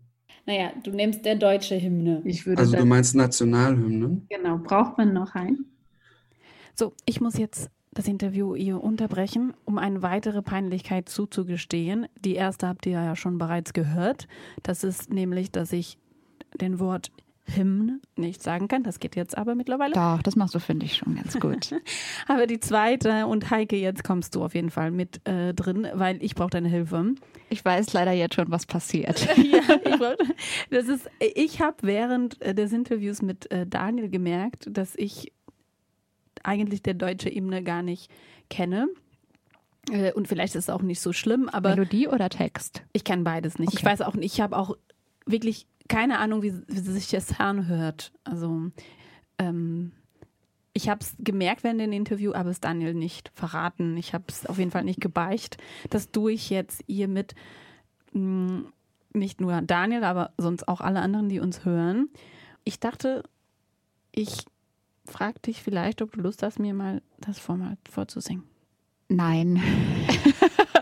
Naja, 0.45 0.71
du 0.83 0.91
nimmst 0.91 1.23
der 1.25 1.35
deutsche 1.35 1.79
Hymne. 1.79 2.21
Ich 2.25 2.45
würde 2.45 2.61
Also 2.61 2.75
du 2.75 2.85
meinst 2.85 3.15
Nationalhymnen? 3.15 4.27
Genau, 4.29 4.57
braucht 4.57 4.97
man 4.97 5.13
noch 5.13 5.35
einen? 5.35 5.65
So, 6.73 6.93
ich 7.05 7.21
muss 7.21 7.37
jetzt 7.37 7.69
das 7.93 8.07
Interview 8.07 8.55
hier 8.55 8.81
unterbrechen, 8.81 9.53
um 9.65 9.77
eine 9.77 10.01
weitere 10.01 10.41
Peinlichkeit 10.41 11.09
zuzugestehen. 11.09 12.07
Die 12.23 12.35
erste 12.35 12.67
habt 12.67 12.85
ihr 12.85 12.93
ja 12.93 13.15
schon 13.15 13.37
bereits 13.37 13.73
gehört. 13.73 14.27
Das 14.63 14.83
ist 14.83 15.11
nämlich, 15.11 15.51
dass 15.51 15.73
ich 15.73 15.97
den 16.59 16.79
Wort 16.79 17.11
Hymne 17.55 17.99
nicht 18.15 18.41
sagen 18.43 18.67
kann. 18.67 18.83
Das 18.83 18.99
geht 18.99 19.15
jetzt 19.15 19.37
aber 19.37 19.55
mittlerweile. 19.55 19.93
Doch, 19.93 20.21
das 20.21 20.35
machst 20.35 20.55
du, 20.55 20.59
finde 20.59 20.85
ich, 20.85 20.95
schon 20.97 21.15
ganz 21.15 21.39
gut. 21.39 21.73
Aber 22.27 22.47
die 22.47 22.59
zweite 22.59 23.25
und 23.27 23.49
Heike, 23.49 23.75
jetzt 23.75 24.03
kommst 24.03 24.35
du 24.35 24.43
auf 24.43 24.53
jeden 24.55 24.69
Fall 24.69 24.91
mit 24.91 25.27
äh, 25.27 25.53
drin, 25.53 25.87
weil 25.93 26.23
ich 26.23 26.35
brauche 26.35 26.49
deine 26.51 26.69
Hilfe. 26.69 27.15
Ich 27.49 27.63
weiß 27.65 27.93
leider 27.93 28.11
jetzt 28.11 28.35
schon, 28.35 28.49
was 28.51 28.65
passiert. 28.65 29.25
ja, 29.37 29.61
ich, 29.85 29.97
brauch- 29.99 30.15
das 30.69 30.87
ist, 30.87 31.09
ich 31.35 31.61
habe 31.61 31.77
während 31.81 32.41
äh, 32.41 32.53
des 32.53 32.71
Interviews 32.73 33.21
mit 33.21 33.51
äh, 33.51 33.65
Daniel 33.67 34.09
gemerkt, 34.09 34.67
dass 34.71 34.95
ich 34.95 35.31
eigentlich 36.43 36.81
der 36.81 36.93
deutsche 36.95 37.29
Hymne 37.29 37.63
gar 37.63 37.83
nicht 37.83 38.11
kenne. 38.49 38.87
Äh, 39.91 40.11
Und 40.13 40.27
vielleicht 40.27 40.55
ist 40.55 40.65
es 40.65 40.69
auch 40.69 40.81
nicht 40.81 40.99
so 41.01 41.13
schlimm, 41.13 41.49
aber 41.49 41.69
Melodie 41.71 42.07
oder 42.07 42.29
Text? 42.29 42.83
ich 42.93 43.03
kann 43.03 43.23
beides 43.23 43.59
nicht. 43.59 43.73
Ich 43.73 43.79
Okay. 43.79 43.87
weiß 43.91 44.01
auch 44.01 44.13
nicht, 44.15 44.33
ich 44.33 44.41
habe 44.41 44.57
auch 44.57 44.77
wirklich 45.25 45.67
keine 45.87 46.19
Ahnung, 46.19 46.41
wie, 46.41 46.53
wie 46.67 46.79
sich 46.79 47.09
das 47.09 47.39
anhört. 47.39 48.11
Also 48.23 48.71
ähm, 49.37 49.91
ich 50.73 50.89
habe 50.89 51.01
es 51.01 51.15
gemerkt 51.19 51.63
während 51.63 51.81
dem 51.81 51.91
Interview, 51.91 52.33
aber 52.33 52.49
es 52.49 52.59
Daniel 52.59 52.93
nicht 52.93 53.31
verraten. 53.33 53.97
Ich 53.97 54.13
habe 54.13 54.25
es 54.27 54.45
auf 54.45 54.57
jeden 54.57 54.71
Fall 54.71 54.83
nicht 54.83 55.01
gebeicht. 55.01 55.57
Das 55.89 56.11
tue 56.11 56.31
ich 56.33 56.49
jetzt 56.49 56.83
hiermit 56.87 57.35
mh, 58.13 58.63
nicht 59.13 59.41
nur 59.41 59.61
Daniel, 59.61 60.03
aber 60.03 60.31
sonst 60.37 60.67
auch 60.67 60.81
alle 60.81 61.01
anderen, 61.01 61.29
die 61.29 61.39
uns 61.39 61.65
hören. 61.65 62.09
Ich 62.63 62.79
dachte, 62.79 63.23
ich 64.13 64.45
frage 65.05 65.39
dich 65.39 65.61
vielleicht, 65.61 66.01
ob 66.01 66.13
du 66.13 66.21
Lust 66.21 66.43
hast, 66.43 66.59
mir 66.59 66.73
mal 66.73 67.01
das 67.19 67.39
Format 67.39 67.77
vorzusingen. 67.89 68.43
Nein. 69.09 69.61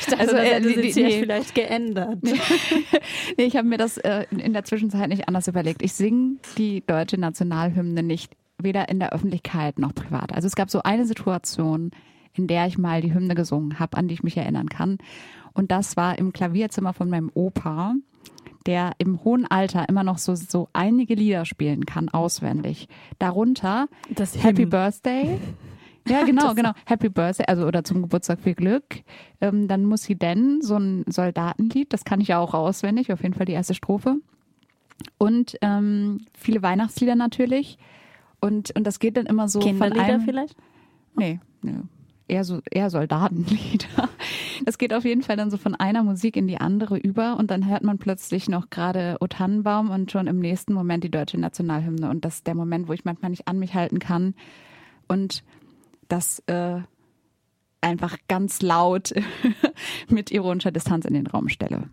Ich 0.00 0.06
dachte, 0.06 0.20
Also, 0.20 0.36
äh, 0.36 0.44
hätte 0.54 0.68
die- 0.80 0.90
sich 0.92 1.04
nee. 1.04 1.20
vielleicht 1.20 1.54
geändert. 1.54 2.18
nee, 3.36 3.44
ich 3.44 3.56
habe 3.56 3.68
mir 3.68 3.78
das 3.78 3.98
äh, 3.98 4.24
in 4.30 4.52
der 4.52 4.64
Zwischenzeit 4.64 5.08
nicht 5.08 5.28
anders 5.28 5.48
überlegt. 5.48 5.82
Ich 5.82 5.92
singe 5.94 6.36
die 6.56 6.82
deutsche 6.86 7.18
Nationalhymne 7.18 8.02
nicht, 8.02 8.32
weder 8.58 8.88
in 8.88 8.98
der 8.98 9.12
Öffentlichkeit 9.12 9.78
noch 9.78 9.94
privat. 9.94 10.34
Also 10.34 10.46
es 10.46 10.56
gab 10.56 10.70
so 10.70 10.82
eine 10.82 11.04
Situation, 11.06 11.90
in 12.34 12.46
der 12.46 12.66
ich 12.66 12.78
mal 12.78 13.00
die 13.00 13.14
Hymne 13.14 13.34
gesungen 13.34 13.78
habe, 13.78 13.96
an 13.96 14.08
die 14.08 14.14
ich 14.14 14.22
mich 14.22 14.36
erinnern 14.36 14.68
kann. 14.68 14.98
Und 15.54 15.70
das 15.70 15.96
war 15.96 16.18
im 16.18 16.32
Klavierzimmer 16.32 16.92
von 16.92 17.08
meinem 17.10 17.30
Opa, 17.34 17.94
der 18.66 18.92
im 18.98 19.24
hohen 19.24 19.46
Alter 19.50 19.88
immer 19.88 20.04
noch 20.04 20.18
so, 20.18 20.34
so 20.34 20.68
einige 20.72 21.14
Lieder 21.14 21.44
spielen 21.44 21.86
kann, 21.86 22.08
auswendig. 22.10 22.86
Darunter 23.18 23.88
Das 24.10 24.42
Happy 24.42 24.62
Hymn. 24.62 24.70
Birthday. 24.70 25.38
Ja, 26.08 26.22
genau, 26.26 26.54
genau. 26.54 26.72
Happy 26.86 27.08
Birthday, 27.08 27.46
also 27.46 27.66
oder 27.66 27.84
zum 27.84 28.02
Geburtstag 28.02 28.40
viel 28.40 28.54
Glück. 28.54 28.84
Ähm, 29.40 29.68
dann 29.68 29.84
muss 29.84 30.02
sie 30.02 30.16
denn 30.16 30.60
so 30.62 30.76
ein 30.76 31.04
Soldatenlied, 31.08 31.92
das 31.92 32.04
kann 32.04 32.20
ich 32.20 32.28
ja 32.28 32.38
auch 32.38 32.54
auswendig, 32.54 33.12
auf 33.12 33.22
jeden 33.22 33.34
Fall 33.34 33.46
die 33.46 33.52
erste 33.52 33.74
Strophe. 33.74 34.16
Und 35.16 35.56
ähm, 35.62 36.26
viele 36.34 36.62
Weihnachtslieder 36.62 37.14
natürlich. 37.14 37.78
Und, 38.40 38.74
und 38.76 38.84
das 38.84 38.98
geht 38.98 39.16
dann 39.16 39.26
immer 39.26 39.48
so 39.48 39.60
von 39.60 39.70
Kinderlieder 39.70 40.02
einem, 40.02 40.20
vielleicht? 40.22 40.56
Nee, 41.16 41.40
nee. 41.62 41.74
Eher, 42.28 42.44
so, 42.44 42.60
eher 42.70 42.90
Soldatenlieder. 42.90 44.08
Das 44.64 44.76
geht 44.76 44.92
auf 44.92 45.04
jeden 45.04 45.22
Fall 45.22 45.36
dann 45.36 45.52
so 45.52 45.56
von 45.56 45.76
einer 45.76 46.02
Musik 46.02 46.36
in 46.36 46.48
die 46.48 46.58
andere 46.58 46.98
über 46.98 47.36
und 47.36 47.50
dann 47.50 47.68
hört 47.68 47.84
man 47.84 47.98
plötzlich 47.98 48.48
noch 48.48 48.70
gerade 48.70 49.16
O 49.20 49.28
Tannenbaum 49.28 49.88
und 49.88 50.10
schon 50.10 50.26
im 50.26 50.40
nächsten 50.40 50.74
Moment 50.74 51.04
die 51.04 51.10
deutsche 51.10 51.38
Nationalhymne. 51.38 52.10
Und 52.10 52.24
das 52.24 52.34
ist 52.34 52.46
der 52.48 52.56
Moment, 52.56 52.88
wo 52.88 52.92
ich 52.92 53.04
manchmal 53.04 53.30
nicht 53.30 53.46
an 53.46 53.60
mich 53.60 53.74
halten 53.74 54.00
kann 54.00 54.34
und 55.06 55.44
das 56.08 56.40
äh, 56.46 56.80
einfach 57.80 58.16
ganz 58.28 58.62
laut 58.62 59.12
mit 60.08 60.30
ironischer 60.30 60.70
Distanz 60.72 61.04
in 61.04 61.14
den 61.14 61.26
Raum 61.26 61.48
stelle. 61.48 61.88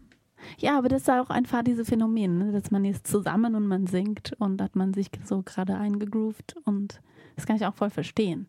Ja, 0.58 0.78
aber 0.78 0.90
das 0.90 1.02
ist 1.04 1.10
auch 1.10 1.30
einfach 1.30 1.64
diese 1.64 1.86
Phänomen, 1.86 2.38
ne? 2.38 2.52
dass 2.52 2.70
man 2.72 2.86
ist 2.86 3.08
zusammen 3.08 3.56
und 3.56 3.68
man 3.68 3.88
singt 3.88 4.34
und 4.40 4.62
hat 4.62 4.76
man 4.76 4.94
sich 4.94 5.10
so 5.24 5.42
gerade 5.42 5.76
eingegroovt 5.76 6.56
und 6.66 7.02
das 7.36 7.46
kann 7.46 7.56
ich 7.56 7.66
auch 7.66 7.74
voll 7.74 7.90
verstehen. 7.90 8.48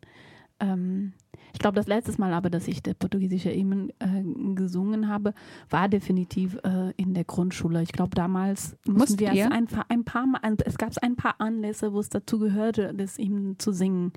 Ähm, 0.60 1.12
ich 1.52 1.58
glaube, 1.58 1.76
das 1.76 1.86
letzte 1.86 2.18
Mal 2.20 2.34
aber, 2.34 2.50
dass 2.50 2.68
ich 2.68 2.82
der 2.82 2.92
portugiesische 2.94 3.50
Hymnen 3.50 3.90
äh, 3.98 4.54
gesungen 4.54 5.08
habe, 5.08 5.32
war 5.70 5.88
definitiv 5.88 6.58
äh, 6.64 6.92
in 6.96 7.14
der 7.14 7.24
Grundschule. 7.24 7.82
Ich 7.82 7.92
glaube, 7.92 8.14
damals 8.14 8.76
mussten 8.86 9.18
wir 9.18 9.32
ihr? 9.32 9.46
es 9.46 9.50
ein, 9.50 9.66
paar- 9.66 9.86
ein 9.88 10.04
paar 10.04 10.26
Mal, 10.26 10.40
es 10.66 10.76
gab 10.76 10.92
ein 11.02 11.16
paar 11.16 11.36
Anlässe, 11.40 11.94
wo 11.94 12.00
es 12.00 12.10
dazu 12.10 12.38
gehörte, 12.38 12.92
das 12.94 13.16
Hymnen 13.16 13.58
zu 13.58 13.72
singen. 13.72 14.12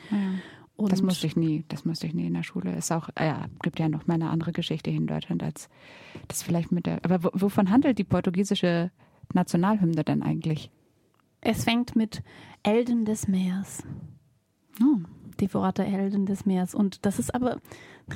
Und 0.79 0.91
Das 0.93 1.01
musste 1.01 1.27
ich 1.27 1.35
nie, 1.35 1.65
das 1.67 1.83
musste 1.83 2.07
ich 2.07 2.13
nie 2.13 2.25
in 2.27 2.33
der 2.33 2.43
Schule. 2.43 2.75
Ist 2.75 2.91
auch, 2.91 3.09
ja, 3.19 3.47
gibt 3.61 3.79
ja 3.79 3.89
noch 3.89 4.07
mal 4.07 4.13
eine 4.13 4.29
andere 4.29 4.53
Geschichte 4.53 4.89
hier 4.89 4.99
in 5.01 5.07
Deutschland 5.07 5.43
als 5.43 5.67
das 6.29 6.41
vielleicht 6.41 6.71
mit 6.71 6.85
der. 6.85 7.03
Aber 7.03 7.23
wo- 7.23 7.31
wovon 7.33 7.69
handelt 7.69 7.97
die 7.97 8.03
portugiesische 8.05 8.89
Nationalhymne 9.33 10.03
denn 10.03 10.23
eigentlich? 10.23 10.71
es 11.41 11.63
fängt 11.63 11.95
mit 11.95 12.21
Elden 12.63 13.05
des 13.05 13.27
Meers. 13.29 13.83
Oh. 14.81 14.97
die 15.39 15.53
Worte 15.53 15.83
Helden 15.83 16.25
des 16.25 16.45
Meers. 16.45 16.75
Und 16.75 17.05
das 17.05 17.17
ist 17.19 17.33
aber 17.33 17.61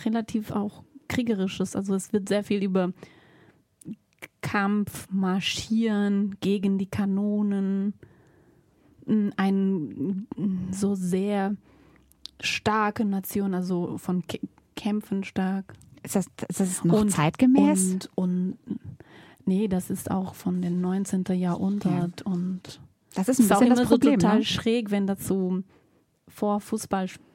relativ 0.06 0.52
auch 0.52 0.84
kriegerisches. 1.08 1.76
Also 1.76 1.96
es 1.96 2.12
wird 2.12 2.28
sehr 2.28 2.44
viel 2.44 2.62
über 2.64 2.92
Kampf, 4.42 5.08
Marschieren 5.10 6.36
gegen 6.42 6.78
die 6.78 6.86
Kanonen, 6.90 7.94
ein 9.38 10.28
so 10.72 10.96
sehr 10.96 11.56
starke 12.42 13.06
Nation, 13.06 13.54
also 13.54 13.98
von 13.98 14.24
Kä- 14.24 14.42
Kämpfen 14.76 15.24
stark. 15.24 15.74
Ist 16.04 16.16
das, 16.16 16.28
ist 16.50 16.60
das 16.60 16.84
noch 16.84 17.02
Und- 17.02 17.10
zeitgemäß? 17.12 17.94
Und, 17.94 18.10
und 18.16 18.58
nee, 19.46 19.68
das 19.68 19.90
ist 19.90 20.12
auch 20.12 20.36
von 20.36 20.62
den 20.62 20.82
19. 20.82 21.24
Jahrhundert 21.34 22.22
und 22.24 22.82
das 23.16 23.30
ist 23.30 23.40
ein 23.40 23.46
ist 23.46 23.52
auch 23.52 23.60
bisschen 23.60 23.68
immer 23.68 23.76
das 23.82 23.90
Problem. 23.90 24.14
so 24.20 24.26
total 24.28 24.38
ne? 24.40 24.44
schräg, 24.46 24.92
wenn 24.92 25.08
das 25.08 25.26
so 25.28 25.62
vor 26.28 26.60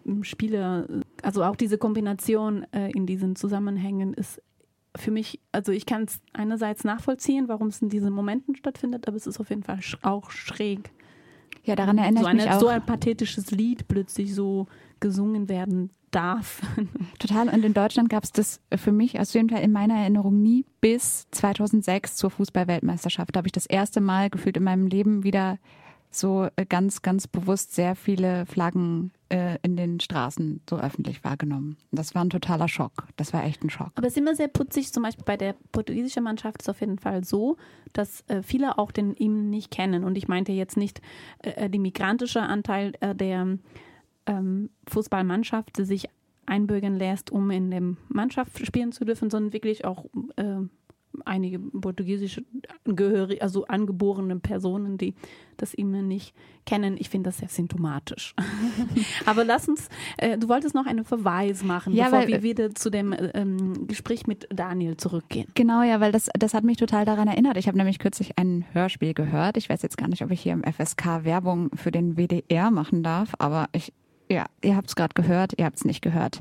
Fußballspiele, 0.04 1.02
also 1.22 1.44
auch 1.44 1.56
diese 1.56 1.78
Kombination 1.78 2.66
äh, 2.72 2.90
in 2.90 3.06
diesen 3.06 3.37
Zusammenhängen 3.37 4.12
ist 4.14 4.42
für 4.96 5.11
mich, 5.11 5.38
also 5.52 5.70
ich 5.70 5.87
kann 5.87 6.04
es 6.04 6.20
einerseits 6.32 6.82
nachvollziehen, 6.82 7.46
warum 7.48 7.68
es 7.68 7.80
in 7.82 7.88
diesen 7.88 8.12
Momenten 8.12 8.56
stattfindet, 8.56 9.06
aber 9.06 9.16
es 9.16 9.26
ist 9.26 9.38
auf 9.38 9.50
jeden 9.50 9.62
Fall 9.62 9.80
sch 9.80 9.96
auch 10.02 10.30
schräg. 10.30 10.90
Ja, 11.62 11.76
daran 11.76 11.98
erinnere 11.98 12.24
so, 12.24 12.28
ich 12.30 12.34
mich 12.34 12.46
eine, 12.46 12.56
auch. 12.56 12.61
so 12.61 12.66
ein 12.68 12.84
pathetisches 12.84 13.50
Lied 13.52 13.87
plötzlich 13.87 14.34
so 14.34 14.66
gesungen 15.00 15.48
werden 15.48 15.90
darf. 16.11 16.62
Total. 17.18 17.48
Und 17.48 17.64
in 17.64 17.74
Deutschland 17.74 18.08
gab 18.08 18.24
es 18.24 18.32
das 18.32 18.61
für 18.74 18.92
mich 18.92 19.20
aus 19.20 19.34
jeden 19.34 19.50
Fall 19.50 19.62
in 19.62 19.72
meiner 19.72 19.94
Erinnerung 19.94 20.40
nie 20.42 20.64
bis 20.80 21.26
2006 21.32 22.16
zur 22.16 22.30
Fußballweltmeisterschaft. 22.30 23.34
Da 23.34 23.38
habe 23.38 23.48
ich 23.48 23.52
das 23.52 23.66
erste 23.66 24.00
Mal 24.00 24.30
gefühlt 24.30 24.56
in 24.56 24.64
meinem 24.64 24.87
Leben 24.87 25.24
wieder 25.24 25.58
so 26.11 26.48
äh, 26.56 26.64
ganz, 26.64 27.02
ganz 27.02 27.26
bewusst 27.26 27.74
sehr 27.74 27.94
viele 27.94 28.46
Flaggen 28.46 29.12
äh, 29.28 29.58
in 29.62 29.76
den 29.76 30.00
Straßen 30.00 30.62
so 30.68 30.78
öffentlich 30.78 31.22
wahrgenommen. 31.22 31.76
Das 31.90 32.14
war 32.14 32.24
ein 32.24 32.30
totaler 32.30 32.68
Schock. 32.68 33.08
Das 33.16 33.32
war 33.32 33.44
echt 33.44 33.62
ein 33.62 33.70
Schock. 33.70 33.92
Aber 33.94 34.06
es 34.06 34.14
ist 34.14 34.18
immer 34.18 34.34
sehr 34.34 34.48
putzig, 34.48 34.92
zum 34.92 35.02
Beispiel 35.02 35.24
bei 35.24 35.37
der 35.37 35.54
portugiesischen 35.72 36.24
Mannschaft 36.24 36.62
ist 36.62 36.68
es 36.68 36.74
auf 36.74 36.80
jeden 36.80 36.98
Fall 36.98 37.24
so, 37.24 37.56
dass 37.92 38.22
äh, 38.28 38.42
viele 38.42 38.78
auch 38.78 38.90
den 38.90 39.14
ihm 39.16 39.50
nicht 39.50 39.70
kennen. 39.70 40.04
Und 40.04 40.16
ich 40.16 40.28
meinte 40.28 40.52
jetzt 40.52 40.78
nicht 40.78 41.02
äh, 41.42 41.68
die 41.68 41.78
migrantische 41.78 42.40
Anteil 42.40 42.94
äh, 43.00 43.14
der 43.14 43.58
ähm, 44.29 44.71
Fußballmannschaft, 44.88 45.77
sich 45.77 46.09
einbürgern 46.47 46.97
lässt, 46.97 47.31
um 47.33 47.51
in 47.51 47.71
der 47.71 47.83
Mannschaft 48.09 48.64
spielen 48.64 48.93
zu 48.93 49.05
dürfen, 49.05 49.29
sondern 49.31 49.53
wirklich 49.53 49.85
auch 49.85 50.07
äh, 50.37 50.61
einige 51.25 51.59
portugiesische 51.59 52.45
Angehörige, 52.87 53.43
also 53.43 53.67
angeborene 53.67 54.37
Personen, 54.38 54.99
die 54.99 55.14
das 55.57 55.75
immer 55.75 56.01
nicht 56.03 56.35
kennen. 56.64 56.97
Ich 56.99 57.09
finde 57.09 57.29
das 57.31 57.38
sehr 57.38 57.49
symptomatisch. 57.49 58.35
Aber 59.27 59.45
lass 59.45 59.69
uns, 59.69 59.88
äh, 60.19 60.38
du 60.38 60.49
wolltest 60.49 60.75
noch 60.75 60.87
einen 60.87 61.05
Verweis 61.05 61.62
machen, 61.64 61.93
Ja, 61.95 62.05
bevor 62.05 62.21
weil- 62.21 62.29
wir 62.29 62.43
wieder 62.43 62.75
zu 62.75 62.91
dem 62.91 63.14
ähm, 63.35 63.87
Gespräch 63.87 64.27
mit 64.27 64.47
Daniel 64.55 64.97
zurückgehen. 64.97 65.49
Genau, 65.55 65.83
ja, 65.83 66.01
weil 66.01 66.12
das, 66.12 66.29
das 66.38 66.55
hat 66.55 66.64
mich 66.64 66.77
total 66.77 67.05
daran 67.05 67.27
erinnert. 67.29 67.57
Ich 67.57 67.67
habe 67.69 67.77
nämlich 67.79 67.99
kürzlich 67.99 68.38
ein 68.38 68.64
Hörspiel 68.73 69.12
gehört. 69.14 69.57
Ich 69.57 69.69
weiß 69.69 69.83
jetzt 69.83 69.97
gar 69.99 70.09
nicht, 70.09 70.23
ob 70.23 70.31
ich 70.31 70.41
hier 70.41 70.53
im 70.53 70.62
FSK 70.62 71.25
Werbung 71.25 71.71
für 71.75 71.91
den 71.91 72.17
WDR 72.17 72.71
machen 72.71 73.03
darf, 73.03 73.33
aber 73.38 73.69
ich, 73.73 73.93
ja, 74.29 74.47
ihr 74.62 74.77
habt 74.77 74.88
es 74.88 74.97
gerade 74.97 75.14
gehört, 75.14 75.55
ihr 75.57 75.64
habt 75.64 75.77
es 75.77 75.85
nicht 75.85 76.03
gehört. 76.03 76.41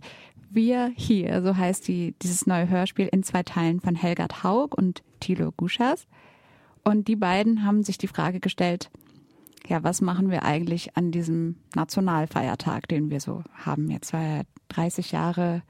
Wir 0.50 0.92
hier, 0.96 1.42
so 1.42 1.56
heißt 1.56 1.88
die, 1.88 2.16
dieses 2.22 2.48
neue 2.48 2.70
Hörspiel 2.70 3.08
in 3.12 3.24
zwei 3.24 3.44
Teilen 3.44 3.82
von 3.82 3.96
Helgard 3.96 4.44
Haug 4.44 4.70
und 4.76 5.04
Thilo 5.20 5.52
Guschas. 5.52 6.08
Und 6.84 7.08
die 7.08 7.16
beiden 7.18 7.66
haben 7.66 7.84
sich 7.84 7.98
die 7.98 8.08
Frage 8.08 8.40
gestellt, 8.40 8.90
ja, 9.68 9.84
was 9.84 10.00
machen 10.00 10.32
wir 10.32 10.44
eigentlich 10.44 10.96
an 10.96 11.12
diesem 11.12 11.58
Nationalfeiertag, 11.76 12.88
den 12.88 13.10
wir 13.10 13.20
so 13.20 13.44
haben? 13.54 13.92
Jetzt 13.92 14.14
war 14.14 14.22
ja 14.22 14.42
30 14.70 15.12
Jahre 15.12 15.64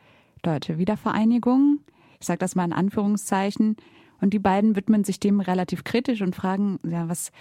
deutsche 0.44 0.78
Wiedervereinigung. 0.78 1.80
Ich 2.20 2.28
sage 2.28 2.40
das 2.40 2.56
mal 2.56 2.66
in 2.66 2.74
Anführungszeichen. 2.74 3.78
Und 4.20 4.34
die 4.34 4.40
beiden 4.40 4.76
widmen 4.76 5.04
sich 5.04 5.20
dem 5.20 5.40
relativ 5.40 5.84
kritisch 5.84 6.22
und 6.22 6.36
fragen, 6.36 6.80
ja, 6.84 7.08
was, 7.08 7.32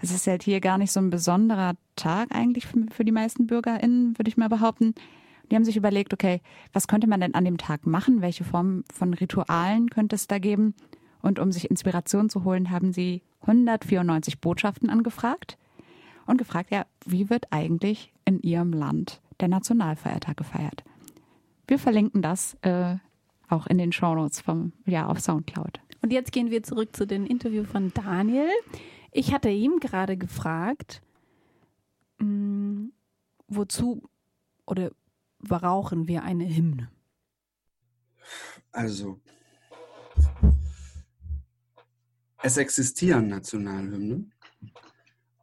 es 0.00 0.10
ist 0.10 0.26
halt 0.26 0.42
hier 0.42 0.60
gar 0.60 0.78
nicht 0.78 0.92
so 0.92 1.00
ein 1.00 1.10
besonderer 1.10 1.74
Tag 1.96 2.34
eigentlich 2.34 2.66
für, 2.66 2.86
für 2.90 3.04
die 3.04 3.12
meisten 3.12 3.46
BürgerInnen, 3.46 4.18
würde 4.18 4.28
ich 4.28 4.36
mal 4.36 4.48
behaupten. 4.48 4.94
Die 5.50 5.56
haben 5.56 5.64
sich 5.64 5.76
überlegt, 5.76 6.12
okay, 6.12 6.40
was 6.72 6.88
könnte 6.88 7.06
man 7.06 7.20
denn 7.20 7.34
an 7.34 7.44
dem 7.44 7.58
Tag 7.58 7.86
machen? 7.86 8.20
Welche 8.20 8.44
Form 8.44 8.84
von 8.92 9.14
Ritualen 9.14 9.90
könnte 9.90 10.16
es 10.16 10.26
da 10.26 10.38
geben? 10.38 10.74
Und 11.22 11.38
um 11.38 11.52
sich 11.52 11.70
Inspiration 11.70 12.28
zu 12.28 12.44
holen, 12.44 12.70
haben 12.70 12.92
sie 12.92 13.22
194 13.42 14.40
Botschaften 14.40 14.90
angefragt 14.90 15.58
und 16.26 16.38
gefragt, 16.38 16.70
ja, 16.70 16.86
wie 17.06 17.30
wird 17.30 17.46
eigentlich 17.50 18.12
in 18.24 18.40
ihrem 18.40 18.72
Land 18.72 19.20
der 19.40 19.48
Nationalfeiertag 19.48 20.36
gefeiert? 20.36 20.84
Wir 21.66 21.78
verlinken 21.78 22.22
das 22.22 22.56
äh, 22.62 22.96
auch 23.48 23.66
in 23.66 23.78
den 23.78 23.92
Shownotes 23.92 24.40
vom 24.40 24.72
ja 24.84 25.06
auf 25.06 25.20
Soundcloud. 25.20 25.80
Und 26.04 26.12
jetzt 26.12 26.32
gehen 26.32 26.50
wir 26.50 26.62
zurück 26.62 26.94
zu 26.94 27.06
dem 27.06 27.24
Interview 27.24 27.64
von 27.64 27.90
Daniel. 27.94 28.50
Ich 29.10 29.32
hatte 29.32 29.48
ihm 29.48 29.80
gerade 29.80 30.18
gefragt, 30.18 31.00
mh, 32.18 32.26
mm, 32.26 32.92
wozu 33.48 34.02
oder 34.66 34.90
brauchen 35.38 36.06
wir 36.06 36.22
eine 36.22 36.44
Hymne? 36.46 36.90
Also, 38.70 39.18
es 42.42 42.58
existieren 42.58 43.28
Nationalhymnen 43.28 44.34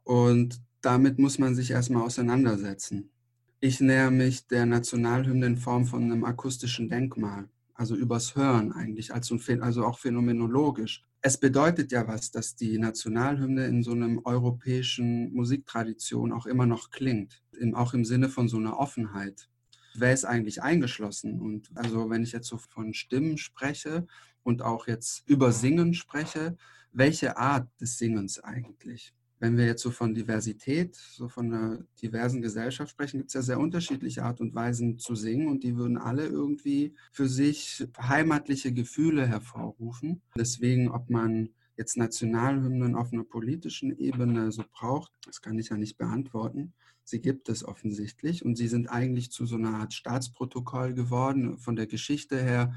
und 0.04 0.62
damit 0.80 1.18
muss 1.18 1.40
man 1.40 1.56
sich 1.56 1.72
erstmal 1.72 2.04
auseinandersetzen. 2.04 3.10
Ich 3.58 3.80
näher 3.80 4.12
mich 4.12 4.46
der 4.46 4.66
Nationalhymne 4.66 5.44
in 5.44 5.56
Form 5.56 5.86
von 5.86 6.04
einem 6.04 6.22
akustischen 6.22 6.88
Denkmal 6.88 7.48
also 7.82 7.96
übers 7.96 8.36
Hören 8.36 8.70
eigentlich, 8.70 9.12
also, 9.12 9.36
also 9.60 9.84
auch 9.84 9.98
phänomenologisch. 9.98 11.02
Es 11.20 11.36
bedeutet 11.36 11.90
ja 11.90 12.06
was, 12.06 12.30
dass 12.30 12.54
die 12.54 12.78
Nationalhymne 12.78 13.66
in 13.66 13.82
so 13.82 13.90
einem 13.90 14.20
europäischen 14.24 15.32
Musiktradition 15.34 16.30
auch 16.30 16.46
immer 16.46 16.64
noch 16.64 16.92
klingt, 16.92 17.42
im, 17.58 17.74
auch 17.74 17.92
im 17.92 18.04
Sinne 18.04 18.28
von 18.28 18.46
so 18.46 18.56
einer 18.58 18.78
Offenheit. 18.78 19.48
Wer 19.96 20.12
ist 20.12 20.24
eigentlich 20.24 20.62
eingeschlossen? 20.62 21.40
Und 21.40 21.70
also 21.74 22.08
wenn 22.08 22.22
ich 22.22 22.30
jetzt 22.30 22.46
so 22.46 22.56
von 22.56 22.94
Stimmen 22.94 23.36
spreche 23.36 24.06
und 24.44 24.62
auch 24.62 24.86
jetzt 24.86 25.28
über 25.28 25.50
Singen 25.50 25.92
spreche, 25.92 26.56
welche 26.92 27.36
Art 27.36 27.66
des 27.80 27.98
Singens 27.98 28.38
eigentlich? 28.38 29.12
Wenn 29.42 29.56
wir 29.56 29.66
jetzt 29.66 29.82
so 29.82 29.90
von 29.90 30.14
Diversität, 30.14 30.94
so 30.94 31.28
von 31.28 31.52
einer 31.52 31.84
diversen 32.00 32.42
Gesellschaft 32.42 32.92
sprechen, 32.92 33.18
gibt 33.18 33.30
es 33.30 33.34
ja 33.34 33.42
sehr 33.42 33.58
unterschiedliche 33.58 34.22
Art 34.22 34.40
und 34.40 34.54
Weisen 34.54 35.00
zu 35.00 35.16
singen 35.16 35.48
und 35.48 35.64
die 35.64 35.76
würden 35.76 35.98
alle 35.98 36.26
irgendwie 36.26 36.94
für 37.10 37.26
sich 37.26 37.84
heimatliche 37.98 38.72
Gefühle 38.72 39.26
hervorrufen. 39.26 40.22
Deswegen, 40.36 40.92
ob 40.92 41.10
man 41.10 41.48
jetzt 41.76 41.96
Nationalhymnen 41.96 42.94
auf 42.94 43.12
einer 43.12 43.24
politischen 43.24 43.98
Ebene 43.98 44.52
so 44.52 44.62
braucht, 44.72 45.10
das 45.26 45.42
kann 45.42 45.58
ich 45.58 45.70
ja 45.70 45.76
nicht 45.76 45.98
beantworten. 45.98 46.72
Sie 47.02 47.20
gibt 47.20 47.48
es 47.48 47.64
offensichtlich 47.64 48.44
und 48.44 48.54
sie 48.54 48.68
sind 48.68 48.92
eigentlich 48.92 49.32
zu 49.32 49.44
so 49.44 49.56
einer 49.56 49.74
Art 49.74 49.92
Staatsprotokoll 49.92 50.94
geworden 50.94 51.58
von 51.58 51.74
der 51.74 51.88
Geschichte 51.88 52.40
her. 52.40 52.74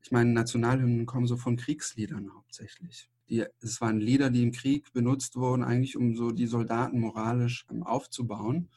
Ich 0.00 0.12
meine, 0.12 0.32
Nationalhymnen 0.32 1.06
kommen 1.06 1.26
so 1.26 1.36
von 1.36 1.56
Kriegsliedern 1.56 2.32
hauptsächlich. 2.32 3.08
Die, 3.28 3.44
es 3.60 3.80
waren 3.80 4.00
Lieder, 4.00 4.30
die 4.30 4.42
im 4.42 4.52
Krieg 4.52 4.92
benutzt 4.92 5.36
wurden, 5.36 5.64
eigentlich 5.64 5.96
um 5.96 6.14
so 6.16 6.30
die 6.30 6.46
Soldaten 6.46 7.00
moralisch 7.00 7.66
ähm, 7.70 7.82
aufzubauen, 7.82 8.68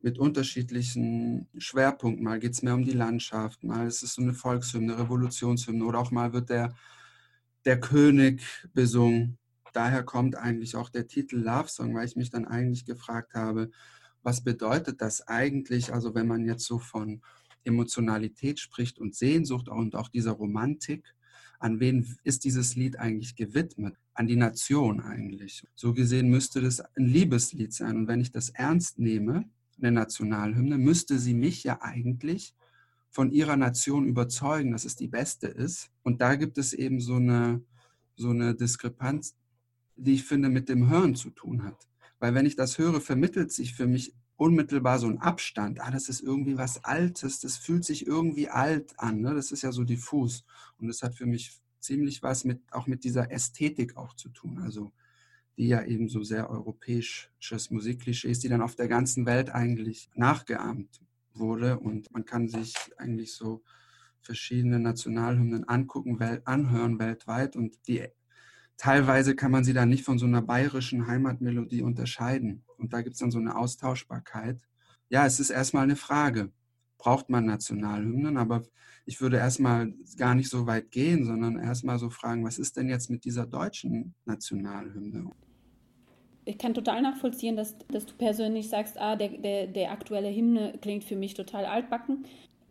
mit 0.00 0.18
unterschiedlichen 0.18 1.48
Schwerpunkten. 1.56 2.24
Mal 2.24 2.38
geht 2.38 2.52
es 2.52 2.62
mehr 2.62 2.74
um 2.74 2.84
die 2.84 2.92
Landschaft, 2.92 3.64
mal 3.64 3.86
ist 3.86 4.02
es 4.02 4.14
so 4.14 4.22
eine 4.22 4.34
Volkshymne, 4.34 4.98
Revolutionshymne 4.98 5.84
oder 5.84 5.98
auch 5.98 6.10
mal 6.10 6.32
wird 6.32 6.50
der, 6.50 6.74
der 7.64 7.80
König 7.80 8.42
besungen. 8.74 9.38
Daher 9.72 10.04
kommt 10.04 10.36
eigentlich 10.36 10.76
auch 10.76 10.90
der 10.90 11.08
Titel 11.08 11.38
Love 11.38 11.68
Song, 11.68 11.94
weil 11.94 12.06
ich 12.06 12.16
mich 12.16 12.30
dann 12.30 12.44
eigentlich 12.44 12.84
gefragt 12.84 13.34
habe, 13.34 13.70
was 14.22 14.44
bedeutet 14.44 15.00
das 15.00 15.26
eigentlich, 15.26 15.92
also 15.92 16.14
wenn 16.14 16.26
man 16.28 16.44
jetzt 16.44 16.64
so 16.64 16.78
von 16.78 17.22
Emotionalität 17.64 18.60
spricht 18.60 18.98
und 18.98 19.14
Sehnsucht 19.14 19.68
und 19.68 19.96
auch 19.96 20.08
dieser 20.08 20.32
Romantik, 20.32 21.14
an 21.58 21.80
wen 21.80 22.16
ist 22.24 22.44
dieses 22.44 22.76
Lied 22.76 22.98
eigentlich 22.98 23.36
gewidmet? 23.36 23.96
An 24.14 24.26
die 24.26 24.36
Nation 24.36 25.00
eigentlich. 25.00 25.66
So 25.74 25.92
gesehen 25.92 26.28
müsste 26.28 26.60
das 26.60 26.80
ein 26.80 27.06
Liebeslied 27.06 27.72
sein. 27.72 27.96
Und 27.96 28.08
wenn 28.08 28.20
ich 28.20 28.30
das 28.30 28.50
ernst 28.50 28.98
nehme, 28.98 29.44
eine 29.78 29.92
Nationalhymne, 29.92 30.78
müsste 30.78 31.18
sie 31.18 31.34
mich 31.34 31.64
ja 31.64 31.82
eigentlich 31.82 32.54
von 33.10 33.30
ihrer 33.30 33.56
Nation 33.56 34.06
überzeugen, 34.06 34.72
dass 34.72 34.84
es 34.84 34.96
die 34.96 35.08
beste 35.08 35.46
ist. 35.46 35.90
Und 36.02 36.20
da 36.20 36.34
gibt 36.34 36.58
es 36.58 36.72
eben 36.72 37.00
so 37.00 37.16
eine, 37.16 37.62
so 38.16 38.30
eine 38.30 38.54
Diskrepanz, 38.54 39.36
die 39.96 40.14
ich 40.14 40.24
finde 40.24 40.48
mit 40.48 40.68
dem 40.68 40.88
Hören 40.88 41.14
zu 41.14 41.30
tun 41.30 41.64
hat. 41.64 41.88
Weil 42.18 42.34
wenn 42.34 42.46
ich 42.46 42.56
das 42.56 42.78
höre, 42.78 43.00
vermittelt 43.00 43.52
sich 43.52 43.74
für 43.74 43.86
mich 43.86 44.14
unmittelbar 44.36 44.98
so 44.98 45.06
ein 45.06 45.18
Abstand. 45.18 45.80
Ah, 45.80 45.90
das 45.90 46.08
ist 46.08 46.20
irgendwie 46.20 46.58
was 46.58 46.84
Altes, 46.84 47.40
das 47.40 47.56
fühlt 47.56 47.84
sich 47.84 48.06
irgendwie 48.06 48.48
alt 48.48 48.98
an. 48.98 49.20
Ne? 49.20 49.34
Das 49.34 49.52
ist 49.52 49.62
ja 49.62 49.72
so 49.72 49.84
diffus. 49.84 50.44
Und 50.78 50.88
das 50.88 51.02
hat 51.02 51.14
für 51.14 51.26
mich 51.26 51.60
ziemlich 51.80 52.22
was 52.22 52.44
mit, 52.44 52.60
auch 52.72 52.86
mit 52.86 53.04
dieser 53.04 53.30
Ästhetik 53.30 53.96
auch 53.96 54.14
zu 54.14 54.28
tun. 54.30 54.58
Also 54.58 54.92
die 55.56 55.68
ja 55.68 55.84
eben 55.84 56.08
so 56.08 56.22
sehr 56.22 56.50
europäisches 56.50 57.70
Musikklischee 57.70 58.30
ist, 58.30 58.42
die 58.42 58.48
dann 58.48 58.62
auf 58.62 58.74
der 58.74 58.88
ganzen 58.88 59.24
Welt 59.26 59.50
eigentlich 59.50 60.10
nachgeahmt 60.14 61.00
wurde. 61.32 61.78
Und 61.78 62.10
man 62.12 62.24
kann 62.24 62.48
sich 62.48 62.74
eigentlich 62.96 63.34
so 63.34 63.62
verschiedene 64.20 64.80
Nationalhymnen 64.80 65.68
angucken, 65.68 66.18
anhören 66.44 66.98
weltweit. 66.98 67.54
Und 67.54 67.86
die 67.86 68.04
teilweise 68.76 69.36
kann 69.36 69.52
man 69.52 69.62
sie 69.62 69.74
dann 69.74 69.90
nicht 69.90 70.04
von 70.04 70.18
so 70.18 70.26
einer 70.26 70.42
bayerischen 70.42 71.06
Heimatmelodie 71.06 71.82
unterscheiden. 71.82 72.63
Und 72.78 72.92
da 72.92 73.02
gibt 73.02 73.14
es 73.14 73.20
dann 73.20 73.30
so 73.30 73.38
eine 73.38 73.56
Austauschbarkeit. 73.56 74.60
Ja, 75.08 75.26
es 75.26 75.40
ist 75.40 75.50
erstmal 75.50 75.84
eine 75.84 75.96
Frage. 75.96 76.52
Braucht 76.98 77.28
man 77.30 77.46
Nationalhymnen? 77.46 78.36
Aber 78.36 78.62
ich 79.06 79.20
würde 79.20 79.36
erstmal 79.36 79.92
gar 80.16 80.34
nicht 80.34 80.48
so 80.48 80.66
weit 80.66 80.90
gehen, 80.90 81.24
sondern 81.24 81.58
erstmal 81.58 81.98
so 81.98 82.10
fragen, 82.10 82.44
was 82.44 82.58
ist 82.58 82.76
denn 82.76 82.88
jetzt 82.88 83.10
mit 83.10 83.24
dieser 83.24 83.46
deutschen 83.46 84.14
Nationalhymne? 84.24 85.30
Ich 86.46 86.58
kann 86.58 86.74
total 86.74 87.02
nachvollziehen, 87.02 87.56
dass, 87.56 87.76
dass 87.88 88.06
du 88.06 88.14
persönlich 88.14 88.68
sagst, 88.68 88.98
ah, 88.98 89.16
der, 89.16 89.28
der, 89.28 89.66
der 89.66 89.92
aktuelle 89.92 90.34
Hymne 90.34 90.78
klingt 90.80 91.04
für 91.04 91.16
mich 91.16 91.34
total 91.34 91.64
altbacken. 91.64 92.26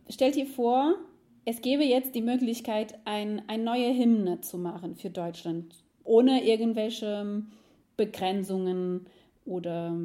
Stell 0.08 0.32
dir 0.32 0.46
vor, 0.46 0.96
es 1.44 1.60
gäbe 1.60 1.84
jetzt 1.84 2.14
die 2.14 2.22
Möglichkeit, 2.22 2.98
ein, 3.04 3.42
eine 3.48 3.62
neue 3.62 3.92
Hymne 3.94 4.40
zu 4.40 4.58
machen 4.58 4.96
für 4.96 5.10
Deutschland 5.10 5.84
ohne 6.04 6.44
irgendwelche 6.44 7.42
Begrenzungen 7.96 9.06
oder 9.44 9.96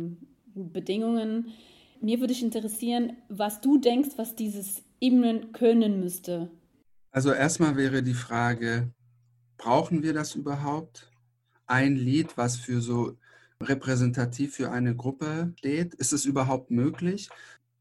Bedingungen. 0.53 1.51
Mir 2.01 2.19
würde 2.19 2.33
ich 2.33 2.43
interessieren, 2.43 3.13
was 3.29 3.61
du 3.61 3.77
denkst, 3.77 4.11
was 4.17 4.35
dieses 4.35 4.83
Ebenen 4.99 5.51
können 5.51 5.99
müsste. 5.99 6.49
Also 7.11 7.31
erstmal 7.31 7.75
wäre 7.75 8.03
die 8.03 8.13
Frage, 8.13 8.91
brauchen 9.57 10.03
wir 10.03 10.13
das 10.13 10.35
überhaupt? 10.35 11.11
Ein 11.65 11.95
Lied, 11.95 12.37
was 12.37 12.57
für 12.57 12.81
so 12.81 13.17
repräsentativ 13.61 14.55
für 14.55 14.71
eine 14.71 14.95
Gruppe 14.95 15.53
steht, 15.57 15.93
ist 15.95 16.13
es 16.13 16.25
überhaupt 16.25 16.71
möglich? 16.71 17.29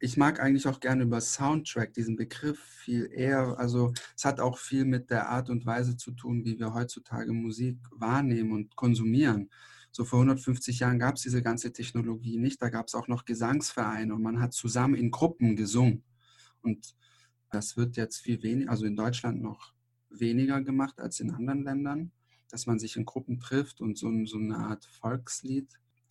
ich 0.01 0.17
mag 0.17 0.41
eigentlich 0.41 0.67
auch 0.69 0.81
gerne 0.81 1.03
über 1.05 1.21
Soundtrack, 1.21 1.93
diesen 1.93 2.17
Begriff 2.17 2.59
viel 2.61 3.11
eher. 3.13 3.59
Also 3.59 3.93
es 4.17 4.25
hat 4.25 4.41
auch 4.41 4.59
viel 4.59 4.85
mit 4.85 5.11
der 5.11 5.29
Art 5.29 5.51
und 5.51 5.67
Weise 5.67 5.97
zu 5.97 6.13
tun, 6.13 6.45
wie 6.45 6.59
wir 6.59 6.75
heutzutage 6.75 7.33
Musik 7.33 7.79
wahrnehmen 7.91 8.53
und 8.53 8.77
konsumieren. 8.77 9.51
So 9.91 10.05
vor 10.05 10.21
150 10.21 10.81
Jahren 10.81 10.99
gab 10.99 11.17
es 11.17 11.23
diese 11.23 11.43
ganze 11.43 11.73
Technologie 11.73 12.39
nicht. 12.39 12.61
Da 12.63 12.69
gab 12.69 12.87
es 12.89 12.95
auch 12.95 13.09
noch 13.09 13.25
Gesangsvereine 13.25 14.15
und 14.15 14.23
man 14.23 14.41
hat 14.41 14.53
zusammen 14.53 14.95
in 14.95 15.11
Gruppen 15.11 15.57
gesungen. 15.57 16.05
Und 16.63 16.95
das 17.51 17.77
wird 17.77 17.97
jetzt 17.97 18.19
viel 18.19 18.43
weniger, 18.43 18.71
also 18.71 18.85
in 18.85 18.97
Deutschland 18.97 19.41
noch 19.41 19.73
weniger 20.11 20.61
gemacht 20.63 21.01
als 21.01 21.21
in 21.21 21.31
anderen 21.31 21.63
Ländern, 21.63 22.13
dass 22.51 22.67
man 22.67 22.79
sich 22.79 22.97
in 22.97 23.05
Gruppen 23.05 23.41
trifft 23.41 23.81
und 23.81 23.99
so, 23.99 24.11
so 24.27 24.39
eine 24.39 24.57
Art 24.57 24.85
Volkslied 24.85 25.69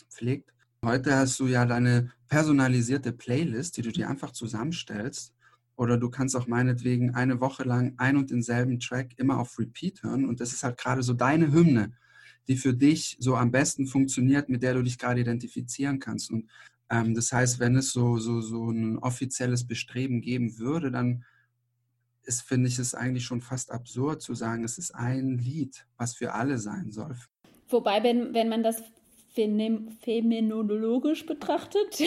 pflegt. 0.10 0.54
Heute 0.84 1.16
hast 1.16 1.40
du 1.40 1.48
ja 1.48 1.66
deine 1.66 2.12
personalisierte 2.28 3.12
Playlist, 3.12 3.78
die 3.78 3.82
du 3.82 3.92
dir 3.92 4.10
einfach 4.10 4.32
zusammenstellst. 4.32 5.34
Oder 5.76 5.98
du 5.98 6.10
kannst 6.10 6.36
auch 6.36 6.48
meinetwegen 6.48 7.14
eine 7.14 7.40
Woche 7.40 7.64
lang 7.64 7.94
ein 7.98 8.18
und 8.18 8.32
denselben 8.32 8.80
Track 8.80 9.14
immer 9.18 9.38
auf 9.38 9.60
Repeat 9.60 10.04
hören. 10.04 10.26
Und 10.26 10.40
das 10.40 10.54
ist 10.54 10.64
halt 10.64 10.78
gerade 10.78 11.04
so 11.04 11.14
deine 11.14 11.52
Hymne, 11.52 11.94
die 12.48 12.56
für 12.56 12.74
dich 12.74 13.18
so 13.20 13.36
am 13.36 13.52
besten 13.52 13.88
funktioniert, 13.88 14.50
mit 14.50 14.64
der 14.64 14.74
du 14.76 14.82
dich 14.82 14.98
gerade 14.98 15.22
identifizieren 15.22 16.00
kannst. 16.00 16.32
Und 16.32 16.50
ähm, 16.90 17.14
das 17.14 17.32
heißt, 17.32 17.60
wenn 17.60 17.76
es 17.76 17.92
so, 17.92 18.18
so, 18.18 18.42
so 18.42 18.70
ein 18.70 18.98
offizielles 19.00 19.68
Bestreben 19.68 20.22
geben 20.22 20.58
würde, 20.58 20.92
dann 20.92 21.26
ist, 22.24 22.42
finde 22.42 22.68
ich 22.68 22.80
es 22.80 22.94
eigentlich 22.94 23.26
schon 23.26 23.42
fast 23.42 23.72
absurd 23.72 24.22
zu 24.22 24.34
sagen, 24.34 24.64
es 24.64 24.78
ist 24.78 24.94
ein 24.94 25.38
Lied, 25.38 25.86
was 25.98 26.16
für 26.16 26.34
alle 26.34 26.58
sein 26.58 26.92
soll. 26.92 27.16
Wobei, 27.70 28.04
wenn, 28.04 28.34
wenn 28.34 28.50
man 28.50 28.64
das 28.64 28.82
phänomenologisch 29.34 31.26
betrachtet, 31.26 32.02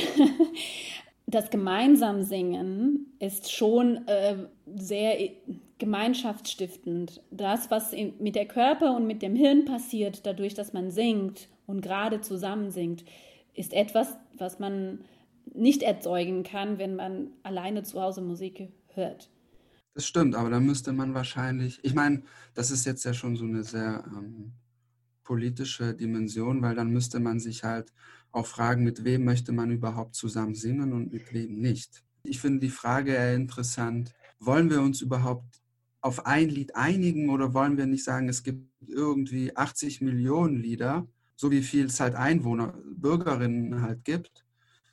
das 1.26 1.50
gemeinsam 1.50 2.22
Singen 2.22 3.14
ist 3.18 3.52
schon 3.52 4.06
äh, 4.08 4.46
sehr 4.74 5.18
gemeinschaftsstiftend. 5.80 7.20
Das, 7.32 7.70
was 7.70 7.92
mit 8.20 8.36
der 8.36 8.46
Körper 8.46 8.94
und 8.94 9.06
mit 9.06 9.22
dem 9.22 9.34
Hirn 9.34 9.64
passiert, 9.64 10.24
dadurch, 10.24 10.54
dass 10.54 10.72
man 10.72 10.92
singt 10.92 11.48
und 11.66 11.80
gerade 11.80 12.20
zusammen 12.20 12.70
singt, 12.70 13.04
ist 13.54 13.72
etwas, 13.72 14.16
was 14.38 14.60
man 14.60 15.00
nicht 15.52 15.82
erzeugen 15.82 16.44
kann, 16.44 16.78
wenn 16.78 16.94
man 16.94 17.32
alleine 17.42 17.82
zu 17.82 18.00
Hause 18.00 18.20
Musik 18.20 18.68
hört. 18.94 19.28
Das 19.94 20.06
stimmt, 20.06 20.36
aber 20.36 20.50
da 20.50 20.60
müsste 20.60 20.92
man 20.92 21.14
wahrscheinlich, 21.14 21.80
ich 21.82 21.94
meine, 21.94 22.22
das 22.54 22.70
ist 22.70 22.86
jetzt 22.86 23.04
ja 23.04 23.12
schon 23.12 23.34
so 23.34 23.44
eine 23.44 23.64
sehr 23.64 24.04
ähm, 24.06 24.52
politische 25.24 25.94
Dimension, 25.94 26.62
weil 26.62 26.76
dann 26.76 26.90
müsste 26.90 27.18
man 27.18 27.40
sich 27.40 27.64
halt 27.64 27.92
auch 28.30 28.46
fragen, 28.46 28.84
mit 28.84 29.04
wem 29.04 29.24
möchte 29.24 29.50
man 29.50 29.70
überhaupt 29.70 30.14
zusammen 30.14 30.54
singen 30.54 30.92
und 30.92 31.12
mit 31.12 31.32
wem 31.32 31.58
nicht. 31.58 32.04
Ich 32.22 32.40
finde 32.40 32.60
die 32.60 32.70
Frage 32.70 33.12
eher 33.12 33.34
interessant, 33.34 34.14
wollen 34.38 34.70
wir 34.70 34.80
uns 34.80 35.00
überhaupt 35.00 35.59
auf 36.00 36.26
ein 36.26 36.48
Lied 36.48 36.74
einigen 36.76 37.30
oder 37.30 37.54
wollen 37.54 37.76
wir 37.76 37.86
nicht 37.86 38.04
sagen, 38.04 38.28
es 38.28 38.42
gibt 38.42 38.66
irgendwie 38.86 39.56
80 39.56 40.00
Millionen 40.00 40.56
Lieder, 40.56 41.06
so 41.36 41.50
wie 41.50 41.62
viel 41.62 41.86
es 41.86 42.00
halt 42.00 42.14
Einwohner, 42.14 42.74
Bürgerinnen 42.96 43.82
halt 43.82 44.04
gibt. 44.04 44.44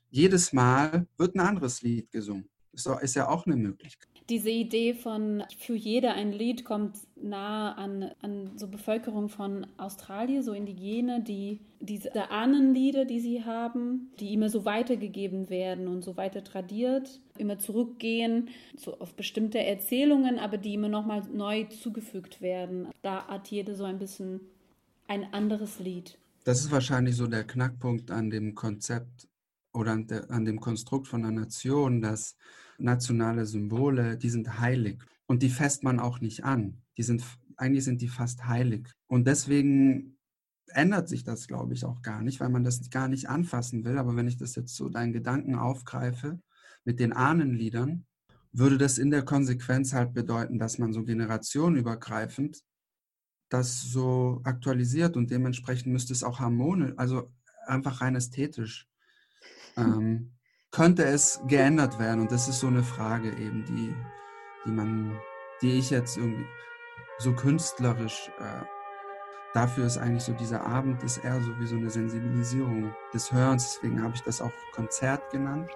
Jedes 0.10 0.54
Mal 0.54 1.08
wird 1.18 1.36
ein 1.36 1.42
anderes 1.42 1.82
Lied 1.82 2.12
gesungen. 2.12 2.50
Ist 2.74 3.16
ja 3.16 3.28
auch 3.28 3.46
eine 3.46 3.56
Möglichkeit 3.58 4.17
diese 4.30 4.50
Idee 4.50 4.94
von 4.94 5.44
für 5.58 5.76
jeder 5.76 6.14
ein 6.14 6.34
Lied 6.34 6.66
kommt 6.66 6.98
nah 7.16 7.74
an, 7.74 8.12
an 8.22 8.52
so 8.58 8.68
Bevölkerung 8.68 9.30
von 9.30 9.66
Australien, 9.78 10.44
so 10.44 10.54
Indigene, 10.54 11.22
die 11.22 11.62
diese 11.80 12.30
Ahnenlieder, 12.30 13.06
die 13.06 13.20
sie 13.20 13.46
haben, 13.46 14.12
die 14.20 14.34
immer 14.34 14.50
so 14.50 14.66
weitergegeben 14.66 15.50
werden 15.50 15.88
und 15.88 16.04
so 16.04 16.18
weiter 16.18 16.44
tradiert, 16.44 17.22
immer 17.38 17.60
zurückgehen 17.60 18.50
so 18.76 19.00
auf 19.00 19.14
bestimmte 19.14 19.60
Erzählungen, 19.60 20.40
aber 20.40 20.58
die 20.58 20.74
immer 20.74 20.90
nochmal 20.90 21.24
neu 21.32 21.64
zugefügt 21.66 22.42
werden. 22.42 22.90
Da 23.02 23.28
hat 23.28 23.48
jede 23.48 23.76
so 23.76 23.86
ein 23.86 24.00
bisschen 24.00 24.42
ein 25.08 25.34
anderes 25.34 25.80
Lied. 25.80 26.18
Das 26.44 26.60
ist 26.60 26.72
wahrscheinlich 26.72 27.16
so 27.16 27.28
der 27.28 27.46
Knackpunkt 27.46 28.12
an 28.12 28.30
dem 28.30 28.56
Konzept 28.56 29.28
oder 29.74 29.92
an, 29.92 30.08
an 30.30 30.46
dem 30.46 30.60
Konstrukt 30.60 31.08
von 31.08 31.24
einer 31.24 31.42
Nation, 31.42 32.02
dass 32.02 32.36
nationale 32.78 33.46
Symbole, 33.46 34.18
die 34.18 34.30
sind 34.30 34.60
heilig 34.60 35.02
und 35.26 35.44
die 35.44 35.50
fässt 35.50 35.84
man 35.84 36.00
auch 36.00 36.20
nicht 36.22 36.44
an. 36.44 36.82
Die 36.98 37.04
sind, 37.04 37.24
eigentlich 37.58 37.84
sind 37.84 38.02
die 38.02 38.08
fast 38.08 38.46
heilig. 38.46 38.88
Und 39.08 39.28
deswegen 39.28 40.18
ändert 40.68 41.10
sich 41.10 41.24
das, 41.24 41.48
glaube 41.48 41.74
ich, 41.74 41.86
auch 41.86 42.02
gar 42.02 42.22
nicht, 42.22 42.40
weil 42.40 42.50
man 42.50 42.64
das 42.64 42.90
gar 42.90 43.08
nicht 43.08 43.30
anfassen 43.30 43.84
will. 43.84 43.98
Aber 43.98 44.16
wenn 44.16 44.28
ich 44.28 44.38
das 44.38 44.56
jetzt 44.56 44.76
so 44.76 44.90
deinen 44.90 45.14
Gedanken 45.14 45.56
aufgreife 45.56 46.40
mit 46.84 47.00
den 47.00 47.14
Ahnenliedern, 47.14 48.06
würde 48.52 48.78
das 48.78 48.98
in 48.98 49.12
der 49.12 49.24
Konsequenz 49.24 49.94
halt 49.94 50.14
bedeuten, 50.14 50.60
dass 50.60 50.78
man 50.78 50.94
so 50.94 51.04
generationenübergreifend 51.04 52.64
das 53.50 53.82
so 53.82 54.42
aktualisiert 54.44 55.16
und 55.16 55.32
dementsprechend 55.32 55.94
müsste 55.94 56.14
es 56.14 56.24
auch 56.24 56.40
harmonisch, 56.40 56.94
also 56.98 57.32
einfach 57.66 58.02
rein 58.02 58.16
ästhetisch 58.16 58.88
ähm, 59.78 60.37
könnte 60.78 61.06
es 61.06 61.42
geändert 61.48 61.98
werden? 61.98 62.22
Und 62.22 62.32
das 62.32 62.48
ist 62.48 62.60
so 62.60 62.68
eine 62.68 62.84
Frage 62.84 63.30
eben, 63.32 63.66
die, 63.66 63.96
die 64.64 64.72
man, 64.72 65.20
die 65.60 65.80
ich 65.80 65.90
jetzt 65.90 66.18
irgendwie 66.18 66.46
so 67.18 67.34
künstlerisch, 67.34 68.30
äh, 68.40 68.64
dafür 69.56 69.88
ist 69.88 69.98
eigentlich 69.98 70.24
so 70.24 70.34
dieser 70.34 70.64
Abend 70.64 71.02
ist 71.02 71.18
eher 71.18 71.42
so 71.42 71.60
wie 71.60 71.66
so 71.66 71.78
eine 71.78 71.90
Sensibilisierung 71.90 72.94
des 73.12 73.32
Hörens. 73.32 73.74
Deswegen 73.74 74.04
habe 74.04 74.14
ich 74.14 74.22
das 74.22 74.40
auch 74.40 74.52
Konzert 74.72 75.28
genannt. 75.32 75.68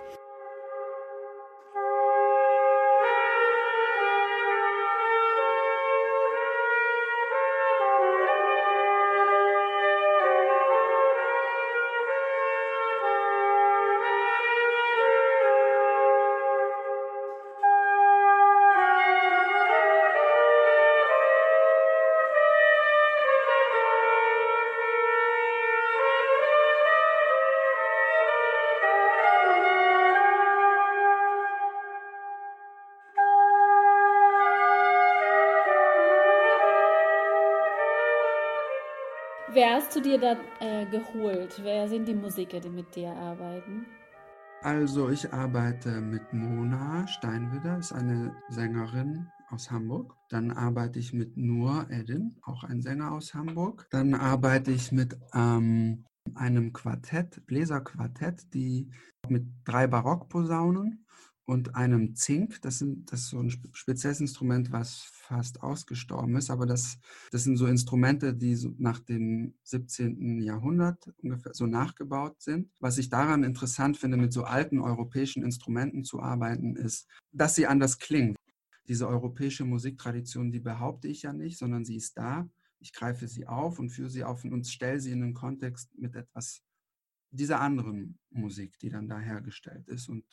Hast 39.82 39.96
du 39.96 40.02
dir 40.02 40.20
da 40.20 40.38
äh, 40.60 40.86
geholt? 40.86 41.60
Wer 41.64 41.88
sind 41.88 42.08
die 42.08 42.14
Musiker, 42.14 42.60
die 42.60 42.70
mit 42.70 42.96
dir 42.96 43.12
arbeiten? 43.14 43.86
Also 44.62 45.10
ich 45.10 45.34
arbeite 45.34 46.02
mit 46.02 46.22
Mona 46.34 47.08
Steinwidder, 47.08 47.80
ist 47.80 47.92
eine 47.92 48.36
Sängerin 48.50 49.28
aus 49.50 49.72
Hamburg. 49.72 50.16
Dann 50.30 50.52
arbeite 50.52 51.00
ich 51.00 51.14
mit 51.14 51.36
Nur 51.36 51.88
Edin, 51.90 52.38
auch 52.44 52.64
ein 52.64 52.82
Sänger 52.82 53.12
aus 53.12 53.34
Hamburg. 53.34 53.88
Dann 53.90 54.14
arbeite 54.14 54.72
ich 54.72 54.92
mit 54.92 55.18
ähm, 55.34 56.06
einem 56.36 56.74
Quartett, 56.74 57.44
Bläserquartett, 57.48 58.54
die 58.54 58.92
mit 59.30 59.48
drei 59.66 59.88
Barockposaunen 59.88 61.06
und 61.46 61.76
einem 61.76 62.16
Zink. 62.16 62.62
Das, 62.62 62.80
sind, 62.80 63.12
das 63.12 63.22
ist 63.22 63.30
so 63.30 63.40
ein 63.40 63.50
spezielles 63.50 64.20
Instrument, 64.22 64.72
was 64.72 65.02
fast 65.12 65.62
ausgestorben 65.64 66.36
ist, 66.36 66.50
aber 66.50 66.66
das, 66.66 66.98
das 67.32 67.44
sind 67.44 67.58
so 67.58 67.68
Instrumente, 67.68 68.34
die 68.34 68.56
so 68.56 68.74
nach 68.78 69.00
dem 69.00 69.54
17. 69.64 70.42
Jahrhundert 70.42 71.12
ungefähr 71.18 71.54
so 71.54 71.66
nachgebaut 71.66 72.42
sind. 72.42 72.70
Was 72.80 72.98
ich 72.98 73.10
daran 73.10 73.44
interessant 73.44 73.98
finde, 73.98 74.18
mit 74.18 74.34
so 74.34 74.44
alten 74.44 74.80
europäischen 74.80 75.44
Instrumenten 75.44 76.04
zu 76.04 76.22
arbeiten, 76.22 76.76
ist, 76.76 77.08
dass 77.32 77.56
sie 77.56 77.68
anders 77.68 77.98
klingen. 78.00 78.36
Diese 78.88 79.08
europäische 79.08 79.64
Musiktradition, 79.64 80.52
die 80.52 80.60
behaupte 80.60 81.08
ich 81.08 81.24
ja 81.24 81.34
nicht, 81.34 81.58
sondern 81.58 81.86
sie 81.86 81.96
ist 81.96 82.18
da. 82.18 82.50
Ich 82.80 82.94
greife 82.94 83.28
sie 83.28 83.48
auf 83.48 83.80
und 83.80 83.90
führe 83.92 84.10
sie 84.10 84.24
auf 84.24 84.44
und 84.44 84.68
stelle 84.68 85.00
sie 85.00 85.12
in 85.12 85.22
den 85.22 85.34
Kontext 85.34 85.90
mit 85.98 86.16
etwas 86.16 86.62
dieser 87.30 87.62
anderen 87.62 88.20
Musik, 88.30 88.78
die 88.80 88.90
dann 88.90 89.08
da 89.08 89.20
hergestellt 89.20 89.88
ist. 89.88 90.10
Und 90.10 90.26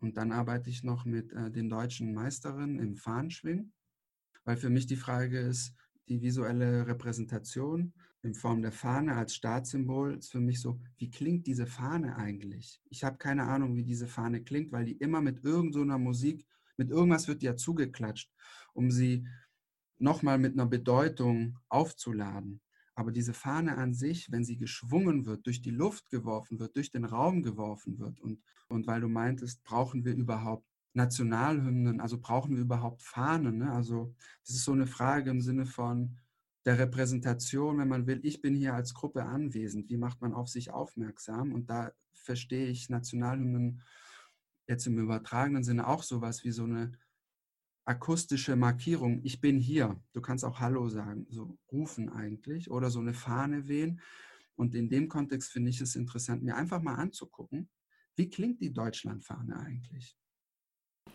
und 0.00 0.16
dann 0.16 0.32
arbeite 0.32 0.70
ich 0.70 0.82
noch 0.82 1.04
mit 1.04 1.32
äh, 1.32 1.50
den 1.50 1.68
deutschen 1.68 2.12
Meisterinnen 2.14 2.78
im 2.78 2.96
Fahnenschwingen, 2.96 3.72
weil 4.44 4.56
für 4.56 4.70
mich 4.70 4.86
die 4.86 4.96
Frage 4.96 5.38
ist, 5.38 5.74
die 6.08 6.20
visuelle 6.20 6.86
Repräsentation 6.86 7.92
in 8.22 8.34
Form 8.34 8.62
der 8.62 8.72
Fahne 8.72 9.14
als 9.14 9.34
Staatssymbol 9.34 10.16
ist 10.16 10.30
für 10.30 10.40
mich 10.40 10.60
so, 10.60 10.80
wie 10.98 11.10
klingt 11.10 11.46
diese 11.46 11.66
Fahne 11.66 12.16
eigentlich? 12.16 12.80
Ich 12.90 13.04
habe 13.04 13.18
keine 13.18 13.44
Ahnung, 13.44 13.76
wie 13.76 13.84
diese 13.84 14.06
Fahne 14.06 14.42
klingt, 14.42 14.72
weil 14.72 14.84
die 14.84 14.96
immer 14.96 15.20
mit 15.20 15.44
irgendeiner 15.44 15.94
so 15.94 15.98
Musik, 15.98 16.46
mit 16.76 16.90
irgendwas 16.90 17.28
wird 17.28 17.42
die 17.42 17.46
ja 17.46 17.56
zugeklatscht, 17.56 18.30
um 18.74 18.90
sie 18.90 19.26
nochmal 19.98 20.38
mit 20.38 20.52
einer 20.52 20.66
Bedeutung 20.66 21.58
aufzuladen. 21.68 22.60
Aber 22.96 23.12
diese 23.12 23.34
Fahne 23.34 23.76
an 23.76 23.92
sich, 23.94 24.32
wenn 24.32 24.44
sie 24.44 24.56
geschwungen 24.56 25.26
wird, 25.26 25.46
durch 25.46 25.60
die 25.60 25.70
Luft 25.70 26.10
geworfen 26.10 26.58
wird, 26.58 26.76
durch 26.76 26.90
den 26.90 27.04
Raum 27.04 27.42
geworfen 27.42 27.98
wird 27.98 28.20
und, 28.20 28.42
und 28.68 28.86
weil 28.86 29.02
du 29.02 29.08
meintest, 29.08 29.62
brauchen 29.62 30.04
wir 30.04 30.14
überhaupt 30.14 30.66
Nationalhymnen, 30.94 32.00
also 32.00 32.18
brauchen 32.18 32.56
wir 32.56 32.62
überhaupt 32.62 33.02
Fahnen? 33.02 33.58
Ne? 33.58 33.70
Also 33.70 34.14
das 34.46 34.56
ist 34.56 34.64
so 34.64 34.72
eine 34.72 34.86
Frage 34.86 35.30
im 35.30 35.42
Sinne 35.42 35.66
von 35.66 36.16
der 36.64 36.78
Repräsentation, 36.78 37.78
wenn 37.78 37.88
man 37.88 38.06
will, 38.06 38.20
ich 38.24 38.40
bin 38.40 38.54
hier 38.54 38.74
als 38.74 38.94
Gruppe 38.94 39.24
anwesend, 39.24 39.90
wie 39.90 39.98
macht 39.98 40.22
man 40.22 40.32
auf 40.32 40.48
sich 40.48 40.72
aufmerksam? 40.72 41.52
Und 41.52 41.68
da 41.68 41.92
verstehe 42.14 42.66
ich 42.66 42.88
Nationalhymnen 42.88 43.82
jetzt 44.66 44.86
im 44.86 44.98
übertragenen 44.98 45.64
Sinne 45.64 45.86
auch 45.86 46.02
sowas 46.02 46.44
wie 46.44 46.50
so 46.50 46.64
eine 46.64 46.92
akustische 47.86 48.56
Markierung, 48.56 49.20
ich 49.22 49.40
bin 49.40 49.58
hier. 49.58 49.98
Du 50.12 50.20
kannst 50.20 50.44
auch 50.44 50.60
Hallo 50.60 50.88
sagen, 50.88 51.26
so 51.30 51.56
rufen 51.70 52.08
eigentlich 52.10 52.70
oder 52.70 52.90
so 52.90 52.98
eine 53.00 53.14
Fahne 53.14 53.68
wehen. 53.68 54.00
Und 54.56 54.74
in 54.74 54.88
dem 54.88 55.08
Kontext 55.08 55.52
finde 55.52 55.70
ich 55.70 55.80
es 55.80 55.96
interessant, 55.96 56.42
mir 56.42 56.56
einfach 56.56 56.82
mal 56.82 56.96
anzugucken, 56.96 57.68
wie 58.16 58.28
klingt 58.28 58.60
die 58.60 58.72
Deutschlandfahne 58.72 59.56
eigentlich? 59.58 60.16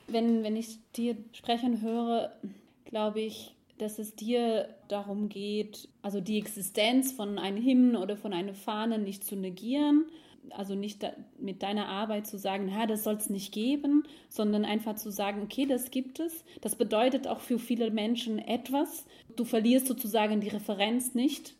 Wenn, 0.07 0.43
wenn 0.43 0.55
ich 0.55 0.79
dir 0.91 1.17
sprechen 1.33 1.81
höre, 1.81 2.39
glaube 2.85 3.21
ich, 3.21 3.55
dass 3.77 3.97
es 3.99 4.15
dir 4.15 4.75
darum 4.87 5.27
geht, 5.27 5.89
also 6.03 6.21
die 6.21 6.37
Existenz 6.37 7.11
von 7.11 7.39
einem 7.39 7.63
Hymn 7.63 7.95
oder 7.95 8.15
von 8.15 8.31
einer 8.31 8.53
Fahne 8.53 8.99
nicht 8.99 9.23
zu 9.23 9.35
negieren, 9.35 10.05
also 10.49 10.75
nicht 10.75 11.03
da, 11.03 11.13
mit 11.39 11.63
deiner 11.63 11.87
Arbeit 11.87 12.27
zu 12.27 12.37
sagen, 12.37 12.69
na, 12.71 12.85
das 12.85 13.03
soll 13.03 13.15
es 13.15 13.29
nicht 13.29 13.53
geben, 13.53 14.03
sondern 14.29 14.65
einfach 14.65 14.95
zu 14.95 15.11
sagen, 15.11 15.41
okay, 15.43 15.65
das 15.65 15.91
gibt 15.91 16.19
es. 16.19 16.43
Das 16.61 16.75
bedeutet 16.75 17.27
auch 17.27 17.39
für 17.39 17.59
viele 17.59 17.91
Menschen 17.91 18.39
etwas. 18.39 19.05
Du 19.35 19.45
verlierst 19.45 19.87
sozusagen 19.87 20.41
die 20.41 20.49
Referenz 20.49 21.13
nicht 21.13 21.55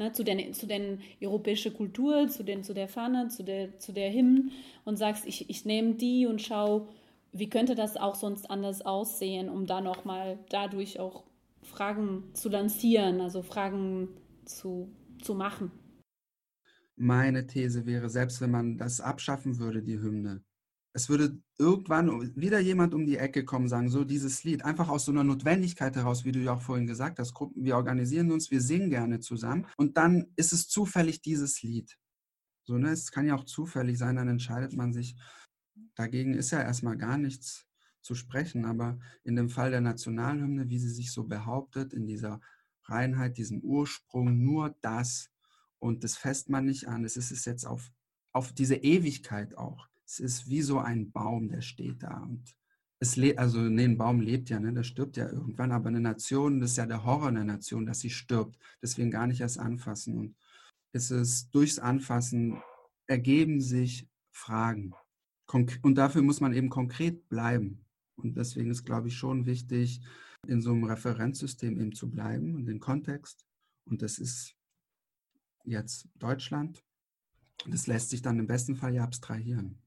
ne, 0.00 0.12
zu, 0.12 0.24
den, 0.24 0.52
zu 0.52 0.66
den 0.66 1.00
europäischen 1.22 1.74
Kultur, 1.74 2.28
zu, 2.28 2.42
den, 2.42 2.64
zu 2.64 2.74
der 2.74 2.88
Fahne, 2.88 3.28
zu 3.28 3.44
der, 3.44 3.78
zu 3.78 3.92
der 3.92 4.12
Hymn 4.12 4.50
und 4.84 4.96
sagst, 4.96 5.26
ich, 5.26 5.48
ich 5.48 5.64
nehme 5.64 5.94
die 5.94 6.26
und 6.26 6.42
schaue, 6.42 6.88
wie 7.32 7.48
könnte 7.48 7.76
das 7.76 7.96
auch 7.96 8.16
sonst 8.16 8.50
anders 8.50 8.84
aussehen, 8.84 9.48
um 9.48 9.66
da 9.66 9.80
nochmal 9.80 10.38
dadurch 10.48 10.98
auch 10.98 11.22
Fragen 11.62 12.24
zu 12.32 12.48
lancieren, 12.48 13.20
also 13.20 13.42
Fragen 13.42 14.08
zu, 14.44 14.88
zu 15.22 15.34
machen? 15.34 15.70
Meine 17.00 17.46
These 17.46 17.86
wäre, 17.86 18.10
selbst 18.10 18.42
wenn 18.42 18.50
man 18.50 18.76
das 18.76 19.00
abschaffen 19.00 19.58
würde, 19.58 19.82
die 19.82 19.98
Hymne, 19.98 20.44
es 20.92 21.08
würde 21.08 21.40
irgendwann 21.56 22.36
wieder 22.36 22.58
jemand 22.58 22.92
um 22.92 23.06
die 23.06 23.16
Ecke 23.16 23.44
kommen, 23.44 23.68
sagen, 23.68 23.88
so 23.88 24.04
dieses 24.04 24.44
Lied, 24.44 24.66
einfach 24.66 24.90
aus 24.90 25.06
so 25.06 25.12
einer 25.12 25.24
Notwendigkeit 25.24 25.96
heraus, 25.96 26.26
wie 26.26 26.32
du 26.32 26.40
ja 26.40 26.52
auch 26.52 26.60
vorhin 26.60 26.86
gesagt 26.86 27.18
hast, 27.18 27.32
Gruppen, 27.32 27.64
wir 27.64 27.76
organisieren 27.76 28.30
uns, 28.30 28.50
wir 28.50 28.60
singen 28.60 28.90
gerne 28.90 29.20
zusammen 29.20 29.66
und 29.78 29.96
dann 29.96 30.26
ist 30.36 30.52
es 30.52 30.68
zufällig 30.68 31.22
dieses 31.22 31.62
Lied. 31.62 31.96
So, 32.64 32.76
ne, 32.76 32.90
es 32.90 33.10
kann 33.10 33.26
ja 33.26 33.34
auch 33.34 33.44
zufällig 33.44 33.96
sein, 33.96 34.16
dann 34.16 34.28
entscheidet 34.28 34.76
man 34.76 34.92
sich. 34.92 35.16
Dagegen 35.94 36.34
ist 36.34 36.50
ja 36.50 36.60
erstmal 36.60 36.98
gar 36.98 37.16
nichts 37.16 37.66
zu 38.02 38.14
sprechen, 38.14 38.66
aber 38.66 38.98
in 39.24 39.36
dem 39.36 39.48
Fall 39.48 39.70
der 39.70 39.80
Nationalhymne, 39.80 40.68
wie 40.68 40.78
sie 40.78 40.90
sich 40.90 41.12
so 41.12 41.24
behauptet, 41.24 41.94
in 41.94 42.06
dieser 42.06 42.40
Reinheit, 42.84 43.38
diesem 43.38 43.60
Ursprung, 43.60 44.42
nur 44.42 44.76
das 44.82 45.29
und 45.80 46.04
das 46.04 46.16
fässt 46.16 46.48
man 46.50 46.66
nicht 46.66 46.86
an, 46.88 47.04
es 47.04 47.16
ist 47.16 47.32
es 47.32 47.44
jetzt 47.44 47.66
auf, 47.66 47.90
auf 48.32 48.52
diese 48.52 48.76
Ewigkeit 48.76 49.56
auch 49.56 49.90
es 50.10 50.18
ist 50.18 50.48
wie 50.48 50.62
so 50.62 50.78
ein 50.80 51.12
Baum, 51.12 51.48
der 51.48 51.60
steht 51.60 52.02
da. 52.02 52.18
Und 52.18 52.56
es 52.98 53.14
lebt, 53.14 53.38
also 53.38 53.60
nee, 53.60 53.84
ein 53.84 53.96
Baum 53.96 54.20
lebt 54.20 54.50
ja, 54.50 54.58
ne, 54.58 54.72
der 54.72 54.82
stirbt 54.82 55.16
ja 55.16 55.30
irgendwann, 55.30 55.70
aber 55.70 55.88
eine 55.88 56.00
Nation, 56.00 56.60
das 56.60 56.72
ist 56.72 56.76
ja 56.78 56.86
der 56.86 57.04
Horror 57.04 57.28
einer 57.28 57.44
Nation, 57.44 57.86
dass 57.86 58.00
sie 58.00 58.10
stirbt. 58.10 58.58
Deswegen 58.82 59.12
gar 59.12 59.28
nicht 59.28 59.40
erst 59.40 59.60
anfassen. 59.60 60.18
Und 60.18 60.36
es 60.92 61.12
ist 61.12 61.54
durchs 61.54 61.78
Anfassen 61.78 62.60
ergeben 63.06 63.60
sich 63.60 64.08
Fragen. 64.32 64.94
Und 65.82 65.94
dafür 65.96 66.22
muss 66.22 66.40
man 66.40 66.54
eben 66.54 66.70
konkret 66.70 67.28
bleiben. 67.28 67.84
Und 68.16 68.36
deswegen 68.36 68.70
ist, 68.70 68.84
glaube 68.84 69.08
ich, 69.08 69.16
schon 69.16 69.46
wichtig, 69.46 70.00
in 70.46 70.60
so 70.60 70.72
einem 70.72 70.84
Referenzsystem 70.84 71.80
eben 71.80 71.92
zu 71.92 72.10
bleiben 72.10 72.56
und 72.56 72.66
den 72.66 72.80
Kontext. 72.80 73.46
Und 73.88 74.02
das 74.02 74.18
ist 74.18 74.56
jetzt 75.70 76.08
Deutschland. 76.18 76.82
Das 77.66 77.86
lässt 77.86 78.10
sich 78.10 78.22
dann 78.22 78.38
im 78.38 78.46
besten 78.46 78.74
Fall 78.76 78.94
ja 78.94 79.04
abstrahieren. 79.04 79.78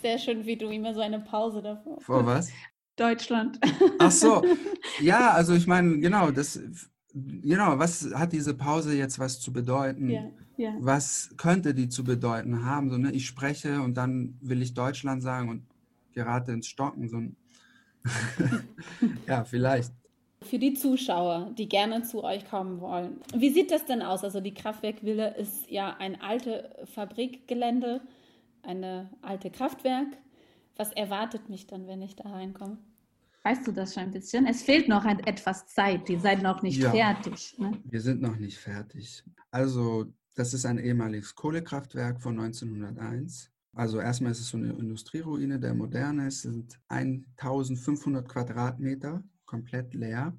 Sehr 0.00 0.18
schön, 0.18 0.44
wie 0.46 0.56
du 0.56 0.68
immer 0.68 0.94
so 0.94 1.00
eine 1.00 1.20
Pause 1.20 1.62
davor. 1.62 2.00
Vor 2.00 2.26
was? 2.26 2.50
Deutschland. 2.96 3.58
Ach 3.98 4.10
so. 4.10 4.44
Ja, 5.00 5.32
also 5.32 5.54
ich 5.54 5.66
meine, 5.66 5.98
genau, 5.98 6.30
das, 6.30 6.60
genau, 7.12 7.80
was 7.80 8.08
hat 8.14 8.32
diese 8.32 8.54
Pause 8.54 8.94
jetzt 8.94 9.18
was 9.18 9.40
zu 9.40 9.52
bedeuten? 9.52 10.08
Ja, 10.08 10.30
ja. 10.56 10.76
Was 10.78 11.34
könnte 11.36 11.74
die 11.74 11.88
zu 11.88 12.04
bedeuten 12.04 12.64
haben? 12.64 12.90
So, 12.90 12.96
ne, 12.96 13.10
ich 13.10 13.26
spreche 13.26 13.80
und 13.82 13.96
dann 13.96 14.38
will 14.40 14.62
ich 14.62 14.72
Deutschland 14.72 15.20
sagen 15.20 15.48
und 15.48 15.66
gerate 16.12 16.52
ins 16.52 16.68
Stocken. 16.68 17.08
So 17.08 17.22
ja, 19.26 19.44
vielleicht. 19.44 19.92
Für 20.44 20.58
die 20.58 20.74
Zuschauer, 20.74 21.50
die 21.56 21.68
gerne 21.68 22.02
zu 22.02 22.22
euch 22.22 22.48
kommen 22.48 22.80
wollen. 22.80 23.20
Wie 23.34 23.50
sieht 23.50 23.70
das 23.70 23.86
denn 23.86 24.02
aus? 24.02 24.24
Also 24.24 24.40
die 24.40 24.54
Kraftwerk-Villa 24.54 25.28
ist 25.28 25.70
ja 25.70 25.96
ein 25.98 26.20
altes 26.20 26.64
Fabrikgelände 26.90 28.00
eine 28.66 29.10
alte 29.22 29.50
Kraftwerk. 29.50 30.08
Was 30.76 30.92
erwartet 30.92 31.48
mich 31.48 31.66
dann, 31.66 31.86
wenn 31.86 32.02
ich 32.02 32.16
da 32.16 32.30
reinkomme? 32.30 32.78
Weißt 33.44 33.66
du 33.66 33.72
das 33.72 33.94
schon 33.94 34.04
ein 34.04 34.10
bisschen? 34.10 34.46
Es 34.46 34.62
fehlt 34.62 34.88
noch 34.88 35.04
ein, 35.04 35.20
etwas 35.20 35.66
Zeit. 35.66 36.08
Die 36.08 36.16
seid 36.16 36.42
noch 36.42 36.62
nicht 36.62 36.80
ja, 36.80 36.90
fertig. 36.90 37.54
Ne? 37.58 37.78
Wir 37.84 38.00
sind 38.00 38.22
noch 38.22 38.36
nicht 38.36 38.58
fertig. 38.58 39.22
Also, 39.50 40.06
das 40.34 40.54
ist 40.54 40.64
ein 40.64 40.78
ehemaliges 40.78 41.34
Kohlekraftwerk 41.34 42.20
von 42.20 42.40
1901. 42.40 43.50
Also 43.74 44.00
erstmal 44.00 44.32
ist 44.32 44.40
es 44.40 44.48
so 44.48 44.56
eine 44.56 44.72
Industrieruine 44.72 45.58
der 45.58 45.74
Moderne. 45.74 46.28
Es 46.28 46.42
sind 46.42 46.78
1500 46.88 48.28
Quadratmeter, 48.28 49.22
komplett 49.54 49.94
leer. 49.94 50.36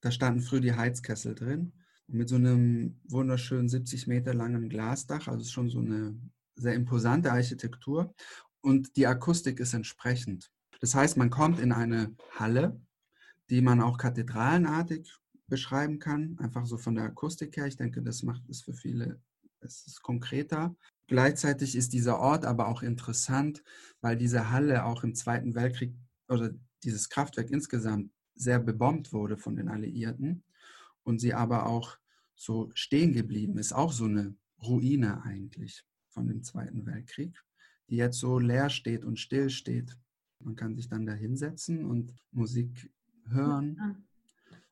Da 0.00 0.10
standen 0.10 0.40
früher 0.40 0.60
die 0.60 0.74
Heizkessel 0.74 1.34
drin. 1.34 1.72
mit 2.06 2.28
so 2.28 2.36
einem 2.36 3.00
wunderschönen 3.04 3.68
70 3.68 4.06
Meter 4.06 4.34
langen 4.34 4.68
Glasdach. 4.68 5.26
Also 5.28 5.44
schon 5.50 5.70
so 5.70 5.78
eine 5.78 6.14
sehr 6.54 6.74
imposante 6.74 7.32
Architektur 7.32 8.14
und 8.60 8.96
die 8.96 9.06
Akustik 9.06 9.60
ist 9.60 9.74
entsprechend. 9.74 10.50
Das 10.80 10.94
heißt, 10.94 11.16
man 11.16 11.30
kommt 11.30 11.58
in 11.60 11.72
eine 11.72 12.14
Halle, 12.38 12.80
die 13.50 13.62
man 13.62 13.80
auch 13.80 13.96
kathedralenartig 13.96 15.14
beschreiben 15.46 15.98
kann, 15.98 16.38
einfach 16.38 16.66
so 16.66 16.76
von 16.76 16.94
der 16.94 17.04
Akustik 17.04 17.56
her. 17.56 17.66
Ich 17.66 17.76
denke, 17.76 18.02
das 18.02 18.22
macht 18.22 18.48
es 18.48 18.62
für 18.62 18.74
viele, 18.74 19.20
es 19.60 19.86
ist 19.86 20.02
konkreter. 20.02 20.76
Gleichzeitig 21.06 21.74
ist 21.74 21.92
dieser 21.92 22.18
Ort 22.18 22.44
aber 22.44 22.68
auch 22.68 22.82
interessant, 22.82 23.62
weil 24.02 24.16
diese 24.16 24.50
Halle 24.50 24.84
auch 24.84 25.04
im 25.04 25.14
Zweiten 25.14 25.54
Weltkrieg 25.54 25.94
oder 26.28 26.50
dieses 26.82 27.08
Kraftwerk 27.08 27.50
insgesamt 27.50 28.13
sehr 28.34 28.58
bebombt 28.58 29.12
wurde 29.12 29.36
von 29.36 29.56
den 29.56 29.68
Alliierten 29.68 30.42
und 31.02 31.20
sie 31.20 31.34
aber 31.34 31.66
auch 31.66 31.98
so 32.34 32.70
stehen 32.74 33.12
geblieben 33.12 33.58
ist, 33.58 33.72
auch 33.72 33.92
so 33.92 34.04
eine 34.04 34.34
Ruine 34.62 35.22
eigentlich 35.22 35.84
von 36.08 36.26
dem 36.26 36.42
Zweiten 36.42 36.86
Weltkrieg, 36.86 37.42
die 37.88 37.96
jetzt 37.96 38.18
so 38.18 38.38
leer 38.38 38.70
steht 38.70 39.04
und 39.04 39.18
still 39.18 39.50
steht. 39.50 39.96
Man 40.40 40.56
kann 40.56 40.74
sich 40.74 40.88
dann 40.88 41.06
da 41.06 41.12
hinsetzen 41.12 41.84
und 41.84 42.14
Musik 42.32 42.90
hören 43.28 44.06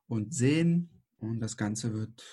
und 0.06 0.34
sehen. 0.34 0.90
Und 1.18 1.40
das 1.40 1.56
Ganze 1.56 1.94
wird 1.94 2.24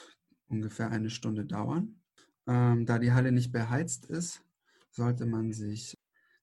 ungefähr 0.48 0.90
eine 0.90 1.10
Stunde 1.10 1.46
dauern. 1.46 2.02
Ähm, 2.48 2.86
da 2.86 2.98
die 2.98 3.12
Halle 3.12 3.32
nicht 3.32 3.52
beheizt 3.52 4.06
ist, 4.08 4.42
sollte 4.90 5.26
man 5.26 5.54
sich 5.54 5.99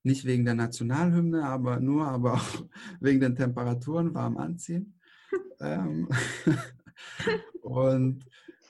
nicht 0.06 0.24
wegen 0.24 0.44
der 0.44 0.54
Nationalhymne, 0.54 1.44
aber 1.44 1.80
nur, 1.80 2.06
aber 2.06 2.34
auch 2.34 2.64
wegen 3.00 3.20
den 3.20 3.36
Temperaturen 3.36 4.14
warm 4.14 4.38
anziehen. 4.38 4.94
ähm, 5.60 6.08
und 7.62 8.24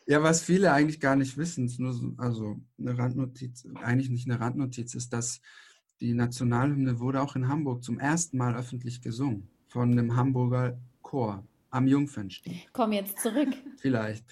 ja, 0.07 0.23
was 0.23 0.43
viele 0.43 0.73
eigentlich 0.73 1.01
gar 1.01 1.17
nicht 1.17 1.37
wissen, 1.37 1.71
nur 1.79 1.93
so, 1.93 2.15
also 2.17 2.61
eine 2.79 2.97
Randnotiz, 2.97 3.67
eigentlich 3.75 4.09
nicht 4.09 4.29
eine 4.29 4.41
Randnotiz, 4.41 4.95
ist, 4.95 5.13
dass 5.13 5.41
die 6.01 6.15
Nationalhymne 6.15 7.01
wurde 7.01 7.21
auch 7.21 7.37
in 7.37 7.49
Hamburg 7.49 7.83
zum 7.83 7.99
ersten 7.99 8.39
Mal 8.39 8.55
öffentlich 8.57 9.03
gesungen 9.03 9.49
von 9.69 9.93
einem 9.93 10.17
Hamburger 10.17 10.79
Chor 11.03 11.45
am 11.71 11.87
Jungfernstieg. 11.87 12.69
Komm 12.73 12.93
jetzt 12.93 13.19
zurück. 13.19 13.49
Vielleicht. 13.79 14.25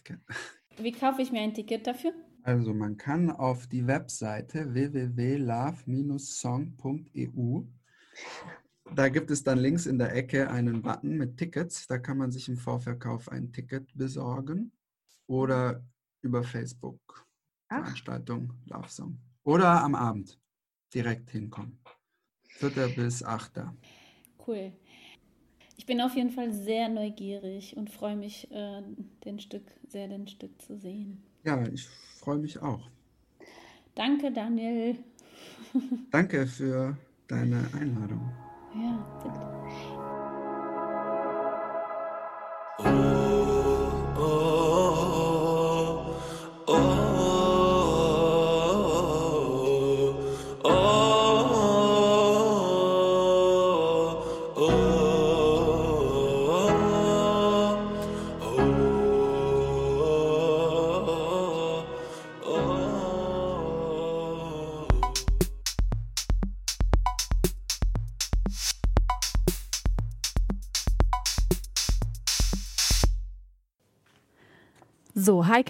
Wie 0.79 0.93
kaufe 0.93 1.23
ich 1.23 1.33
mir 1.33 1.41
ein 1.41 1.55
Ticket 1.55 1.87
dafür? 1.87 2.13
Also 2.45 2.73
man 2.73 2.97
kann 2.97 3.31
auf 3.31 3.67
die 3.67 3.87
Webseite 3.87 4.73
www.love-song.eu 4.75 7.65
da 8.93 9.09
gibt 9.09 9.31
es 9.31 9.43
dann 9.43 9.59
links 9.59 9.87
in 9.87 9.99
der 9.99 10.15
Ecke 10.15 10.51
einen 10.51 10.83
Button 10.83 11.17
mit 11.17 11.39
Tickets. 11.39 11.87
Da 11.87 11.99
kann 11.99 12.19
man 12.19 12.31
sich 12.31 12.49
im 12.49 12.57
Vorverkauf 12.57 13.29
ein 13.29 13.53
Ticket 13.53 13.97
besorgen 13.97 14.73
oder 15.27 15.83
über 16.21 16.43
Facebook 16.43 17.27
Ach. 17.69 17.79
Veranstaltung 17.79 18.53
Love 18.67 18.89
Song. 18.89 19.19
Oder 19.43 19.83
am 19.83 19.95
Abend 19.95 20.39
direkt 20.93 21.31
hinkommen. 21.31 21.79
4. 22.59 22.71
bis 22.95 23.23
8. 23.23 23.63
Cool. 24.47 24.73
Ich 25.77 25.87
bin 25.87 26.01
auf 26.01 26.15
jeden 26.15 26.31
Fall 26.31 26.53
sehr 26.53 26.89
neugierig 26.89 27.77
und 27.77 27.91
freue 27.91 28.17
mich, 28.17 28.51
äh, 28.53 28.83
den 29.25 29.41
Stück, 29.41 29.65
sehr 29.89 30.09
den 30.09 30.29
Stück 30.29 30.61
zu 30.63 30.77
sehen. 30.77 31.25
Ja, 31.45 31.63
ich 31.69 31.87
freue 31.87 32.39
mich 32.39 32.61
auch. 32.61 32.81
Danke, 33.95 34.33
Daniel. 34.33 34.97
Danke 36.11 36.47
für 36.47 36.97
deine 37.29 37.69
Einladung. 37.79 38.33
Ja, 38.75 39.21
bitte. 39.23 39.54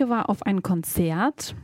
Heike 0.04 0.10
war 0.10 0.28
auf 0.28 0.42
ein 0.42 0.62
Konzert. 0.62 1.54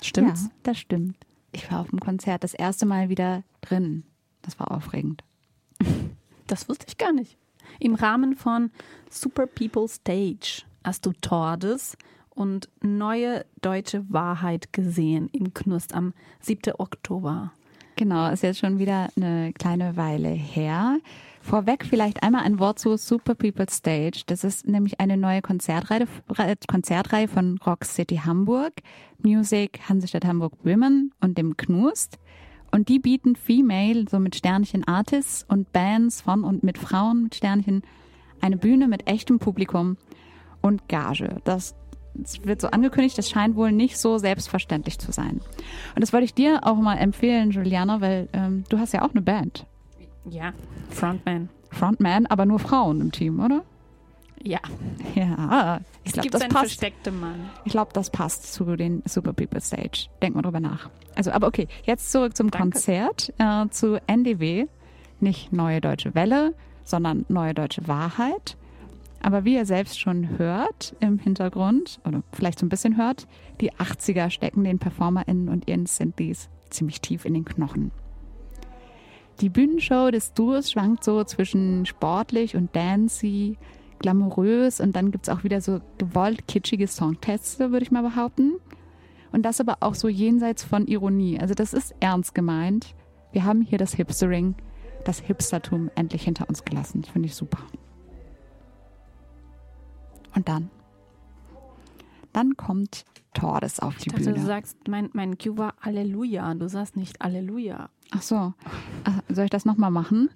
Stimmt's? 0.00 0.44
Ja, 0.44 0.50
das 0.62 0.78
stimmt. 0.78 1.16
Ich 1.50 1.70
war 1.70 1.80
auf 1.80 1.90
dem 1.90 1.98
Konzert 2.00 2.44
das 2.44 2.54
erste 2.54 2.86
Mal 2.86 3.08
wieder 3.08 3.42
drin. 3.60 4.04
Das 4.42 4.58
war 4.58 4.70
aufregend. 4.70 5.24
Das 6.48 6.68
wusste 6.68 6.84
ich 6.86 6.98
gar 6.98 7.12
nicht. 7.12 7.38
Im 7.78 7.94
Rahmen 7.94 8.34
von 8.34 8.72
Super 9.08 9.46
People 9.46 9.88
Stage 9.88 10.64
hast 10.84 11.06
du 11.06 11.12
Tordes 11.12 11.96
und 12.28 12.68
Neue 12.82 13.46
Deutsche 13.62 14.04
Wahrheit 14.12 14.70
gesehen 14.72 15.30
im 15.32 15.54
Knust 15.54 15.94
am 15.94 16.12
7. 16.40 16.74
Oktober. 16.76 17.52
Genau, 17.96 18.30
ist 18.30 18.42
jetzt 18.42 18.58
schon 18.58 18.78
wieder 18.78 19.08
eine 19.16 19.52
kleine 19.52 19.96
Weile 19.96 20.28
her. 20.28 20.98
Vorweg 21.40 21.84
vielleicht 21.84 22.22
einmal 22.22 22.44
ein 22.44 22.58
Wort 22.58 22.78
zu 22.78 22.96
Super 22.96 23.34
People 23.34 23.66
Stage. 23.68 24.22
Das 24.26 24.44
ist 24.44 24.66
nämlich 24.66 25.00
eine 25.00 25.16
neue 25.16 25.42
Konzertreihe, 25.42 26.06
Konzertreihe 26.68 27.28
von 27.28 27.58
Rock 27.66 27.84
City 27.84 28.20
Hamburg, 28.24 28.74
Music 29.22 29.80
Hansestadt 29.88 30.24
Hamburg 30.24 30.52
Women 30.64 31.12
und 31.20 31.36
dem 31.36 31.56
Knust. 31.56 32.18
Und 32.70 32.88
die 32.88 33.00
bieten 33.00 33.36
Female, 33.36 34.06
so 34.08 34.18
mit 34.18 34.36
Sternchen 34.36 34.86
Artists 34.86 35.44
und 35.46 35.72
Bands 35.72 36.22
von 36.22 36.44
und 36.44 36.62
mit 36.62 36.78
Frauen 36.78 37.24
mit 37.24 37.34
Sternchen 37.34 37.82
eine 38.40 38.56
Bühne 38.56 38.88
mit 38.88 39.08
echtem 39.08 39.38
Publikum 39.38 39.96
und 40.62 40.88
Gage. 40.88 41.36
Das 41.44 41.74
wird 42.42 42.60
so 42.60 42.68
angekündigt, 42.68 43.16
das 43.16 43.30
scheint 43.30 43.56
wohl 43.56 43.72
nicht 43.72 43.98
so 43.98 44.18
selbstverständlich 44.18 44.98
zu 44.98 45.12
sein. 45.12 45.40
Und 45.94 46.00
das 46.00 46.12
wollte 46.12 46.24
ich 46.24 46.34
dir 46.34 46.60
auch 46.62 46.76
mal 46.76 46.96
empfehlen, 46.96 47.50
Juliana, 47.50 48.00
weil 48.00 48.28
ähm, 48.32 48.64
du 48.68 48.78
hast 48.78 48.92
ja 48.92 49.02
auch 49.02 49.10
eine 49.10 49.22
Band. 49.22 49.66
Ja, 50.28 50.52
Frontman. 50.90 51.48
Frontman, 51.70 52.26
aber 52.26 52.46
nur 52.46 52.58
Frauen 52.58 53.00
im 53.00 53.12
Team, 53.12 53.40
oder? 53.40 53.62
Ja. 54.42 54.60
Ja, 55.14 55.80
ich 56.04 56.12
glaube, 56.12 56.30
das 56.30 56.42
passt. 56.42 56.56
versteckten 56.56 57.20
Mann. 57.20 57.50
Ich 57.64 57.72
glaube, 57.72 57.92
das 57.92 58.10
passt 58.10 58.52
zu 58.52 58.64
den 58.76 59.02
Super 59.06 59.32
People 59.32 59.60
Stage. 59.60 60.08
Denk 60.20 60.34
mal 60.34 60.42
drüber 60.42 60.60
nach. 60.60 60.90
Also, 61.14 61.30
aber 61.30 61.46
okay, 61.46 61.68
jetzt 61.84 62.10
zurück 62.10 62.36
zum 62.36 62.50
Danke. 62.50 62.70
Konzert, 62.70 63.32
äh, 63.38 63.68
zu 63.68 64.00
NDW. 64.06 64.66
Nicht 65.20 65.52
Neue 65.52 65.80
Deutsche 65.80 66.14
Welle, 66.14 66.54
sondern 66.84 67.24
Neue 67.28 67.54
Deutsche 67.54 67.86
Wahrheit. 67.86 68.56
Aber 69.22 69.44
wie 69.44 69.54
ihr 69.54 69.66
selbst 69.66 70.00
schon 70.00 70.36
hört 70.36 70.96
im 70.98 71.18
Hintergrund, 71.18 72.00
oder 72.04 72.22
vielleicht 72.32 72.58
so 72.58 72.66
ein 72.66 72.68
bisschen 72.68 72.96
hört, 72.96 73.28
die 73.60 73.72
80er 73.72 74.30
stecken 74.30 74.64
den 74.64 74.80
PerformerInnen 74.80 75.48
und 75.48 75.68
ihren 75.68 75.86
Synthes 75.86 76.50
ziemlich 76.70 77.00
tief 77.00 77.24
in 77.24 77.34
den 77.34 77.44
Knochen. 77.44 77.92
Die 79.40 79.48
Bühnenshow 79.48 80.10
des 80.10 80.34
Duos 80.34 80.72
schwankt 80.72 81.04
so 81.04 81.22
zwischen 81.24 81.86
sportlich 81.86 82.56
und 82.56 82.74
dancey, 82.74 83.56
glamourös 84.00 84.80
und 84.80 84.96
dann 84.96 85.12
gibt's 85.12 85.28
auch 85.28 85.44
wieder 85.44 85.60
so 85.60 85.80
gewollt 85.98 86.48
kitschige 86.48 86.88
Songtexte, 86.88 87.70
würde 87.70 87.84
ich 87.84 87.92
mal 87.92 88.02
behaupten. 88.02 88.54
Und 89.30 89.42
das 89.42 89.60
aber 89.60 89.78
auch 89.80 89.94
so 89.94 90.08
jenseits 90.08 90.62
von 90.64 90.86
Ironie. 90.86 91.40
Also 91.40 91.54
das 91.54 91.72
ist 91.72 91.94
ernst 92.00 92.34
gemeint. 92.34 92.94
Wir 93.32 93.44
haben 93.44 93.62
hier 93.62 93.78
das 93.78 93.94
Hipstering, 93.94 94.54
das 95.04 95.20
Hipstertum 95.20 95.90
endlich 95.94 96.24
hinter 96.24 96.48
uns 96.48 96.64
gelassen. 96.64 97.04
Finde 97.04 97.28
ich 97.28 97.34
super. 97.34 97.58
Und 100.34 100.48
dann? 100.48 100.70
Dann 102.32 102.56
kommt 102.56 103.04
Tordes 103.34 103.80
auf 103.80 103.96
die 103.96 104.08
Ich 104.08 104.12
dachte, 104.12 104.24
Bühne. 104.24 104.36
du 104.36 104.46
sagst, 104.46 104.76
mein, 104.88 105.10
mein 105.12 105.38
Cue 105.38 105.56
war 105.58 105.74
Halleluja. 105.80 106.54
Du 106.54 106.68
sagst 106.68 106.96
nicht 106.96 107.18
Halleluja. 107.22 107.90
Ach 108.10 108.22
so. 108.22 108.54
Ach, 109.04 109.20
soll 109.28 109.44
ich 109.44 109.50
das 109.50 109.64
nochmal 109.64 109.90
machen? 109.90 110.30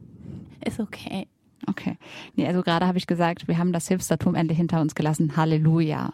Ist 0.64 0.80
okay. 0.80 1.26
Okay. 1.66 1.98
Nee, 2.36 2.46
also 2.46 2.62
gerade 2.62 2.86
habe 2.86 2.98
ich 2.98 3.06
gesagt, 3.06 3.48
wir 3.48 3.58
haben 3.58 3.72
das 3.72 3.88
Hipstertum 3.88 4.34
endlich 4.34 4.58
hinter 4.58 4.80
uns 4.80 4.94
gelassen. 4.94 5.36
Halleluja. 5.36 6.12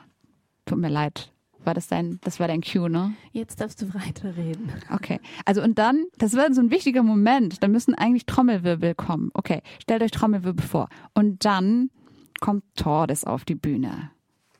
Tut 0.64 0.78
mir 0.78 0.88
leid. 0.88 1.32
War 1.64 1.74
das 1.74 1.88
dein, 1.88 2.20
das 2.22 2.38
war 2.38 2.46
dein 2.46 2.60
Cue, 2.60 2.88
ne? 2.88 3.14
Jetzt 3.32 3.60
darfst 3.60 3.82
du 3.82 3.92
weiterreden. 3.94 4.70
Okay. 4.92 5.18
Also 5.44 5.62
und 5.62 5.78
dann, 5.78 6.04
das 6.18 6.36
war 6.36 6.52
so 6.52 6.60
ein 6.60 6.70
wichtiger 6.70 7.02
Moment. 7.02 7.60
Da 7.62 7.66
müssen 7.68 7.94
eigentlich 7.94 8.26
Trommelwirbel 8.26 8.94
kommen. 8.94 9.30
Okay. 9.34 9.62
Stellt 9.82 10.02
euch 10.02 10.12
Trommelwirbel 10.12 10.64
vor. 10.64 10.88
Und 11.14 11.44
dann 11.44 11.90
kommt 12.40 12.64
Tordes 12.74 13.24
auf 13.24 13.44
die 13.44 13.54
Bühne. 13.54 14.10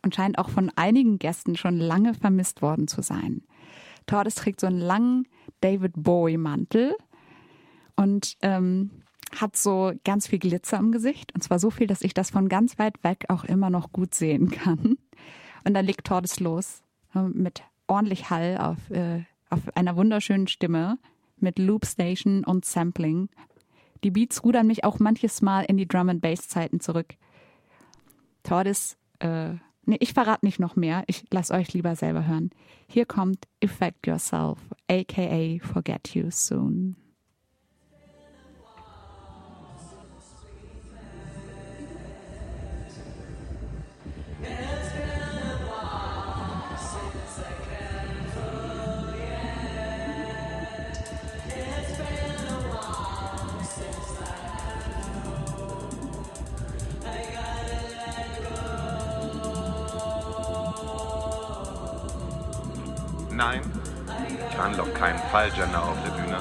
Und 0.02 0.14
scheint 0.14 0.38
auch 0.38 0.50
von 0.50 0.70
einigen 0.76 1.18
Gästen 1.18 1.56
schon 1.56 1.78
lange 1.78 2.14
vermisst 2.14 2.62
worden 2.62 2.86
zu 2.86 3.02
sein. 3.02 3.42
Tordes 4.06 4.36
trägt 4.36 4.60
so 4.60 4.66
einen 4.68 4.78
langen 4.78 5.26
David 5.60 5.92
Bowie-Mantel 5.96 6.94
und 7.96 8.36
ähm, 8.42 8.90
hat 9.34 9.56
so 9.56 9.92
ganz 10.04 10.28
viel 10.28 10.38
Glitzer 10.38 10.78
im 10.78 10.92
Gesicht. 10.92 11.34
Und 11.34 11.42
zwar 11.42 11.58
so 11.58 11.70
viel, 11.70 11.86
dass 11.86 12.02
ich 12.02 12.14
das 12.14 12.30
von 12.30 12.48
ganz 12.48 12.78
weit 12.78 13.02
weg 13.02 13.24
auch 13.28 13.44
immer 13.44 13.70
noch 13.70 13.92
gut 13.92 14.14
sehen 14.14 14.50
kann. 14.50 14.96
Und 15.64 15.74
dann 15.74 15.84
legt 15.84 16.06
Tordes 16.06 16.38
los 16.40 16.82
äh, 17.14 17.22
mit 17.22 17.62
ordentlich 17.88 18.30
Hall 18.30 18.58
auf, 18.58 18.90
äh, 18.90 19.24
auf 19.50 19.76
einer 19.76 19.96
wunderschönen 19.96 20.46
Stimme 20.46 20.98
mit 21.38 21.58
Loopstation 21.58 22.44
und 22.44 22.64
Sampling. 22.64 23.28
Die 24.04 24.10
Beats 24.10 24.44
rudern 24.44 24.66
mich 24.66 24.84
auch 24.84 24.98
manches 24.98 25.42
Mal 25.42 25.62
in 25.62 25.76
die 25.76 25.88
Drum 25.88 26.08
and 26.08 26.20
Bass 26.20 26.48
Zeiten 26.48 26.80
zurück. 26.80 27.14
Tordes, 28.46 28.96
äh, 29.18 29.54
nee, 29.84 29.96
ich 30.00 30.12
verrate 30.12 30.44
nicht 30.44 30.60
noch 30.60 30.76
mehr. 30.76 31.04
Ich 31.06 31.24
lasse 31.30 31.52
euch 31.54 31.72
lieber 31.72 31.96
selber 31.96 32.26
hören. 32.26 32.50
Hier 32.88 33.06
kommt 33.06 33.46
Effect 33.60 34.06
Yourself, 34.06 34.58
aka 34.88 35.58
Forget 35.60 36.14
You 36.14 36.30
Soon. 36.30 36.96
Keinen 64.98 65.18
Fallgender 65.30 65.82
auf 65.82 65.96
der 66.04 66.10
Bühne, 66.10 66.38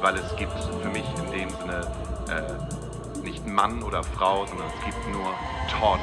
weil 0.00 0.16
es 0.16 0.36
gibt 0.36 0.52
für 0.82 0.88
mich 0.88 1.04
in 1.18 1.30
dem 1.30 1.50
Sinne 1.50 1.86
äh, 2.30 3.22
nicht 3.22 3.46
Mann 3.46 3.82
oder 3.82 4.02
Frau, 4.02 4.46
sondern 4.46 4.68
es 4.78 4.84
gibt 4.84 5.08
nur 5.08 5.34
Todd. 5.68 6.00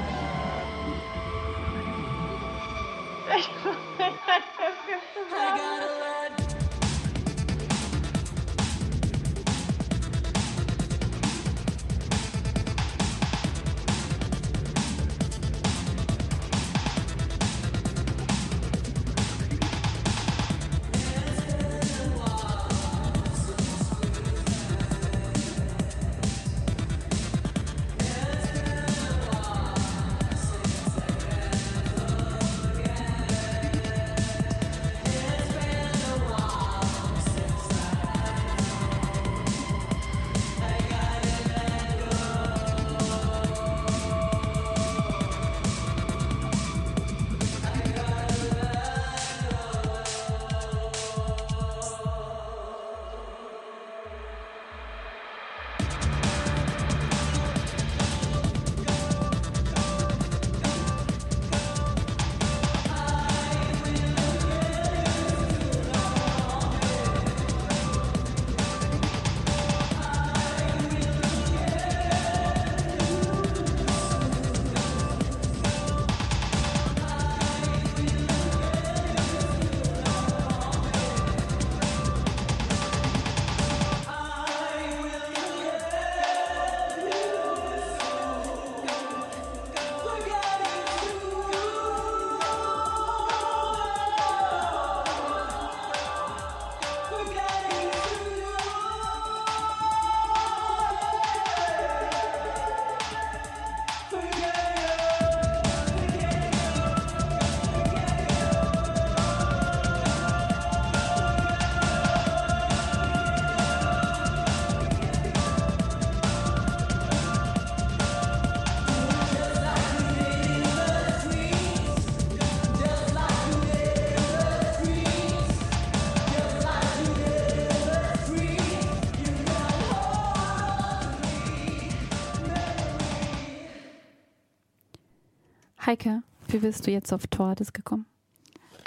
Heike, 135.85 136.23
wie 136.47 136.57
bist 136.57 136.87
du 136.87 136.91
jetzt 136.91 137.13
auf 137.13 137.27
Tordes 137.27 137.71
gekommen? 137.71 138.07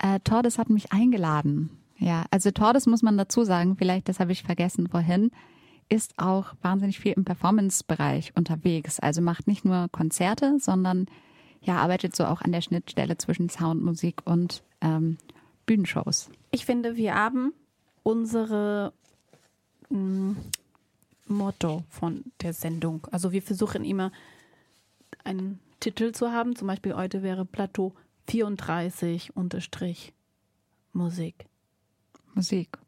Äh, 0.03 0.19
Tordes 0.21 0.59
hat 0.59 0.69
mich 0.69 0.93
eingeladen. 0.93 1.71
Ja, 1.97 2.25
also 2.33 2.51
Tordes 2.51 2.87
muss 2.87 3.03
man 3.03 3.17
dazu 3.17 3.45
sagen, 3.45 3.77
vielleicht, 3.77 4.09
das 4.09 4.19
habe 4.19 4.33
ich 4.33 4.43
vergessen 4.43 4.89
vorhin, 4.89 5.31
ist 5.89 6.15
auch 6.17 6.55
wahnsinnig 6.61 6.99
viel 6.99 7.13
im 7.13 7.25
Performance-Bereich 7.25 8.33
unterwegs. 8.37 8.99
Also 8.99 9.23
macht 9.23 9.47
nicht 9.47 9.65
nur 9.65 9.89
Konzerte, 9.93 10.59
sondern 10.59 11.07
ja, 11.61 11.77
arbeitet 11.77 12.17
so 12.17 12.25
auch 12.25 12.43
an 12.43 12.51
der 12.51 12.63
Schnittstelle 12.63 13.17
zwischen 13.17 13.49
Sound, 13.49 13.83
Musik 13.83 14.23
und 14.25 14.65
ähm, 14.81 15.19
Bühnenshows. 15.67 16.31
Ich 16.51 16.67
finde, 16.67 16.97
wir 16.97 17.15
haben 17.15 17.53
unsere 18.03 18.93
mh, 19.89 19.99
mm, 19.99 20.37
Motto 21.29 21.85
von 21.91 22.25
der 22.43 22.55
Sendung. 22.55 23.07
Also 23.13 23.31
wir 23.31 23.43
versuchen 23.43 23.85
immer 23.85 24.11
einen 25.25 25.61
Titel 25.81 26.13
zu 26.13 26.33
haben. 26.33 26.57
Zum 26.57 26.69
Beispiel 26.69 26.95
heute 26.95 27.23
wäre 27.23 27.45
Plateau 27.45 27.95
34 28.29 29.37
unterstrich 29.37 30.13
Musik. 30.93 31.47
Musik. 32.35 32.79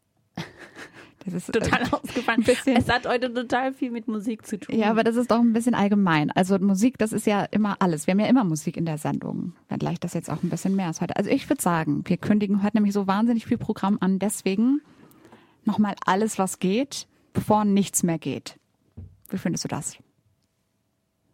Das 1.24 1.34
ist 1.34 1.52
total 1.52 1.82
äh, 1.82 1.90
ausgefallen. 1.90 2.44
es 2.46 2.88
hat 2.88 3.06
heute 3.06 3.32
total 3.32 3.74
viel 3.74 3.90
mit 3.90 4.08
Musik 4.08 4.46
zu 4.46 4.58
tun. 4.58 4.76
Ja, 4.76 4.90
aber 4.90 5.04
das 5.04 5.16
ist 5.16 5.30
doch 5.30 5.38
ein 5.38 5.52
bisschen 5.52 5.74
allgemein. 5.74 6.30
Also 6.30 6.58
Musik, 6.58 6.96
das 6.98 7.12
ist 7.12 7.26
ja 7.26 7.44
immer 7.44 7.76
alles. 7.80 8.06
Wir 8.06 8.12
haben 8.12 8.20
ja 8.20 8.26
immer 8.26 8.44
Musik 8.44 8.76
in 8.76 8.86
der 8.86 8.96
Sendung. 8.96 9.52
Vielleicht 9.68 10.02
das 10.02 10.14
jetzt 10.14 10.30
auch 10.30 10.42
ein 10.42 10.48
bisschen 10.48 10.74
mehr 10.76 10.88
ist 10.90 11.00
heute. 11.00 11.16
Also 11.16 11.30
ich 11.30 11.48
würde 11.48 11.60
sagen, 11.60 12.02
wir 12.06 12.16
kündigen 12.16 12.62
heute 12.62 12.78
nämlich 12.78 12.94
so 12.94 13.06
wahnsinnig 13.06 13.44
viel 13.44 13.58
Programm 13.58 13.98
an. 14.00 14.18
Deswegen 14.18 14.80
nochmal 15.64 15.94
alles, 16.06 16.38
was 16.38 16.58
geht, 16.58 17.06
bevor 17.34 17.66
nichts 17.66 18.02
mehr 18.02 18.18
geht. 18.18 18.58
Wie 19.28 19.38
findest 19.38 19.64
du 19.64 19.68
das? 19.68 19.98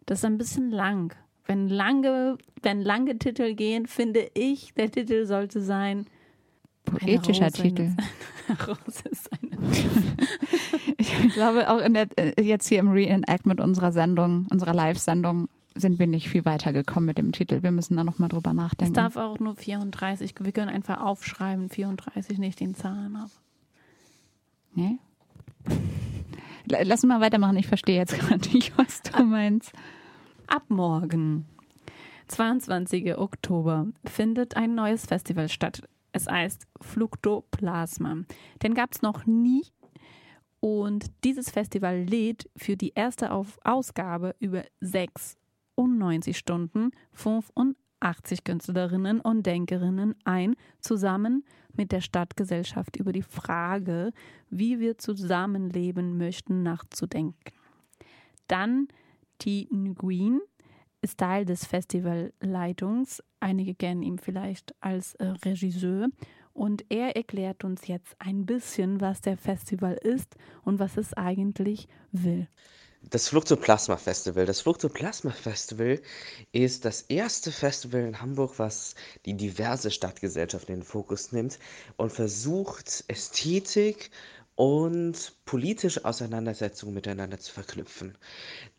Das 0.05 0.19
ist 0.19 0.25
ein 0.25 0.37
bisschen 0.37 0.69
lang. 0.69 1.15
Wenn 1.47 1.69
lange, 1.69 2.37
wenn 2.61 2.81
lange 2.81 3.17
Titel 3.17 3.55
gehen, 3.55 3.87
finde 3.87 4.29
ich, 4.33 4.73
der 4.73 4.91
Titel 4.91 5.25
sollte 5.25 5.61
sein 5.61 6.05
Poetischer 6.85 7.51
Titel. 7.51 7.91
Rose 8.67 9.09
ist 9.09 9.29
eine 9.33 9.57
ich 10.97 11.33
glaube, 11.33 11.69
auch 11.69 11.79
in 11.79 11.93
der, 11.93 12.07
äh, 12.17 12.41
jetzt 12.41 12.67
hier 12.67 12.79
im 12.79 12.89
Reenactment 12.89 13.59
unserer 13.59 13.91
Sendung, 13.91 14.47
unserer 14.49 14.73
Live-Sendung, 14.73 15.49
sind 15.75 15.99
wir 15.99 16.07
nicht 16.07 16.29
viel 16.29 16.45
weiter 16.45 16.73
gekommen 16.73 17.05
mit 17.05 17.17
dem 17.17 17.31
Titel. 17.31 17.61
Wir 17.61 17.71
müssen 17.71 17.97
da 17.97 18.03
nochmal 18.03 18.29
drüber 18.29 18.53
nachdenken. 18.53 18.93
Es 18.93 18.95
darf 18.95 19.15
auch 19.15 19.39
nur 19.39 19.55
34. 19.55 20.33
Wir 20.39 20.51
können 20.51 20.69
einfach 20.69 21.01
aufschreiben, 21.01 21.69
34, 21.69 22.37
nicht 22.39 22.59
den 22.59 22.73
Zahlen 22.73 23.15
ab. 23.15 23.29
Nee? 24.73 24.97
Lass 26.65 27.03
uns 27.03 27.09
mal 27.09 27.21
weitermachen. 27.21 27.57
Ich 27.57 27.67
verstehe 27.67 27.97
jetzt 27.97 28.17
gerade 28.17 28.49
nicht, 28.49 28.77
was 28.77 29.01
du 29.01 29.23
meinst. 29.23 29.71
Ab 30.47 30.63
morgen, 30.69 31.45
22. 32.27 33.17
Oktober, 33.17 33.87
findet 34.05 34.57
ein 34.57 34.75
neues 34.75 35.05
Festival 35.05 35.49
statt 35.49 35.83
es 36.17 36.27
heißt 36.27 36.67
Fluktoplasma. 36.81 38.23
Den 38.63 38.73
gab 38.73 38.91
es 38.93 39.01
noch 39.01 39.25
nie. 39.25 39.63
Und 40.59 41.05
dieses 41.23 41.51
Festival 41.51 42.03
lädt 42.03 42.49
für 42.55 42.75
die 42.75 42.93
erste 42.95 43.31
Ausgabe 43.31 44.35
über 44.39 44.63
96 44.81 46.35
Stunden 46.35 46.89
85 47.13 48.43
Künstlerinnen 48.43 49.21
und 49.21 49.45
Denkerinnen 49.45 50.15
ein, 50.23 50.55
zusammen 50.79 51.45
mit 51.75 51.91
der 51.91 52.01
Stadtgesellschaft 52.01 52.95
über 52.95 53.11
die 53.11 53.21
Frage, 53.21 54.11
wie 54.49 54.79
wir 54.79 54.97
zusammenleben 54.97 56.17
möchten, 56.17 56.63
nachzudenken. 56.63 57.53
Dann 58.47 58.87
die 59.41 59.67
Nguyen, 59.71 60.41
ist 61.01 61.19
Teil 61.19 61.45
des 61.45 61.65
Festivalleitungs. 61.65 63.23
Einige 63.39 63.75
kennen 63.75 64.03
ihn 64.03 64.19
vielleicht 64.19 64.73
als 64.81 65.15
äh, 65.15 65.25
Regisseur. 65.45 66.07
Und 66.53 66.85
er 66.89 67.15
erklärt 67.15 67.63
uns 67.63 67.85
jetzt 67.85 68.15
ein 68.17 68.47
bisschen, 68.47 68.99
was 68.99 69.21
der 69.21 69.37
Festival 69.37 69.93
ist 69.93 70.35
und 70.63 70.79
was 70.79 70.97
es 70.97 71.13
eigentlich 71.13 71.87
will. 72.11 72.47
Das 73.11 73.29
Fluxoplasma 73.29 73.95
Festival. 73.95 74.47
Das 74.47 74.61
Fluxoplasma 74.61 75.31
Festival 75.31 76.01
ist 76.51 76.83
das 76.83 77.03
erste 77.03 77.51
Festival 77.51 78.01
in 78.01 78.19
Hamburg, 78.19 78.57
was 78.57 78.95
die 79.25 79.35
diverse 79.35 79.91
Stadtgesellschaft 79.91 80.67
in 80.69 80.77
den 80.77 80.83
Fokus 80.83 81.31
nimmt 81.31 81.59
und 81.95 82.11
versucht, 82.11 83.05
Ästhetik 83.07 84.09
und 84.55 85.36
politische 85.47 86.05
Auseinandersetzungen 86.05 86.93
miteinander 86.93 87.39
zu 87.39 87.51
verknüpfen. 87.51 88.15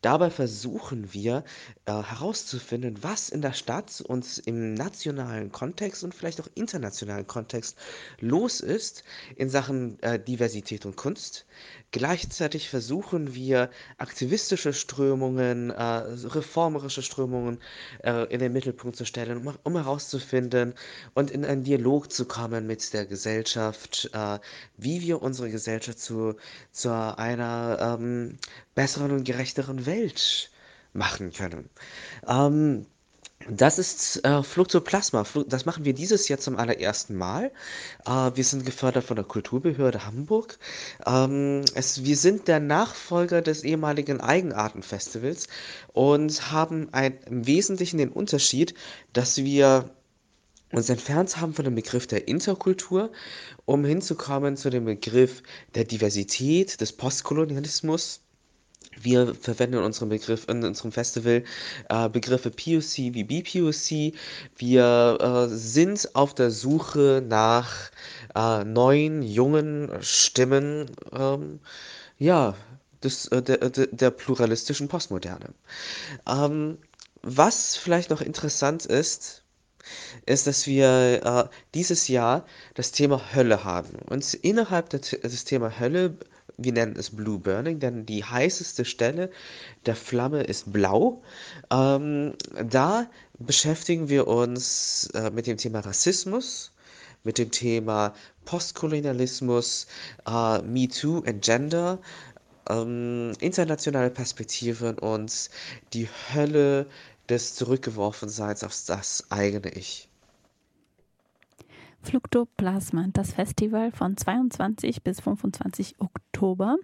Dabei 0.02 0.30
versuchen 0.30 1.12
wir 1.12 1.42
äh, 1.86 1.92
herauszufinden, 1.92 3.02
was 3.02 3.30
in 3.30 3.42
der 3.42 3.54
Stadt 3.54 4.00
und 4.02 4.42
im 4.44 4.74
nationalen 4.74 5.50
Kontext 5.50 6.04
und 6.04 6.14
vielleicht 6.14 6.40
auch 6.40 6.48
internationalen 6.54 7.26
Kontext 7.26 7.76
los 8.20 8.60
ist 8.60 9.02
in 9.34 9.48
Sachen 9.50 10.00
äh, 10.02 10.20
Diversität 10.20 10.84
und 10.86 10.96
Kunst. 10.96 11.46
Gleichzeitig 11.90 12.68
versuchen 12.68 13.34
wir 13.34 13.70
aktivistische 13.96 14.74
Strömungen, 14.74 15.70
äh, 15.70 15.82
reformerische 15.82 17.02
Strömungen 17.02 17.60
äh, 18.04 18.30
in 18.32 18.40
den 18.40 18.52
Mittelpunkt 18.52 18.94
zu 18.94 19.06
stellen, 19.06 19.38
um, 19.38 19.56
um, 19.62 19.74
herauszufinden 19.74 20.74
und 21.14 21.30
in 21.30 21.46
einen 21.46 21.64
Dialog 21.64 22.12
zu 22.12 22.26
kommen 22.26 22.66
mit 22.66 22.92
der 22.92 23.06
Gesellschaft, 23.06 24.10
äh, 24.12 24.38
wie 24.76 25.00
wir 25.00 25.22
unsere 25.22 25.50
Gesellschaft 25.50 25.98
zu, 25.98 26.36
zu 26.72 26.90
einer 26.90 27.98
ähm, 28.00 28.38
besseren 28.74 29.10
und 29.12 29.24
gerechteren 29.24 29.86
Welt 29.86 30.50
machen 30.92 31.32
können. 31.32 31.68
Ähm, 32.26 32.86
das 33.48 33.78
ist 33.78 34.24
äh, 34.24 34.42
Fluxoplasma. 34.42 35.24
Das 35.46 35.64
machen 35.64 35.84
wir 35.84 35.94
dieses 35.94 36.28
Jahr 36.28 36.38
zum 36.38 36.56
allerersten 36.56 37.14
Mal. 37.14 37.50
Äh, 38.04 38.32
wir 38.34 38.44
sind 38.44 38.66
gefördert 38.66 39.04
von 39.04 39.16
der 39.16 39.24
Kulturbehörde 39.24 40.04
Hamburg. 40.04 40.58
Ähm, 41.06 41.64
es, 41.74 42.04
wir 42.04 42.16
sind 42.16 42.48
der 42.48 42.60
Nachfolger 42.60 43.40
des 43.40 43.62
ehemaligen 43.64 44.20
Eigenartenfestivals 44.20 45.46
und 45.92 46.50
haben 46.50 46.88
ein, 46.92 47.18
im 47.26 47.46
Wesentlichen 47.46 47.98
den 47.98 48.10
Unterschied, 48.10 48.74
dass 49.12 49.38
wir 49.38 49.90
uns 50.72 50.88
entfernt 50.90 51.40
haben 51.40 51.54
von 51.54 51.64
dem 51.64 51.74
Begriff 51.74 52.06
der 52.06 52.28
Interkultur, 52.28 53.10
um 53.64 53.84
hinzukommen 53.84 54.56
zu 54.56 54.70
dem 54.70 54.84
Begriff 54.84 55.42
der 55.74 55.84
Diversität, 55.84 56.80
des 56.80 56.92
Postkolonialismus 56.92 58.20
wir 59.00 59.34
verwenden 59.34 59.78
in 59.78 59.84
unserem 59.84 60.08
Begriff, 60.08 60.46
in 60.48 60.64
unserem 60.64 60.92
Festival 60.92 61.44
äh, 61.88 62.08
Begriffe 62.08 62.50
POC 62.50 63.14
wie 63.14 63.24
BPOC. 63.24 64.14
Wir 64.56 65.18
äh, 65.20 65.54
sind 65.54 66.14
auf 66.14 66.34
der 66.34 66.50
Suche 66.50 67.22
nach 67.26 67.90
äh, 68.34 68.64
neuen, 68.64 69.22
jungen 69.22 69.90
Stimmen, 70.00 70.90
ähm, 71.12 71.60
ja, 72.18 72.56
des, 73.02 73.28
äh, 73.28 73.42
der, 73.42 73.70
der, 73.70 74.10
pluralistischen 74.10 74.88
Postmoderne. 74.88 75.54
Ähm, 76.26 76.78
was 77.22 77.76
vielleicht 77.76 78.10
noch 78.10 78.20
interessant 78.20 78.86
ist, 78.86 79.44
ist, 80.26 80.46
dass 80.46 80.66
wir 80.66 81.20
äh, 81.24 81.56
dieses 81.74 82.08
Jahr 82.08 82.46
das 82.74 82.92
Thema 82.92 83.20
Hölle 83.34 83.64
haben. 83.64 83.96
Und 84.08 84.34
innerhalb 84.34 84.90
des 84.90 85.44
Thema 85.44 85.78
Hölle 85.78 86.16
wir 86.58 86.72
nennen 86.72 86.96
es 86.98 87.10
Blue 87.10 87.38
Burning, 87.38 87.78
denn 87.78 88.04
die 88.04 88.24
heißeste 88.24 88.84
Stelle 88.84 89.30
der 89.86 89.94
Flamme 89.94 90.42
ist 90.42 90.72
blau. 90.72 91.22
Ähm, 91.70 92.34
da 92.68 93.06
beschäftigen 93.38 94.08
wir 94.08 94.26
uns 94.26 95.08
äh, 95.14 95.30
mit 95.30 95.46
dem 95.46 95.56
Thema 95.56 95.80
Rassismus, 95.80 96.72
mit 97.22 97.38
dem 97.38 97.52
Thema 97.52 98.12
Postkolonialismus, 98.44 99.86
äh, 100.26 100.60
MeToo 100.62 101.22
and 101.26 101.42
Gender, 101.42 102.00
ähm, 102.68 103.32
internationale 103.38 104.10
Perspektiven 104.10 104.98
und 104.98 105.50
die 105.92 106.08
Hölle 106.34 106.86
des 107.28 107.54
Zurückgeworfenseins 107.54 108.64
auf 108.64 108.74
das 108.86 109.30
eigene 109.30 109.70
Ich. 109.74 110.08
Fluktoplasma, 112.02 113.06
das 113.12 113.32
Festival 113.32 113.90
von 113.92 114.16
22 114.16 115.02
bis 115.02 115.20
25 115.20 115.96
Oktober. 115.98 116.76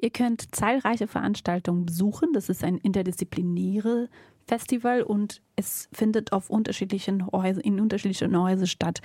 Ihr 0.00 0.10
könnt 0.10 0.54
zahlreiche 0.54 1.06
Veranstaltungen 1.06 1.86
besuchen. 1.86 2.32
Das 2.32 2.48
ist 2.48 2.62
ein 2.64 2.78
interdisziplinäres 2.78 4.08
Festival 4.46 5.02
und 5.02 5.42
es 5.56 5.88
findet 5.92 6.32
auf 6.32 6.50
unterschiedlichen 6.50 7.26
Häuser, 7.26 7.64
in 7.64 7.80
unterschiedlichen 7.80 8.38
Häusern 8.38 8.66
statt. 8.66 9.00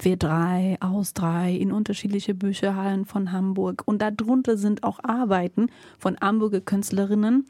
W3, 0.00 0.80
Aus 0.80 1.12
3, 1.12 1.54
in 1.54 1.70
unterschiedliche 1.70 2.34
Bücherhallen 2.34 3.04
von 3.04 3.30
Hamburg. 3.30 3.82
Und 3.84 4.00
darunter 4.00 4.56
sind 4.56 4.84
auch 4.84 5.00
Arbeiten 5.02 5.66
von 5.98 6.18
Hamburger 6.18 6.62
Künstlerinnen, 6.62 7.46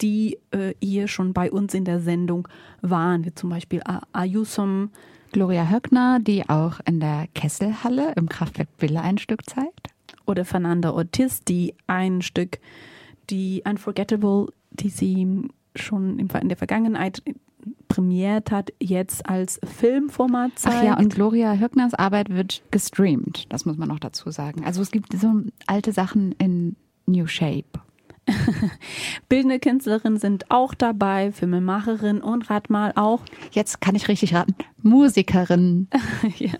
die 0.00 0.38
äh, 0.50 0.74
hier 0.80 1.08
schon 1.08 1.32
bei 1.32 1.50
uns 1.50 1.74
in 1.74 1.84
der 1.84 2.00
Sendung 2.00 2.48
waren, 2.82 3.24
wie 3.24 3.34
zum 3.34 3.50
Beispiel 3.50 3.82
Ayusom, 4.12 4.90
Gloria 5.32 5.68
Höckner, 5.68 6.20
die 6.20 6.48
auch 6.48 6.80
in 6.86 7.00
der 7.00 7.26
Kesselhalle 7.34 8.12
im 8.16 8.28
Kraftwerk 8.28 8.68
Villa 8.78 9.00
ein 9.00 9.18
Stück 9.18 9.48
zeigt. 9.48 9.88
Oder 10.26 10.44
Fernanda 10.44 10.92
Ortiz, 10.92 11.42
die 11.42 11.74
ein 11.86 12.22
Stück, 12.22 12.58
die 13.30 13.62
Unforgettable, 13.66 14.52
die 14.70 14.90
sie 14.90 15.48
schon 15.74 16.18
in 16.18 16.48
der 16.48 16.56
Vergangenheit 16.56 17.22
premiert 17.88 18.50
hat, 18.50 18.72
jetzt 18.80 19.26
als 19.26 19.60
Filmformat 19.64 20.58
zeigt. 20.58 20.76
Ach 20.76 20.84
ja, 20.84 20.98
und 20.98 21.14
Gloria 21.14 21.54
Höckners 21.54 21.94
Arbeit 21.94 22.28
wird 22.28 22.62
gestreamt, 22.70 23.46
das 23.52 23.64
muss 23.64 23.76
man 23.76 23.88
noch 23.88 23.98
dazu 23.98 24.30
sagen. 24.30 24.64
Also 24.64 24.82
es 24.82 24.90
gibt 24.90 25.12
so 25.18 25.42
alte 25.66 25.92
Sachen 25.92 26.32
in 26.32 26.76
New 27.06 27.26
Shape. 27.26 27.64
Bildende 29.28 29.58
Künstlerinnen 29.58 30.18
sind 30.18 30.50
auch 30.50 30.74
dabei, 30.74 31.32
Filmemacherin 31.32 32.20
und 32.20 32.50
rat 32.50 32.70
mal 32.70 32.92
auch. 32.96 33.20
Jetzt 33.52 33.80
kann 33.80 33.94
ich 33.94 34.08
richtig 34.08 34.34
raten. 34.34 34.54
Musikerin. 34.82 35.88
ja. 36.38 36.52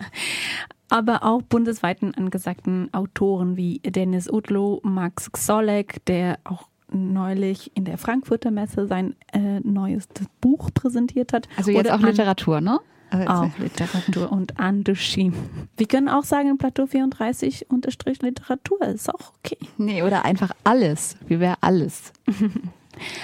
Aber 0.90 1.24
auch 1.24 1.42
bundesweiten 1.42 2.14
angesagten 2.14 2.92
Autoren 2.92 3.56
wie 3.56 3.80
Dennis 3.80 4.30
Udlow, 4.30 4.80
Max 4.84 5.32
Xolek, 5.32 6.04
der 6.06 6.38
auch 6.44 6.68
neulich 6.92 7.72
in 7.74 7.84
der 7.84 7.98
Frankfurter 7.98 8.50
Messe 8.50 8.86
sein 8.86 9.16
äh, 9.32 9.60
neues 9.60 10.06
Buch 10.40 10.70
präsentiert 10.72 11.32
hat. 11.32 11.48
Also 11.56 11.70
jetzt 11.70 11.86
Oder 11.86 11.96
auch 11.96 12.00
Literatur, 12.00 12.60
ne? 12.60 12.78
Also 13.14 13.32
auch 13.32 13.58
Literatur 13.58 14.32
und 14.32 14.58
Andushi. 14.58 15.32
Wir 15.76 15.86
können 15.86 16.08
auch 16.08 16.24
sagen, 16.24 16.58
Plateau 16.58 16.86
34 16.86 17.70
unterstrich 17.70 18.22
Literatur 18.22 18.80
ist 18.82 19.12
auch 19.12 19.32
okay. 19.38 19.58
Nee, 19.78 20.02
oder 20.02 20.24
einfach 20.24 20.52
alles. 20.64 21.16
Wie 21.26 21.40
wäre 21.40 21.56
alles? 21.60 22.12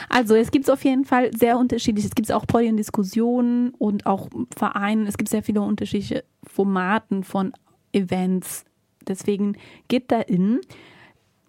Also 0.09 0.34
es 0.34 0.51
gibt 0.51 0.64
es 0.64 0.70
auf 0.70 0.84
jeden 0.84 1.05
Fall 1.05 1.30
sehr 1.32 1.57
unterschiedlich. 1.57 2.05
Es 2.05 2.14
gibt 2.16 2.32
auch 2.32 2.45
Podiumdiskussionen 2.45 3.70
und 3.78 4.05
auch 4.05 4.28
Vereine. 4.57 5.07
Es 5.07 5.16
gibt 5.16 5.30
sehr 5.30 5.45
viele 5.45 5.61
unterschiedliche 5.62 6.24
Formaten 6.43 7.22
von 7.22 7.53
Events. 7.93 8.64
Deswegen 9.07 9.57
geht 9.88 10.11
da 10.11 10.20
in. 10.20 10.61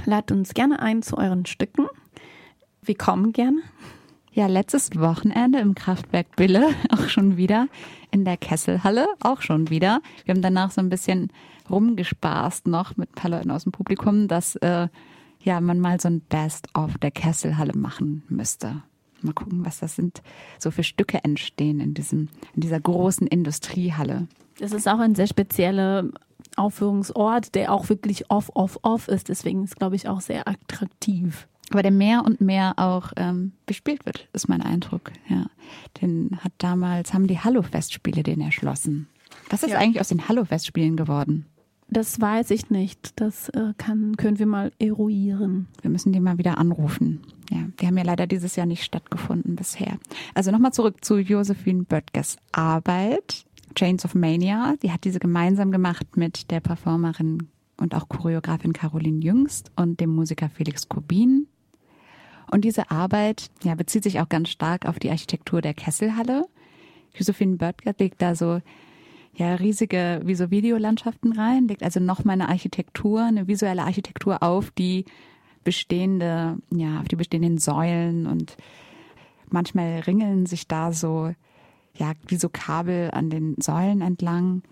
Ladet 0.06 0.32
uns 0.32 0.54
gerne 0.54 0.80
ein 0.80 1.02
zu 1.02 1.18
euren 1.18 1.46
Stücken. 1.46 1.88
Wir 2.82 2.96
kommen 2.96 3.34
gerne. 3.34 3.62
Ja, 4.38 4.46
letztes 4.46 4.92
Wochenende 4.96 5.58
im 5.58 5.74
Kraftwerk 5.74 6.36
Bille, 6.36 6.70
auch 6.92 7.10
schon 7.10 7.38
wieder. 7.38 7.68
In 8.12 8.24
der 8.24 8.38
Kesselhalle, 8.38 9.08
auch 9.20 9.42
schon 9.42 9.72
wieder. 9.72 10.00
Wir 10.26 10.36
haben 10.36 10.44
danach 10.44 10.70
so 10.70 10.80
ein 10.80 10.90
bisschen 10.90 11.32
rumgespaßt 11.72 12.68
noch 12.68 12.98
mit 12.98 13.10
ein 13.10 13.16
paar 13.16 13.32
Leuten 13.32 13.50
aus 13.50 13.64
dem 13.64 13.72
Publikum, 13.72 14.28
dass 14.28 14.56
äh, 14.58 14.90
ja, 15.42 15.60
man 15.60 15.80
mal 15.80 16.00
so 16.00 16.10
ein 16.10 16.22
Best-of 16.22 17.00
der 17.00 17.10
Kesselhalle 17.10 17.74
machen 17.76 18.22
müsste. 18.30 18.84
Mal 19.24 19.34
gucken, 19.34 19.66
was 19.66 19.80
das 19.80 19.96
sind, 19.96 20.22
so 20.60 20.70
für 20.70 20.84
Stücke 20.84 21.24
entstehen 21.24 21.80
in, 21.80 21.96
diesem, 21.96 22.30
in 22.54 22.62
dieser 22.62 22.80
großen 22.80 23.26
Industriehalle. 23.26 24.28
Das 24.60 24.72
ist 24.72 24.88
auch 24.88 25.00
ein 25.00 25.16
sehr 25.16 25.26
spezieller 25.26 26.04
Aufführungsort, 26.56 27.56
der 27.56 27.74
auch 27.74 27.90
wirklich 27.90 28.30
off, 28.30 28.52
off, 28.54 28.78
off 28.84 29.08
ist. 29.08 29.30
Deswegen 29.30 29.64
ist, 29.64 29.78
glaube 29.78 29.96
ich, 29.96 30.08
auch 30.08 30.22
sehr 30.22 30.48
attraktiv. 30.48 31.48
Aber 31.72 31.82
der 31.82 31.92
mehr 31.92 32.24
und 32.26 32.40
mehr 32.40 32.74
auch 32.78 33.12
ähm, 33.18 33.52
bespielt 33.66 34.06
wird, 34.06 34.30
ist 34.34 34.48
mein 34.48 34.62
Eindruck. 34.62 35.12
Ja, 35.28 35.48
den 36.02 36.38
hat 36.42 36.54
damals 36.60 37.14
haben 37.14 37.28
die 37.28 37.40
Hallo-Festspiele 37.40 38.24
den 38.24 38.42
erschlossen. 38.42 39.08
Was 39.50 39.64
ist 39.64 39.72
ja. 39.72 39.78
eigentlich 39.78 40.00
aus 40.00 40.10
den 40.10 40.28
Hallo-Festspielen 40.28 40.96
geworden? 40.96 41.46
Das 41.90 42.20
weiß 42.20 42.52
ich 42.52 42.70
nicht. 42.70 43.20
Das 43.20 43.50
äh, 43.50 43.74
kann, 43.78 44.18
können 44.18 44.40
wir 44.40 44.46
mal 44.46 44.72
eruieren. 44.80 45.68
Wir 45.82 45.90
müssen 45.90 46.12
die 46.12 46.20
mal 46.20 46.38
wieder 46.38 46.58
anrufen. 46.58 47.22
Ja, 47.50 47.60
die 47.80 47.88
haben 47.88 47.98
ja 47.98 48.04
leider 48.04 48.28
dieses 48.28 48.56
Jahr 48.58 48.66
nicht 48.66 48.84
stattgefunden 48.84 49.56
bisher. 49.56 49.98
Also 50.34 50.52
nochmal 50.52 50.74
zurück 50.74 51.04
zu 51.04 51.18
Josephine 51.18 51.84
Böttges 51.84 52.38
Arbeit. 52.52 53.46
Chains 53.76 54.04
of 54.04 54.16
Mania. 54.16 54.76
Die 54.82 54.92
hat 54.92 55.04
diese 55.04 55.20
gemeinsam 55.20 55.72
gemacht 55.72 56.18
mit 56.18 56.52
der 56.52 56.60
Performerin 56.60 57.48
und 57.78 57.96
auch 57.96 58.10
Choreografin 58.10 58.74
Caroline 58.74 59.24
Jüngst 59.24 59.72
und 59.76 60.00
dem 60.00 60.14
Musiker 60.14 60.50
Felix 60.50 60.90
Kubin. 60.90 61.48
Und 62.50 62.64
diese 62.64 62.92
Arbeit 62.92 63.50
ja, 63.64 63.76
bezieht 63.76 64.04
sich 64.04 64.20
auch 64.20 64.30
ganz 64.30 64.50
stark 64.50 64.86
auf 64.86 65.00
die 65.00 65.10
Architektur 65.10 65.62
der 65.62 65.74
Kesselhalle. 65.74 66.48
Josephine 67.14 67.58
Böttger 67.58 67.94
legt 67.98 68.22
da 68.22 68.36
so 68.36 68.62
ja 69.34 69.56
riesige 69.56 70.22
wie 70.24 70.36
so 70.36 70.50
Videolandschaften 70.50 71.34
rein, 71.34 71.68
legt 71.68 71.84
also 71.84 72.00
noch 72.00 72.24
mal 72.24 72.34
eine 72.34 72.50
Architektur, 72.50 73.24
eine 73.24 73.48
visuelle 73.48 73.84
Architektur 73.84 74.42
auf 74.42 74.72
die 74.72 75.06
bestehende, 75.64 76.58
ja, 76.72 77.02
auf 77.02 77.08
die 77.08 77.18
bestehenden 77.18 77.58
Säulen 77.58 78.26
und 78.26 78.56
manchmal 79.50 80.00
ringeln 80.00 80.46
sich 80.46 80.68
da 80.68 80.94
so 80.94 81.34
ja, 81.98 82.14
wie 82.28 82.38
so 82.38 82.50
Kabel 82.50 83.12
an 83.12 83.30
den 83.30 83.56
Säulen 83.60 84.02
entlang. 84.02 84.64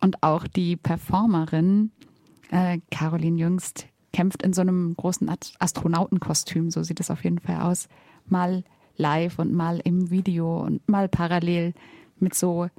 Und 0.00 0.22
auch 0.22 0.46
die 0.46 0.76
Performerin, 0.76 1.90
äh, 2.50 2.80
Caroline 2.90 3.38
Jüngst, 3.38 3.86
kämpft 4.16 4.42
in 4.42 4.54
so 4.54 4.62
einem 4.62 4.96
großen 4.96 5.30
Astronautenkostüm, 5.58 6.70
so 6.70 6.82
sieht 6.82 7.00
es 7.00 7.10
auf 7.10 7.22
jeden 7.22 7.38
Fall 7.38 7.60
aus. 7.60 7.86
Mal 8.26 8.64
live 8.96 9.38
und 9.38 9.52
mal 9.52 9.78
im 9.84 10.08
Video 10.08 10.58
und 10.62 10.88
mal 10.88 11.06
parallel 11.06 11.74
mit 12.18 12.34
so, 12.34 12.70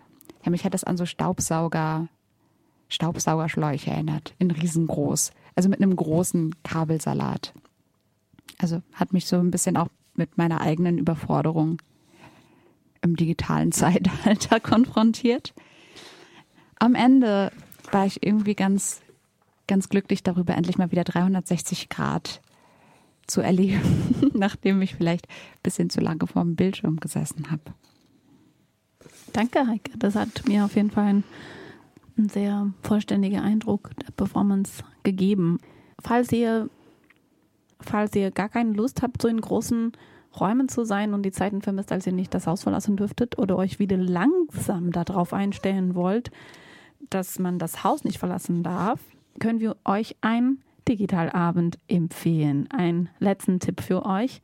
ja, 0.44 0.50
mich 0.50 0.66
hat 0.66 0.74
das 0.74 0.84
an 0.84 0.98
so 0.98 1.06
Staubsauger, 1.06 2.08
Staubsaugerschläuche 2.90 3.92
erinnert, 3.92 4.34
in 4.40 4.50
riesengroß. 4.50 5.30
Also 5.54 5.70
mit 5.70 5.80
einem 5.80 5.96
großen 5.96 6.56
Kabelsalat. 6.64 7.54
Also 8.58 8.82
hat 8.94 9.14
mich 9.14 9.28
so 9.28 9.36
ein 9.36 9.52
bisschen 9.52 9.78
auch 9.78 9.90
mit 10.16 10.40
meiner 10.40 10.62
eigenen 10.62 10.98
Überforderung 10.98 11.80
im 13.04 13.16
digitalen 13.16 13.72
Zeitalter 13.74 14.60
konfrontiert. 14.60 15.54
Am 16.80 16.96
Ende 16.96 17.52
war 17.92 18.08
ich 18.08 18.26
irgendwie 18.26 18.56
ganz, 18.56 19.02
ganz 19.68 19.90
glücklich 19.90 20.24
darüber, 20.24 20.56
endlich 20.56 20.78
mal 20.78 20.92
wieder 20.92 21.04
360 21.04 21.90
Grad 21.90 22.42
zu 23.28 23.42
erleben, 23.42 24.32
nachdem 24.34 24.82
ich 24.82 24.96
vielleicht 24.96 25.28
ein 25.28 25.62
bisschen 25.64 25.90
zu 25.90 26.00
lange 26.00 26.26
vor 26.28 26.44
dem 26.44 26.56
Bildschirm 26.56 26.98
gesessen 27.00 27.52
habe. 27.52 27.64
Danke, 29.34 29.68
Heike. 29.68 29.92
Das 29.98 30.16
hat 30.16 30.48
mir 30.48 30.66
auf 30.66 30.76
jeden 30.76 30.90
Fall 30.90 31.06
einen, 31.06 31.24
einen 32.18 32.30
sehr 32.30 32.72
vollständigen 32.82 33.42
Eindruck 33.42 33.92
der 33.98 34.12
Performance 34.14 34.84
gegeben. 35.04 35.60
Falls 36.00 36.32
ihr, 36.32 36.70
falls 37.80 38.16
ihr 38.16 38.32
gar 38.32 38.50
keine 38.50 38.74
Lust 38.74 39.02
habt, 39.02 39.22
so 39.22 39.28
in 39.28 39.42
großen 39.42 39.92
Räumen 40.40 40.70
zu 40.70 40.86
sein 40.86 41.14
und 41.14 41.24
die 41.24 41.32
Zeiten 41.32 41.62
vermisst, 41.62 41.92
als 41.92 42.08
ihr 42.08 42.14
nicht 42.14 42.34
das 42.34 42.48
Haus 42.48 42.64
verlassen 42.64 42.96
dürftet 42.96 43.38
oder 43.38 43.58
euch 43.58 43.80
wieder 43.80 43.98
langsam 43.98 44.92
darauf 44.92 45.34
einstellen 45.34 45.96
wollt, 45.96 46.32
dass 47.10 47.40
man 47.40 47.60
das 47.60 47.84
Haus 47.84 48.04
nicht 48.04 48.20
verlassen 48.20 48.64
darf, 48.64 49.00
können 49.40 49.60
wir 49.60 49.76
euch 49.86 50.16
einen 50.22 50.62
Digitalabend 50.88 51.78
empfehlen. 51.88 52.70
Einen 52.72 53.10
letzten 53.20 53.60
Tipp 53.60 53.82
für 53.82 54.06
euch, 54.06 54.42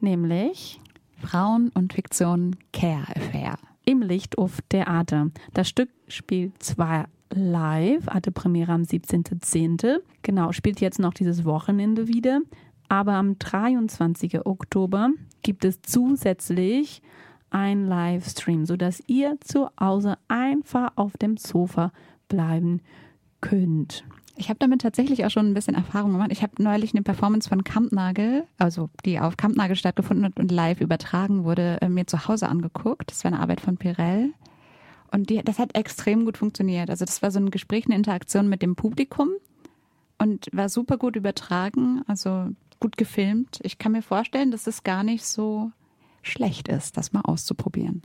nämlich 0.00 0.80
Frauen 1.20 1.70
und 1.74 1.94
Fiktion 1.94 2.56
Care 2.72 3.16
Affair. 3.16 3.58
Im 3.84 4.02
Lichthof 4.02 4.60
Theater. 4.68 5.30
Das 5.54 5.68
Stück 5.68 5.88
spielt 6.08 6.62
zwar 6.62 7.08
live, 7.32 8.06
hatte 8.08 8.32
Premiere 8.32 8.72
am 8.72 8.82
17.10. 8.82 10.00
Genau, 10.22 10.52
spielt 10.52 10.80
jetzt 10.80 10.98
noch 10.98 11.14
dieses 11.14 11.44
Wochenende 11.44 12.08
wieder. 12.08 12.40
Aber 12.88 13.14
am 13.14 13.38
23. 13.38 14.46
Oktober 14.46 15.10
gibt 15.42 15.64
es 15.64 15.80
zusätzlich 15.82 17.02
ein 17.50 17.86
Livestream, 17.86 18.66
sodass 18.66 19.02
ihr 19.06 19.38
zu 19.40 19.68
Hause 19.80 20.18
einfach 20.28 20.92
auf 20.96 21.16
dem 21.16 21.36
Sofa 21.36 21.92
bleiben 22.28 22.80
könnt. 23.40 24.04
Ich 24.38 24.50
habe 24.50 24.58
damit 24.58 24.82
tatsächlich 24.82 25.24
auch 25.24 25.30
schon 25.30 25.46
ein 25.46 25.54
bisschen 25.54 25.74
Erfahrung 25.74 26.12
gemacht. 26.12 26.30
Ich 26.30 26.42
habe 26.42 26.62
neulich 26.62 26.92
eine 26.92 27.02
Performance 27.02 27.48
von 27.48 27.64
Kampnagel, 27.64 28.44
also 28.58 28.90
die 29.04 29.18
auf 29.18 29.38
Kampnagel 29.38 29.76
stattgefunden 29.76 30.26
hat 30.26 30.38
und 30.38 30.52
live 30.52 30.80
übertragen 30.80 31.44
wurde, 31.44 31.78
äh, 31.80 31.88
mir 31.88 32.06
zu 32.06 32.28
Hause 32.28 32.48
angeguckt. 32.48 33.10
Das 33.10 33.24
war 33.24 33.32
eine 33.32 33.40
Arbeit 33.40 33.62
von 33.62 33.78
Pirell. 33.78 34.32
Und 35.10 35.30
die, 35.30 35.42
das 35.42 35.58
hat 35.58 35.74
extrem 35.74 36.26
gut 36.26 36.36
funktioniert. 36.36 36.90
Also 36.90 37.06
das 37.06 37.22
war 37.22 37.30
so 37.30 37.38
ein 37.38 37.50
Gespräch, 37.50 37.86
eine 37.86 37.94
Interaktion 37.94 38.48
mit 38.48 38.60
dem 38.60 38.76
Publikum 38.76 39.30
und 40.18 40.48
war 40.52 40.68
super 40.68 40.98
gut 40.98 41.16
übertragen. 41.16 42.02
Also 42.06 42.50
gut 42.78 42.98
gefilmt. 42.98 43.58
Ich 43.62 43.78
kann 43.78 43.92
mir 43.92 44.02
vorstellen, 44.02 44.50
dass 44.50 44.66
es 44.66 44.84
gar 44.84 45.02
nicht 45.02 45.24
so 45.24 45.70
schlecht 46.22 46.68
ist, 46.68 46.96
das 46.98 47.12
mal 47.12 47.22
auszuprobieren. 47.22 48.02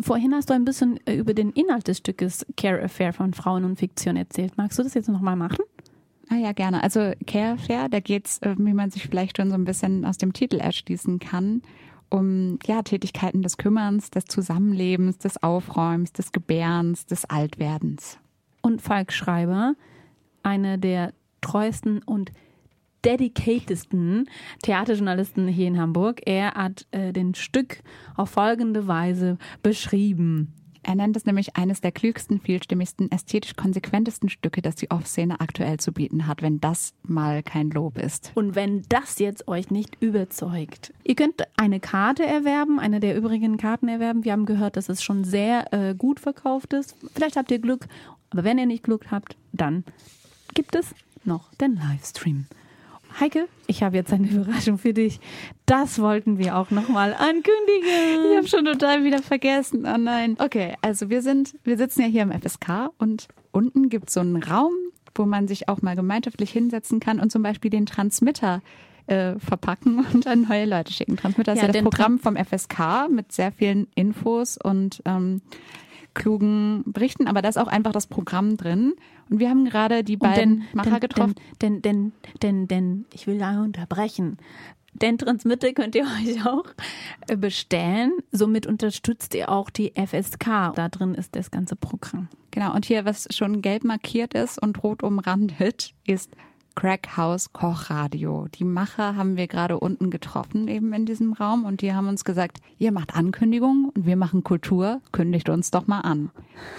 Vorhin 0.00 0.34
hast 0.34 0.50
du 0.50 0.54
ein 0.54 0.64
bisschen 0.64 1.00
äh, 1.06 1.14
über 1.14 1.32
den 1.34 1.50
Inhalt 1.50 1.88
des 1.88 1.98
Stückes 1.98 2.44
Care 2.56 2.82
Affair 2.82 3.12
von 3.12 3.32
Frauen 3.32 3.64
und 3.64 3.78
Fiktion 3.78 4.16
erzählt. 4.16 4.56
Magst 4.56 4.78
du 4.78 4.82
das 4.82 4.94
jetzt 4.94 5.08
nochmal 5.08 5.36
machen? 5.36 5.64
Ah 6.28 6.36
ja, 6.36 6.52
gerne. 6.52 6.82
Also 6.82 7.12
Care 7.26 7.54
Affair, 7.54 7.88
da 7.88 8.00
geht's, 8.00 8.38
äh, 8.38 8.54
wie 8.58 8.74
man 8.74 8.90
sich 8.90 9.04
vielleicht 9.04 9.38
schon 9.38 9.48
so 9.48 9.54
ein 9.54 9.64
bisschen 9.64 10.04
aus 10.04 10.18
dem 10.18 10.34
Titel 10.34 10.56
erschließen 10.56 11.18
kann, 11.20 11.62
um 12.10 12.58
ja, 12.66 12.82
Tätigkeiten 12.82 13.42
des 13.42 13.56
Kümmerns, 13.56 14.10
des 14.10 14.26
Zusammenlebens, 14.26 15.18
des 15.18 15.42
Aufräumens, 15.42 16.12
des 16.12 16.32
Gebärens, 16.32 17.06
des 17.06 17.24
Altwerdens. 17.24 18.18
Und 18.60 18.82
Falk 18.82 19.12
Schreiber, 19.12 19.74
eine 20.42 20.78
der 20.78 21.14
treuesten 21.40 22.02
und 22.02 22.32
dedicatedsten 23.04 24.28
Theaterjournalisten 24.62 25.48
hier 25.48 25.68
in 25.68 25.78
Hamburg. 25.78 26.22
Er 26.26 26.54
hat 26.54 26.86
äh, 26.90 27.12
den 27.12 27.34
Stück 27.34 27.80
auf 28.16 28.30
folgende 28.30 28.86
Weise 28.86 29.38
beschrieben. 29.62 30.52
Er 30.88 30.94
nennt 30.94 31.16
es 31.18 31.26
nämlich 31.26 31.54
eines 31.54 31.82
der 31.82 31.92
klügsten, 31.92 32.40
vielstimmigsten, 32.40 33.10
ästhetisch 33.10 33.56
konsequentesten 33.56 34.30
Stücke, 34.30 34.62
das 34.62 34.76
die 34.76 34.90
Off-Szene 34.90 35.38
aktuell 35.38 35.78
zu 35.78 35.92
bieten 35.92 36.26
hat, 36.26 36.40
wenn 36.40 36.60
das 36.60 36.94
mal 37.02 37.42
kein 37.42 37.68
Lob 37.68 37.98
ist. 37.98 38.32
Und 38.34 38.54
wenn 38.54 38.82
das 38.88 39.18
jetzt 39.18 39.48
euch 39.48 39.70
nicht 39.70 40.00
überzeugt. 40.00 40.94
Ihr 41.04 41.14
könnt 41.14 41.42
eine 41.58 41.78
Karte 41.78 42.24
erwerben, 42.24 42.78
eine 42.78 43.00
der 43.00 43.16
übrigen 43.18 43.58
Karten 43.58 43.88
erwerben. 43.88 44.24
Wir 44.24 44.32
haben 44.32 44.46
gehört, 44.46 44.76
dass 44.76 44.88
es 44.88 45.02
schon 45.02 45.24
sehr 45.24 45.72
äh, 45.74 45.94
gut 45.94 46.20
verkauft 46.20 46.72
ist. 46.72 46.96
Vielleicht 47.12 47.36
habt 47.36 47.50
ihr 47.50 47.58
Glück, 47.58 47.86
aber 48.30 48.44
wenn 48.44 48.56
ihr 48.56 48.66
nicht 48.66 48.84
Glück 48.84 49.10
habt, 49.10 49.36
dann 49.52 49.84
gibt 50.54 50.74
es 50.74 50.94
noch 51.24 51.52
den 51.54 51.74
Livestream. 51.74 52.46
Heike, 53.20 53.48
ich 53.66 53.82
habe 53.82 53.96
jetzt 53.96 54.12
eine 54.12 54.28
Überraschung 54.28 54.78
für 54.78 54.94
dich. 54.94 55.18
Das 55.66 55.98
wollten 56.00 56.38
wir 56.38 56.56
auch 56.56 56.70
nochmal 56.70 57.14
ankündigen. 57.14 58.30
Ich 58.30 58.36
habe 58.36 58.46
schon 58.46 58.64
total 58.64 59.04
wieder 59.04 59.22
vergessen. 59.22 59.86
Oh 59.86 59.98
nein. 59.98 60.36
Okay, 60.38 60.74
also 60.82 61.10
wir 61.10 61.22
sind, 61.22 61.54
wir 61.64 61.76
sitzen 61.76 62.02
ja 62.02 62.06
hier 62.06 62.22
im 62.22 62.32
FSK 62.32 62.90
und 62.98 63.28
unten 63.50 63.88
gibt 63.88 64.08
es 64.08 64.14
so 64.14 64.20
einen 64.20 64.42
Raum, 64.42 64.72
wo 65.14 65.24
man 65.24 65.48
sich 65.48 65.68
auch 65.68 65.82
mal 65.82 65.96
gemeinschaftlich 65.96 66.50
hinsetzen 66.50 67.00
kann 67.00 67.18
und 67.18 67.32
zum 67.32 67.42
Beispiel 67.42 67.70
den 67.70 67.86
Transmitter 67.86 68.62
äh, 69.08 69.34
verpacken 69.38 70.06
und 70.12 70.26
an 70.26 70.42
neue 70.48 70.66
Leute 70.66 70.92
schicken. 70.92 71.16
Transmitter 71.16 71.54
ist 71.54 71.60
ja, 71.62 71.66
ja 71.66 71.72
das 71.72 71.82
Programm 71.82 72.18
vom 72.18 72.36
FSK 72.36 73.08
mit 73.10 73.32
sehr 73.32 73.50
vielen 73.50 73.88
Infos 73.94 74.58
und 74.62 75.02
ähm, 75.04 75.42
klugen 76.18 76.82
Berichten, 76.86 77.26
aber 77.26 77.40
da 77.40 77.48
ist 77.48 77.56
auch 77.56 77.68
einfach 77.68 77.92
das 77.92 78.06
Programm 78.06 78.56
drin. 78.56 78.94
Und 79.30 79.38
wir 79.38 79.48
haben 79.48 79.64
gerade 79.64 80.04
die 80.04 80.16
beiden 80.16 80.60
denn, 80.60 80.64
Macher 80.74 80.90
denn, 80.90 81.00
getroffen. 81.00 81.34
Denn, 81.62 81.80
denn, 81.80 82.12
denn, 82.42 82.68
denn, 82.68 83.06
ich 83.14 83.26
will 83.26 83.38
da 83.38 83.62
unterbrechen. 83.62 84.36
Den 84.92 85.16
Transmitter 85.16 85.72
könnt 85.72 85.94
ihr 85.94 86.04
euch 86.20 86.44
auch 86.44 86.64
äh, 87.28 87.36
bestellen. 87.36 88.12
Somit 88.32 88.66
unterstützt 88.66 89.34
ihr 89.34 89.48
auch 89.48 89.70
die 89.70 89.92
FSK. 89.94 90.74
Da 90.74 90.88
drin 90.88 91.14
ist 91.14 91.36
das 91.36 91.50
ganze 91.50 91.76
Programm. 91.76 92.28
Genau. 92.50 92.74
Und 92.74 92.84
hier, 92.84 93.04
was 93.04 93.28
schon 93.30 93.62
gelb 93.62 93.84
markiert 93.84 94.34
ist 94.34 94.60
und 94.60 94.82
rot 94.82 95.02
umrandet, 95.02 95.94
ist 96.04 96.32
Crackhouse 96.78 97.52
Kochradio. 97.52 98.46
Die 98.54 98.62
Macher 98.62 99.16
haben 99.16 99.36
wir 99.36 99.48
gerade 99.48 99.80
unten 99.80 100.10
getroffen, 100.10 100.68
eben 100.68 100.92
in 100.92 101.06
diesem 101.06 101.32
Raum, 101.32 101.64
und 101.64 101.82
die 101.82 101.92
haben 101.92 102.06
uns 102.06 102.24
gesagt, 102.24 102.58
ihr 102.78 102.92
macht 102.92 103.16
Ankündigungen 103.16 103.88
und 103.88 104.06
wir 104.06 104.14
machen 104.14 104.44
Kultur, 104.44 105.00
kündigt 105.10 105.48
uns 105.48 105.72
doch 105.72 105.88
mal 105.88 106.02
an. 106.02 106.30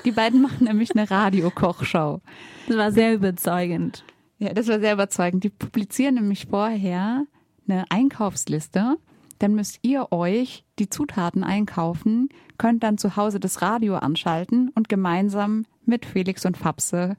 Die 0.05 0.13
beiden 0.13 0.41
machen 0.41 0.67
nämlich 0.67 0.95
eine 0.95 1.11
Radiokochshow. 1.11 2.21
Das 2.69 2.77
war 2.77 2.93
sehr 2.93 3.13
überzeugend. 3.13 4.05
Ja, 4.37 4.53
das 4.53 4.69
war 4.69 4.79
sehr 4.79 4.93
überzeugend. 4.93 5.43
Die 5.43 5.49
publizieren 5.49 6.15
nämlich 6.15 6.47
vorher 6.47 7.25
eine 7.67 7.83
Einkaufsliste. 7.89 8.95
Dann 9.39 9.53
müsst 9.53 9.79
ihr 9.81 10.13
euch 10.13 10.63
die 10.79 10.89
Zutaten 10.89 11.43
einkaufen, 11.43 12.29
könnt 12.57 12.83
dann 12.83 12.97
zu 12.97 13.17
Hause 13.17 13.41
das 13.41 13.61
Radio 13.61 13.97
anschalten 13.97 14.71
und 14.75 14.87
gemeinsam 14.87 15.65
mit 15.83 16.05
Felix 16.05 16.45
und 16.45 16.55
Fapse 16.55 17.17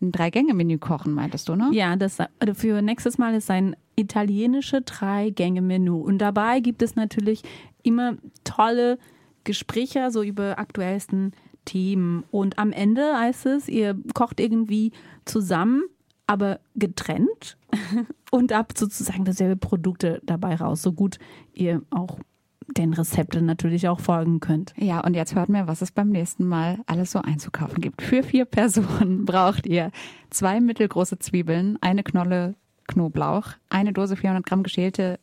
ein 0.00 0.12
Drei-Gänge-Menü 0.12 0.78
kochen, 0.78 1.12
meintest 1.12 1.48
du, 1.48 1.56
ne? 1.56 1.70
Ja, 1.72 1.96
das 1.96 2.18
also 2.20 2.54
für 2.54 2.82
nächstes 2.82 3.18
Mal 3.18 3.34
ist 3.34 3.50
ein 3.50 3.76
italienische 3.96 4.82
Drei-Gänge-Menü. 4.82 5.92
Und 5.92 6.18
dabei 6.18 6.60
gibt 6.60 6.82
es 6.82 6.94
natürlich 6.94 7.42
immer 7.82 8.16
tolle 8.44 8.98
Gespräche 9.44 10.10
so 10.10 10.22
über 10.22 10.58
aktuellsten 10.58 11.32
Themen. 11.64 12.24
Und 12.30 12.58
am 12.58 12.72
Ende 12.72 13.18
heißt 13.18 13.46
es, 13.46 13.68
ihr 13.68 13.96
kocht 14.14 14.40
irgendwie 14.40 14.92
zusammen, 15.24 15.82
aber 16.26 16.60
getrennt 16.76 17.56
und 18.30 18.54
habt 18.54 18.78
sozusagen 18.78 19.24
dasselbe 19.24 19.56
Produkte 19.56 20.20
dabei 20.24 20.54
raus, 20.54 20.82
so 20.82 20.92
gut 20.92 21.18
ihr 21.54 21.82
auch 21.90 22.18
den 22.76 22.92
Rezepten 22.92 23.46
natürlich 23.46 23.88
auch 23.88 24.00
folgen 24.00 24.40
könnt. 24.40 24.74
Ja, 24.76 25.00
und 25.00 25.14
jetzt 25.14 25.34
hört 25.34 25.48
mir, 25.48 25.66
was 25.66 25.82
es 25.82 25.90
beim 25.90 26.10
nächsten 26.10 26.46
Mal 26.46 26.78
alles 26.86 27.12
so 27.12 27.20
einzukaufen 27.20 27.80
gibt. 27.80 28.02
Für 28.02 28.22
vier 28.22 28.44
Personen 28.44 29.24
braucht 29.26 29.66
ihr 29.66 29.90
zwei 30.30 30.60
mittelgroße 30.60 31.18
Zwiebeln, 31.18 31.78
eine 31.80 32.02
Knolle 32.02 32.54
Knoblauch, 32.86 33.52
eine 33.68 33.92
Dose 33.92 34.16
400 34.16 34.44
Gramm 34.44 34.62
geschälte 34.62 35.18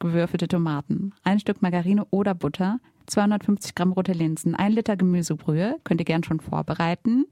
gewürfelte 0.00 0.48
Tomaten, 0.48 1.12
ein 1.22 1.40
Stück 1.40 1.62
Margarine 1.62 2.06
oder 2.10 2.34
Butter, 2.34 2.78
250 3.06 3.74
Gramm 3.74 3.92
rote 3.92 4.12
Linsen, 4.12 4.54
ein 4.54 4.72
Liter 4.72 4.96
Gemüsebrühe, 4.96 5.76
könnt 5.84 6.00
ihr 6.00 6.04
gern 6.04 6.24
schon 6.24 6.40
vorbereiten, 6.40 7.26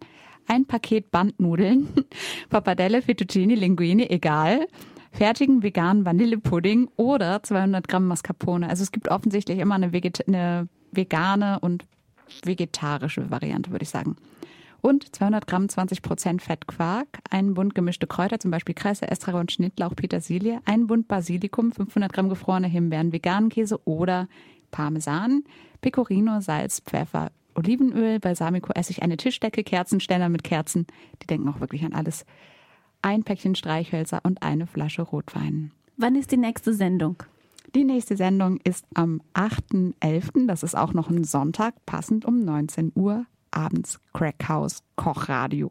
ein 0.46 0.64
Paket 0.64 1.10
Bandnudeln, 1.10 1.88
Pappardelle, 2.50 3.02
Fettuccine, 3.02 3.54
Linguine, 3.54 4.10
egal, 4.10 4.66
fertigen 5.12 5.62
veganen 5.62 6.04
Vanillepudding 6.04 6.88
oder 6.96 7.42
200 7.42 7.86
Gramm 7.86 8.06
Mascarpone. 8.06 8.68
Also 8.68 8.82
es 8.82 8.92
gibt 8.92 9.08
offensichtlich 9.08 9.58
immer 9.58 9.74
eine, 9.74 9.92
Veget 9.92 10.26
eine 10.26 10.68
vegane 10.90 11.60
und 11.60 11.84
vegetarische 12.44 13.30
Variante, 13.30 13.70
würde 13.70 13.84
ich 13.84 13.90
sagen. 13.90 14.16
Und 14.80 15.14
200 15.14 15.46
Gramm 15.46 15.68
20 15.68 16.02
Prozent 16.02 16.42
Fettquark, 16.42 17.06
einen 17.30 17.54
Bund 17.54 17.74
gemischte 17.74 18.08
Kräuter, 18.08 18.40
zum 18.40 18.50
Beispiel 18.50 18.74
Kresse, 18.74 19.08
Estragon, 19.08 19.48
Schnittlauch, 19.48 19.94
Petersilie, 19.94 20.60
einen 20.64 20.88
Bund 20.88 21.06
Basilikum, 21.06 21.70
500 21.70 22.12
Gramm 22.12 22.28
gefrorene 22.28 22.66
Himbeeren, 22.66 23.12
veganen 23.12 23.48
Käse 23.48 23.78
oder 23.84 24.28
Parmesan, 24.72 25.44
Pecorino, 25.82 26.40
Salz, 26.40 26.80
Pfeffer, 26.80 27.30
Olivenöl, 27.54 28.18
Balsamico, 28.18 28.72
Essig, 28.72 29.02
eine 29.02 29.16
Tischdecke, 29.16 29.62
Kerzenständer 29.62 30.28
mit 30.28 30.42
Kerzen. 30.42 30.86
Die 31.22 31.26
denken 31.26 31.48
auch 31.48 31.60
wirklich 31.60 31.84
an 31.84 31.92
alles 31.92 32.24
ein 33.03 33.24
Päckchen 33.24 33.55
Streichhölzer 33.55 34.20
und 34.22 34.42
eine 34.42 34.66
Flasche 34.66 35.03
Rotwein. 35.03 35.72
Wann 35.96 36.16
ist 36.16 36.32
die 36.32 36.36
nächste 36.36 36.72
Sendung? 36.72 37.22
Die 37.74 37.84
nächste 37.84 38.16
Sendung 38.16 38.59
ist 38.64 38.84
am 38.94 39.22
8.11., 39.34 40.46
das 40.46 40.62
ist 40.62 40.76
auch 40.76 40.92
noch 40.92 41.09
ein 41.11 41.24
Sonntag, 41.24 41.74
passend 41.86 42.24
um 42.24 42.40
19 42.40 42.92
Uhr 42.94 43.26
abends 43.50 44.00
Crackhouse 44.12 44.82
Kochradio. 44.96 45.70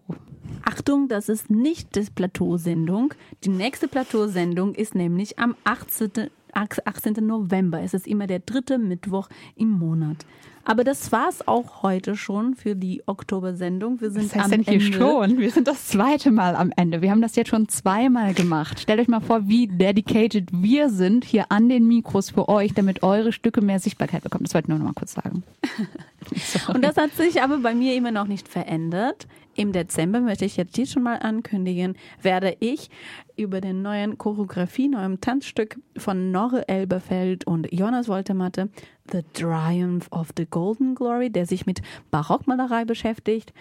Achtung, 0.63 1.07
das 1.07 1.29
ist 1.29 1.49
nicht 1.49 1.95
das 1.95 2.09
Plateausendung. 2.09 3.13
Die 3.43 3.49
nächste 3.49 3.87
Plateausendung 3.87 4.75
ist 4.75 4.95
nämlich 4.95 5.39
am 5.39 5.55
18. 5.63 6.29
18. 6.53 7.13
November. 7.25 7.81
Es 7.81 7.93
ist 7.93 8.07
immer 8.07 8.27
der 8.27 8.39
dritte 8.39 8.77
Mittwoch 8.77 9.29
im 9.55 9.69
Monat. 9.69 10.25
Aber 10.63 10.83
das 10.83 11.11
war's 11.11 11.47
auch 11.47 11.81
heute 11.81 12.15
schon 12.15 12.55
für 12.55 12.75
die 12.75 13.01
Oktobersendung. 13.07 13.99
Wir 13.99 14.11
sind 14.11 14.25
Was 14.25 14.35
heißt 14.35 14.45
am 14.45 14.51
denn 14.51 14.61
hier 14.61 14.73
Ende. 14.73 14.97
schon? 14.97 15.37
Wir 15.39 15.51
sind 15.51 15.67
das 15.67 15.87
zweite 15.87 16.31
Mal 16.31 16.55
am 16.55 16.71
Ende. 16.75 17.01
Wir 17.01 17.09
haben 17.09 17.21
das 17.21 17.35
jetzt 17.35 17.49
schon 17.49 17.67
zweimal 17.67 18.33
gemacht. 18.33 18.79
Stellt 18.79 18.99
euch 18.99 19.07
mal 19.07 19.21
vor, 19.21 19.47
wie 19.47 19.67
dedicated 19.67 20.49
wir 20.51 20.89
sind 20.89 21.25
hier 21.25 21.45
an 21.51 21.67
den 21.67 21.87
Mikros 21.87 22.29
für 22.29 22.47
euch, 22.47 22.73
damit 22.73 23.01
eure 23.01 23.31
Stücke 23.31 23.61
mehr 23.61 23.79
Sichtbarkeit 23.79 24.23
bekommen. 24.23 24.43
Das 24.43 24.53
wollte 24.53 24.65
ich 24.65 24.69
nur 24.69 24.77
noch 24.77 24.85
mal 24.85 24.93
kurz 24.93 25.13
sagen. 25.13 25.43
Und 26.73 26.83
das 26.83 26.97
hat 26.97 27.11
sich 27.13 27.41
aber 27.41 27.57
bei 27.59 27.73
mir 27.73 27.95
immer 27.95 28.11
noch 28.11 28.27
nicht 28.27 28.47
verändert. 28.47 29.27
Im 29.55 29.73
Dezember 29.73 30.21
möchte 30.21 30.45
ich 30.45 30.55
jetzt 30.55 30.75
hier 30.75 30.85
schon 30.85 31.03
mal 31.03 31.17
ankündigen, 31.17 31.97
werde 32.21 32.55
ich 32.59 32.89
über 33.35 33.59
den 33.59 33.81
neuen 33.81 34.17
Choreografie, 34.17 34.87
neuem 34.87 35.19
Tanzstück 35.19 35.77
von 35.97 36.31
Norre 36.31 36.67
Elberfeld 36.69 37.45
und 37.45 37.67
Jonas 37.71 38.07
Woltematte, 38.07 38.69
The 39.11 39.23
Triumph 39.33 40.07
of 40.11 40.29
the 40.37 40.45
Golden 40.45 40.95
Glory, 40.95 41.29
der 41.29 41.45
sich 41.45 41.65
mit 41.65 41.81
Barockmalerei 42.11 42.85
beschäftigt. 42.85 43.51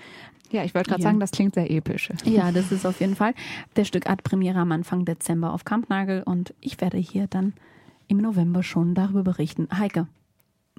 Ja, 0.53 0.65
ich 0.65 0.75
wollte 0.75 0.91
gerade 0.91 1.03
sagen, 1.03 1.21
das 1.21 1.31
klingt 1.31 1.55
sehr 1.55 1.71
episch. 1.71 2.11
Ja, 2.25 2.53
das 2.53 2.73
ist 2.73 2.85
auf 2.85 3.01
jeden 3.01 3.17
Fall. 3.17 3.35
Der 3.77 3.85
Stück 3.85 4.09
hat 4.09 4.23
Premiere 4.23 4.59
am 4.59 4.73
Anfang 4.73 5.05
Dezember 5.05 5.53
auf 5.53 5.65
Kampnagel 5.65 6.23
und 6.25 6.55
ich 6.61 6.81
werde 6.81 6.99
hier 6.99 7.27
dann 7.27 7.55
im 8.09 8.19
November 8.19 8.63
schon 8.63 8.95
darüber 8.95 9.23
berichten. 9.23 9.69
Heike, 9.77 10.09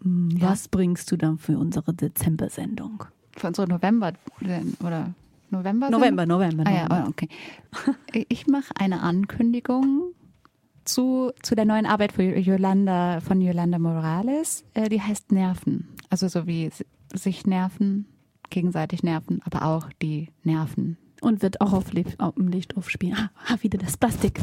ja. 0.03 0.49
was 0.49 0.67
bringst 0.67 1.11
du 1.11 1.17
dann 1.17 1.37
für 1.37 1.57
unsere 1.57 1.93
Dezember-Sendung? 1.93 3.05
Für 3.35 3.47
unsere 3.47 3.67
November 3.67 4.13
oder 4.83 5.13
November? 5.49 5.89
November, 5.89 6.25
November. 6.25 6.63
Ah, 6.65 6.71
ja, 6.71 7.07
okay. 7.07 7.27
Ich 8.29 8.47
mache 8.47 8.73
eine 8.79 9.01
Ankündigung 9.01 10.13
zu, 10.85 11.31
zu 11.41 11.55
der 11.55 11.65
neuen 11.65 11.85
Arbeit 11.85 12.13
von 12.13 12.25
Yolanda, 12.25 13.19
von 13.21 13.41
Yolanda 13.41 13.79
Morales. 13.79 14.63
Äh, 14.73 14.89
die 14.89 15.01
heißt 15.01 15.31
Nerven. 15.31 15.89
Also 16.09 16.27
so 16.27 16.47
wie 16.47 16.69
sich 17.13 17.45
nerven, 17.45 18.05
gegenseitig 18.49 19.03
nerven, 19.03 19.41
aber 19.43 19.65
auch 19.65 19.89
die 20.01 20.29
Nerven. 20.43 20.97
Und 21.21 21.41
wird 21.41 21.61
auch 21.61 21.73
auf, 21.73 21.93
Licht, 21.93 22.19
auf 22.19 22.35
dem 22.35 22.47
Licht 22.47 22.77
aufspielen. 22.77 23.29
Ah, 23.47 23.57
wieder 23.61 23.77
das 23.77 23.97
Plastik. 23.97 24.39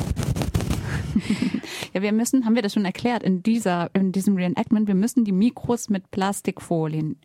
ja, 1.94 2.02
wir 2.02 2.12
müssen, 2.12 2.44
haben 2.44 2.54
wir 2.54 2.62
das 2.62 2.74
schon 2.74 2.84
erklärt 2.84 3.22
in 3.22 3.42
dieser, 3.42 3.90
in 3.94 4.12
diesem 4.12 4.36
Reenactment, 4.36 4.88
wir 4.88 4.94
müssen 4.94 5.24
die 5.24 5.32
Mikros 5.32 5.88
mit 5.88 6.10
Plastikfolien 6.10 7.16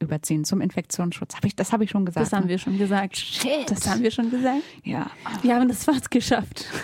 überziehen 0.00 0.44
zum 0.44 0.60
Infektionsschutz. 0.60 1.34
Hab 1.34 1.44
ich, 1.44 1.56
das 1.56 1.72
habe 1.72 1.84
ich 1.84 1.90
schon 1.90 2.06
gesagt. 2.06 2.26
Das 2.26 2.32
haben 2.32 2.44
ne? 2.44 2.50
wir 2.50 2.58
schon 2.58 2.78
gesagt. 2.78 3.16
Shit. 3.16 3.70
Das 3.70 3.88
haben 3.88 4.02
wir 4.02 4.10
schon 4.10 4.30
gesagt. 4.30 4.62
Ja. 4.84 5.10
Wir 5.42 5.56
haben 5.56 5.68
das 5.68 5.84
fast 5.84 6.10
geschafft. 6.10 6.66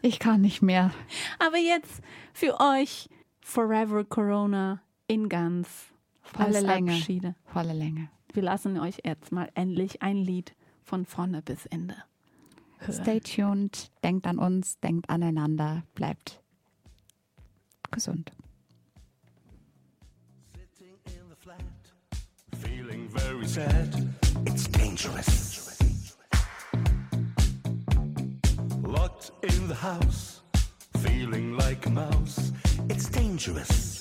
Ich 0.00 0.20
kann 0.20 0.42
nicht 0.42 0.62
mehr. 0.62 0.92
Aber 1.40 1.58
jetzt 1.58 2.02
für 2.32 2.60
euch 2.60 3.08
Forever 3.40 4.04
Corona 4.04 4.80
in 5.08 5.28
ganz. 5.28 5.68
Volle 6.22 6.60
Länge. 6.60 6.92
Abschiede. 6.92 7.34
Volle 7.46 7.72
Länge. 7.72 8.08
Wir 8.32 8.44
lassen 8.44 8.78
euch 8.78 8.98
jetzt 9.04 9.32
mal 9.32 9.48
endlich 9.54 10.02
ein 10.02 10.16
Lied 10.16 10.54
von 10.84 11.04
vorne 11.04 11.42
bis 11.42 11.66
Ende 11.66 11.96
hören. 12.78 12.94
Stay 12.94 13.20
tuned, 13.20 13.90
denkt 14.02 14.26
an 14.26 14.38
uns, 14.38 14.78
denkt 14.80 15.08
aneinander, 15.10 15.82
bleibt 15.94 16.40
gesund. 17.90 18.32
Feeling 22.62 23.08
very 23.10 23.46
sad. 23.46 24.14
It's 24.44 24.68
dangerous. 24.68 25.76
Locked 28.82 29.32
in 29.42 29.68
the 29.68 29.74
house. 29.74 30.42
Feeling 30.98 31.56
like 31.56 31.86
a 31.86 31.90
mouse. 31.90 32.52
It's 32.88 33.08
dangerous. 33.10 33.97